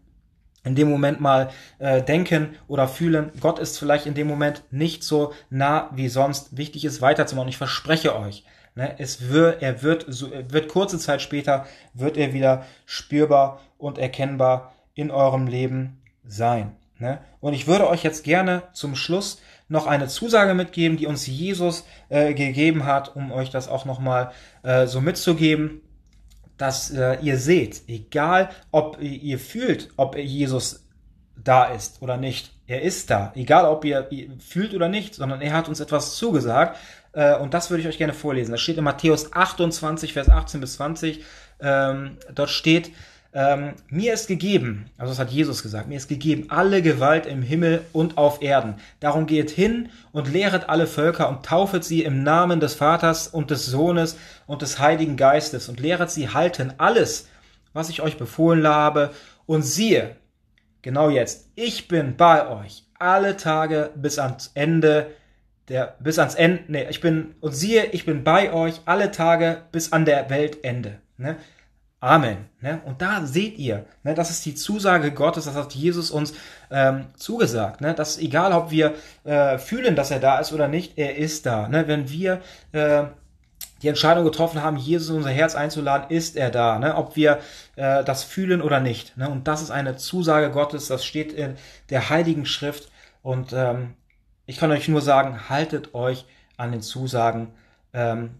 in 0.63 0.75
dem 0.75 0.89
Moment 0.89 1.21
mal 1.21 1.51
äh, 1.77 2.01
denken 2.01 2.55
oder 2.67 2.87
fühlen, 2.87 3.31
Gott 3.39 3.59
ist 3.59 3.77
vielleicht 3.77 4.07
in 4.07 4.15
dem 4.15 4.27
Moment 4.27 4.63
nicht 4.71 5.03
so 5.03 5.33
nah 5.49 5.91
wie 5.93 6.09
sonst. 6.09 6.57
Wichtig 6.57 6.83
ist 6.83 7.01
weiterzumachen. 7.01 7.49
Ich 7.49 7.57
verspreche 7.57 8.17
euch, 8.17 8.43
Ne, 8.77 8.93
es 8.97 9.29
wird, 9.29 9.61
er 9.61 9.83
wird, 9.83 10.05
so, 10.09 10.29
er 10.31 10.51
wird 10.51 10.67
kurze 10.67 10.99
Zeit 10.99 11.21
später, 11.21 11.65
wird 11.93 12.17
er 12.17 12.33
wieder 12.33 12.65
spürbar 12.85 13.61
und 13.77 13.97
erkennbar 13.97 14.73
in 14.93 15.11
eurem 15.11 15.47
Leben 15.47 16.01
sein. 16.25 16.75
Ne? 16.99 17.19
Und 17.39 17.53
ich 17.53 17.67
würde 17.67 17.89
euch 17.89 18.03
jetzt 18.03 18.25
gerne 18.25 18.63
zum 18.73 18.95
Schluss 18.95 19.41
noch 19.69 19.87
eine 19.87 20.07
Zusage 20.07 20.53
mitgeben, 20.53 20.97
die 20.97 21.07
uns 21.07 21.25
Jesus 21.25 21.85
äh, 22.09 22.33
gegeben 22.33 22.85
hat, 22.85 23.15
um 23.15 23.31
euch 23.31 23.49
das 23.49 23.69
auch 23.69 23.85
nochmal 23.85 24.31
äh, 24.63 24.87
so 24.87 24.99
mitzugeben, 24.99 25.81
dass 26.57 26.91
äh, 26.91 27.17
ihr 27.21 27.37
seht, 27.37 27.83
egal 27.87 28.49
ob 28.71 29.01
ihr 29.01 29.39
fühlt, 29.39 29.89
ob 29.95 30.17
Jesus 30.17 30.85
da 31.41 31.65
ist 31.65 32.01
oder 32.01 32.17
nicht, 32.17 32.51
er 32.67 32.81
ist 32.81 33.09
da, 33.09 33.31
egal 33.35 33.65
ob 33.65 33.85
ihr, 33.85 34.07
ihr 34.11 34.31
fühlt 34.39 34.73
oder 34.73 34.89
nicht, 34.89 35.15
sondern 35.15 35.41
er 35.41 35.53
hat 35.53 35.69
uns 35.69 35.79
etwas 35.79 36.15
zugesagt 36.15 36.77
äh, 37.15 37.35
und 37.37 37.53
das 37.53 37.69
würde 37.69 37.81
ich 37.81 37.87
euch 37.87 37.97
gerne 37.97 38.13
vorlesen. 38.13 38.51
Das 38.51 38.61
steht 38.61 38.77
in 38.77 38.83
Matthäus 38.83 39.33
28, 39.33 40.13
Vers 40.13 40.29
18 40.29 40.61
bis 40.61 40.73
20. 40.73 41.23
Ähm, 41.61 42.17
dort 42.33 42.49
steht, 42.49 42.91
ähm, 43.33 43.73
mir 43.89 44.13
ist 44.13 44.27
gegeben, 44.27 44.85
also 44.97 45.11
das 45.11 45.19
hat 45.19 45.29
Jesus 45.29 45.63
gesagt, 45.63 45.87
mir 45.87 45.97
ist 45.97 46.07
gegeben 46.07 46.45
alle 46.49 46.81
Gewalt 46.81 47.25
im 47.25 47.41
Himmel 47.41 47.81
und 47.93 48.17
auf 48.17 48.41
Erden. 48.41 48.75
Darum 48.99 49.25
geht 49.25 49.49
hin 49.49 49.89
und 50.11 50.31
lehret 50.31 50.69
alle 50.69 50.87
Völker 50.87 51.29
und 51.29 51.45
taufet 51.45 51.83
sie 51.83 52.03
im 52.03 52.23
Namen 52.23 52.59
des 52.59 52.75
Vaters 52.75 53.27
und 53.27 53.49
des 53.49 53.65
Sohnes 53.65 54.17
und 54.45 54.61
des 54.61 54.79
Heiligen 54.79 55.17
Geistes 55.17 55.67
und 55.69 55.79
lehret 55.79 56.11
sie 56.11 56.29
halten 56.29 56.73
alles, 56.77 57.27
was 57.73 57.89
ich 57.89 58.01
euch 58.01 58.17
befohlen 58.17 58.67
habe. 58.67 59.11
Und 59.45 59.63
siehe, 59.63 60.15
genau 60.81 61.09
jetzt, 61.09 61.49
ich 61.55 61.87
bin 61.87 62.15
bei 62.17 62.47
euch 62.47 62.83
alle 62.99 63.35
Tage 63.37 63.91
bis 63.95 64.17
ans 64.17 64.51
Ende 64.53 65.07
der 65.69 65.95
bis 65.99 66.19
ans 66.19 66.35
Ende, 66.35 66.63
nee, 66.67 66.87
ich 66.89 67.01
bin, 67.01 67.35
und 67.41 67.53
siehe, 67.53 67.85
ich 67.87 68.05
bin 68.05 68.23
bei 68.23 68.53
euch 68.53 68.81
alle 68.85 69.11
Tage 69.11 69.63
bis 69.71 69.91
an 69.91 70.05
der 70.05 70.29
Weltende. 70.29 70.99
Ne? 71.17 71.37
Amen. 71.99 72.49
Ne? 72.61 72.81
Und 72.85 73.01
da 73.01 73.25
seht 73.25 73.57
ihr, 73.57 73.85
ne, 74.03 74.13
das 74.13 74.29
ist 74.29 74.45
die 74.45 74.53
Zusage 74.53 75.11
Gottes, 75.11 75.45
das 75.45 75.55
hat 75.55 75.73
Jesus 75.73 76.11
uns 76.11 76.33
ähm, 76.69 77.05
zugesagt. 77.15 77.81
Ne? 77.81 77.95
Dass 77.95 78.19
egal, 78.19 78.53
ob 78.53 78.69
wir 78.69 78.93
äh, 79.23 79.57
fühlen, 79.57 79.95
dass 79.95 80.11
er 80.11 80.19
da 80.19 80.37
ist 80.39 80.53
oder 80.53 80.67
nicht, 80.67 80.97
er 80.97 81.15
ist 81.17 81.47
da. 81.47 81.67
Ne? 81.67 81.87
Wenn 81.87 82.09
wir 82.11 82.41
äh, 82.73 83.05
die 83.81 83.87
Entscheidung 83.87 84.23
getroffen 84.23 84.61
haben, 84.61 84.77
Jesus 84.77 85.09
in 85.09 85.15
unser 85.15 85.31
Herz 85.31 85.55
einzuladen, 85.55 86.09
ist 86.09 86.35
er 86.35 86.51
da, 86.51 86.77
ne? 86.77 86.95
ob 86.95 87.15
wir 87.15 87.39
äh, 87.75 88.03
das 88.03 88.23
fühlen 88.23 88.61
oder 88.61 88.79
nicht. 88.79 89.17
Ne? 89.17 89.27
Und 89.27 89.47
das 89.47 89.63
ist 89.63 89.71
eine 89.71 89.97
Zusage 89.97 90.51
Gottes, 90.51 90.87
das 90.87 91.03
steht 91.03 91.33
in 91.33 91.55
der 91.89 92.09
Heiligen 92.09 92.45
Schrift. 92.45 92.91
Und 93.23 93.51
ähm, 93.53 93.95
ich 94.45 94.57
kann 94.57 94.71
euch 94.71 94.87
nur 94.87 95.01
sagen, 95.01 95.49
haltet 95.49 95.93
euch 95.93 96.25
an 96.57 96.71
den 96.71 96.81
Zusagen 96.81 97.53
ähm, 97.93 98.35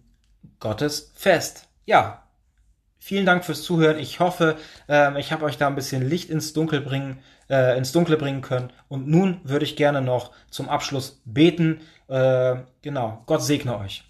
Gottes 0.60 1.12
fest. 1.16 1.68
Ja, 1.86 2.24
vielen 3.00 3.26
Dank 3.26 3.46
fürs 3.46 3.64
Zuhören. 3.64 4.00
Ich 4.00 4.20
hoffe, 4.20 4.58
ähm, 4.88 5.18
ich 5.18 5.32
habe 5.32 5.46
euch 5.46 5.58
da 5.58 5.68
ein 5.68 5.76
bisschen 5.76 6.08
Licht 6.08 6.30
ins 6.30 6.54
Dunkel 6.54 6.82
bringen, 6.82 7.20
äh, 7.50 7.78
ins 7.78 7.92
Dunkle 7.92 8.18
bringen 8.18 8.42
können. 8.42 8.72
Und 8.88 9.08
nun 9.08 9.42
würde 9.44 9.66
ich 9.66 9.76
gerne 9.76 10.02
noch 10.02 10.32
zum 10.50 10.70
Abschluss 10.70 11.22
beten. 11.26 11.82
Äh, 12.08 12.58
genau, 12.82 13.24
Gott 13.26 13.44
segne 13.44 13.78
euch. 13.78 14.04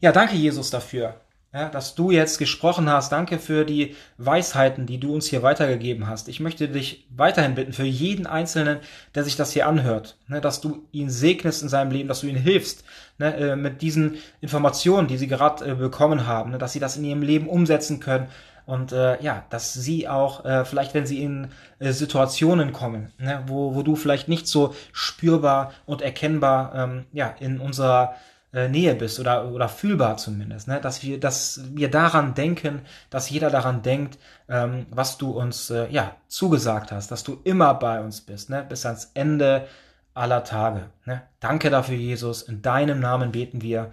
Ja, 0.00 0.12
danke 0.12 0.36
Jesus 0.36 0.70
dafür 0.70 1.20
ja, 1.58 1.68
dass 1.68 1.94
du 1.94 2.10
jetzt 2.10 2.38
gesprochen 2.38 2.88
hast. 2.88 3.10
Danke 3.10 3.38
für 3.38 3.64
die 3.64 3.96
Weisheiten, 4.16 4.86
die 4.86 4.98
du 5.00 5.12
uns 5.12 5.26
hier 5.26 5.42
weitergegeben 5.42 6.06
hast. 6.06 6.28
Ich 6.28 6.38
möchte 6.38 6.68
dich 6.68 7.06
weiterhin 7.10 7.54
bitten, 7.54 7.72
für 7.72 7.84
jeden 7.84 8.26
Einzelnen, 8.26 8.78
der 9.14 9.24
sich 9.24 9.36
das 9.36 9.52
hier 9.52 9.66
anhört, 9.66 10.16
ne, 10.28 10.40
dass 10.40 10.60
du 10.60 10.86
ihn 10.92 11.10
segnest 11.10 11.62
in 11.62 11.68
seinem 11.68 11.90
Leben, 11.90 12.08
dass 12.08 12.20
du 12.20 12.28
ihn 12.28 12.36
hilfst 12.36 12.84
ne, 13.18 13.34
äh, 13.36 13.56
mit 13.56 13.82
diesen 13.82 14.18
Informationen, 14.40 15.08
die 15.08 15.18
sie 15.18 15.26
gerade 15.26 15.64
äh, 15.64 15.74
bekommen 15.74 16.26
haben, 16.26 16.52
ne, 16.52 16.58
dass 16.58 16.72
sie 16.72 16.80
das 16.80 16.96
in 16.96 17.04
ihrem 17.04 17.22
Leben 17.22 17.48
umsetzen 17.48 17.98
können 17.98 18.28
und 18.64 18.92
äh, 18.92 19.20
ja, 19.22 19.44
dass 19.50 19.72
sie 19.72 20.08
auch 20.08 20.44
äh, 20.44 20.64
vielleicht, 20.64 20.94
wenn 20.94 21.06
sie 21.06 21.22
in 21.22 21.48
äh, 21.78 21.90
Situationen 21.90 22.72
kommen, 22.72 23.10
ne, 23.18 23.42
wo, 23.46 23.74
wo 23.74 23.82
du 23.82 23.96
vielleicht 23.96 24.28
nicht 24.28 24.46
so 24.46 24.74
spürbar 24.92 25.72
und 25.86 26.02
erkennbar 26.02 26.72
ähm, 26.74 27.06
ja 27.12 27.34
in 27.40 27.58
unserer 27.58 28.14
äh, 28.52 28.68
Nähe 28.68 28.94
bist 28.94 29.20
oder, 29.20 29.50
oder 29.50 29.68
fühlbar 29.68 30.16
zumindest, 30.16 30.68
ne? 30.68 30.80
dass 30.80 31.02
wir, 31.02 31.20
dass 31.20 31.60
wir 31.74 31.90
daran 31.90 32.34
denken, 32.34 32.82
dass 33.10 33.30
jeder 33.30 33.50
daran 33.50 33.82
denkt, 33.82 34.18
ähm, 34.48 34.86
was 34.90 35.18
du 35.18 35.30
uns 35.30 35.70
äh, 35.70 35.88
ja 35.90 36.16
zugesagt 36.28 36.92
hast, 36.92 37.10
dass 37.10 37.24
du 37.24 37.40
immer 37.44 37.74
bei 37.74 38.00
uns 38.00 38.22
bist, 38.22 38.50
ne? 38.50 38.64
bis 38.66 38.86
ans 38.86 39.10
Ende 39.14 39.66
aller 40.14 40.44
Tage. 40.44 40.90
Ne? 41.04 41.22
Danke 41.40 41.70
dafür, 41.70 41.96
Jesus. 41.96 42.42
In 42.42 42.62
deinem 42.62 43.00
Namen 43.00 43.32
beten 43.32 43.62
wir. 43.62 43.92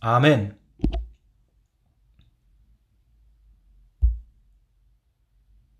Amen. 0.00 0.54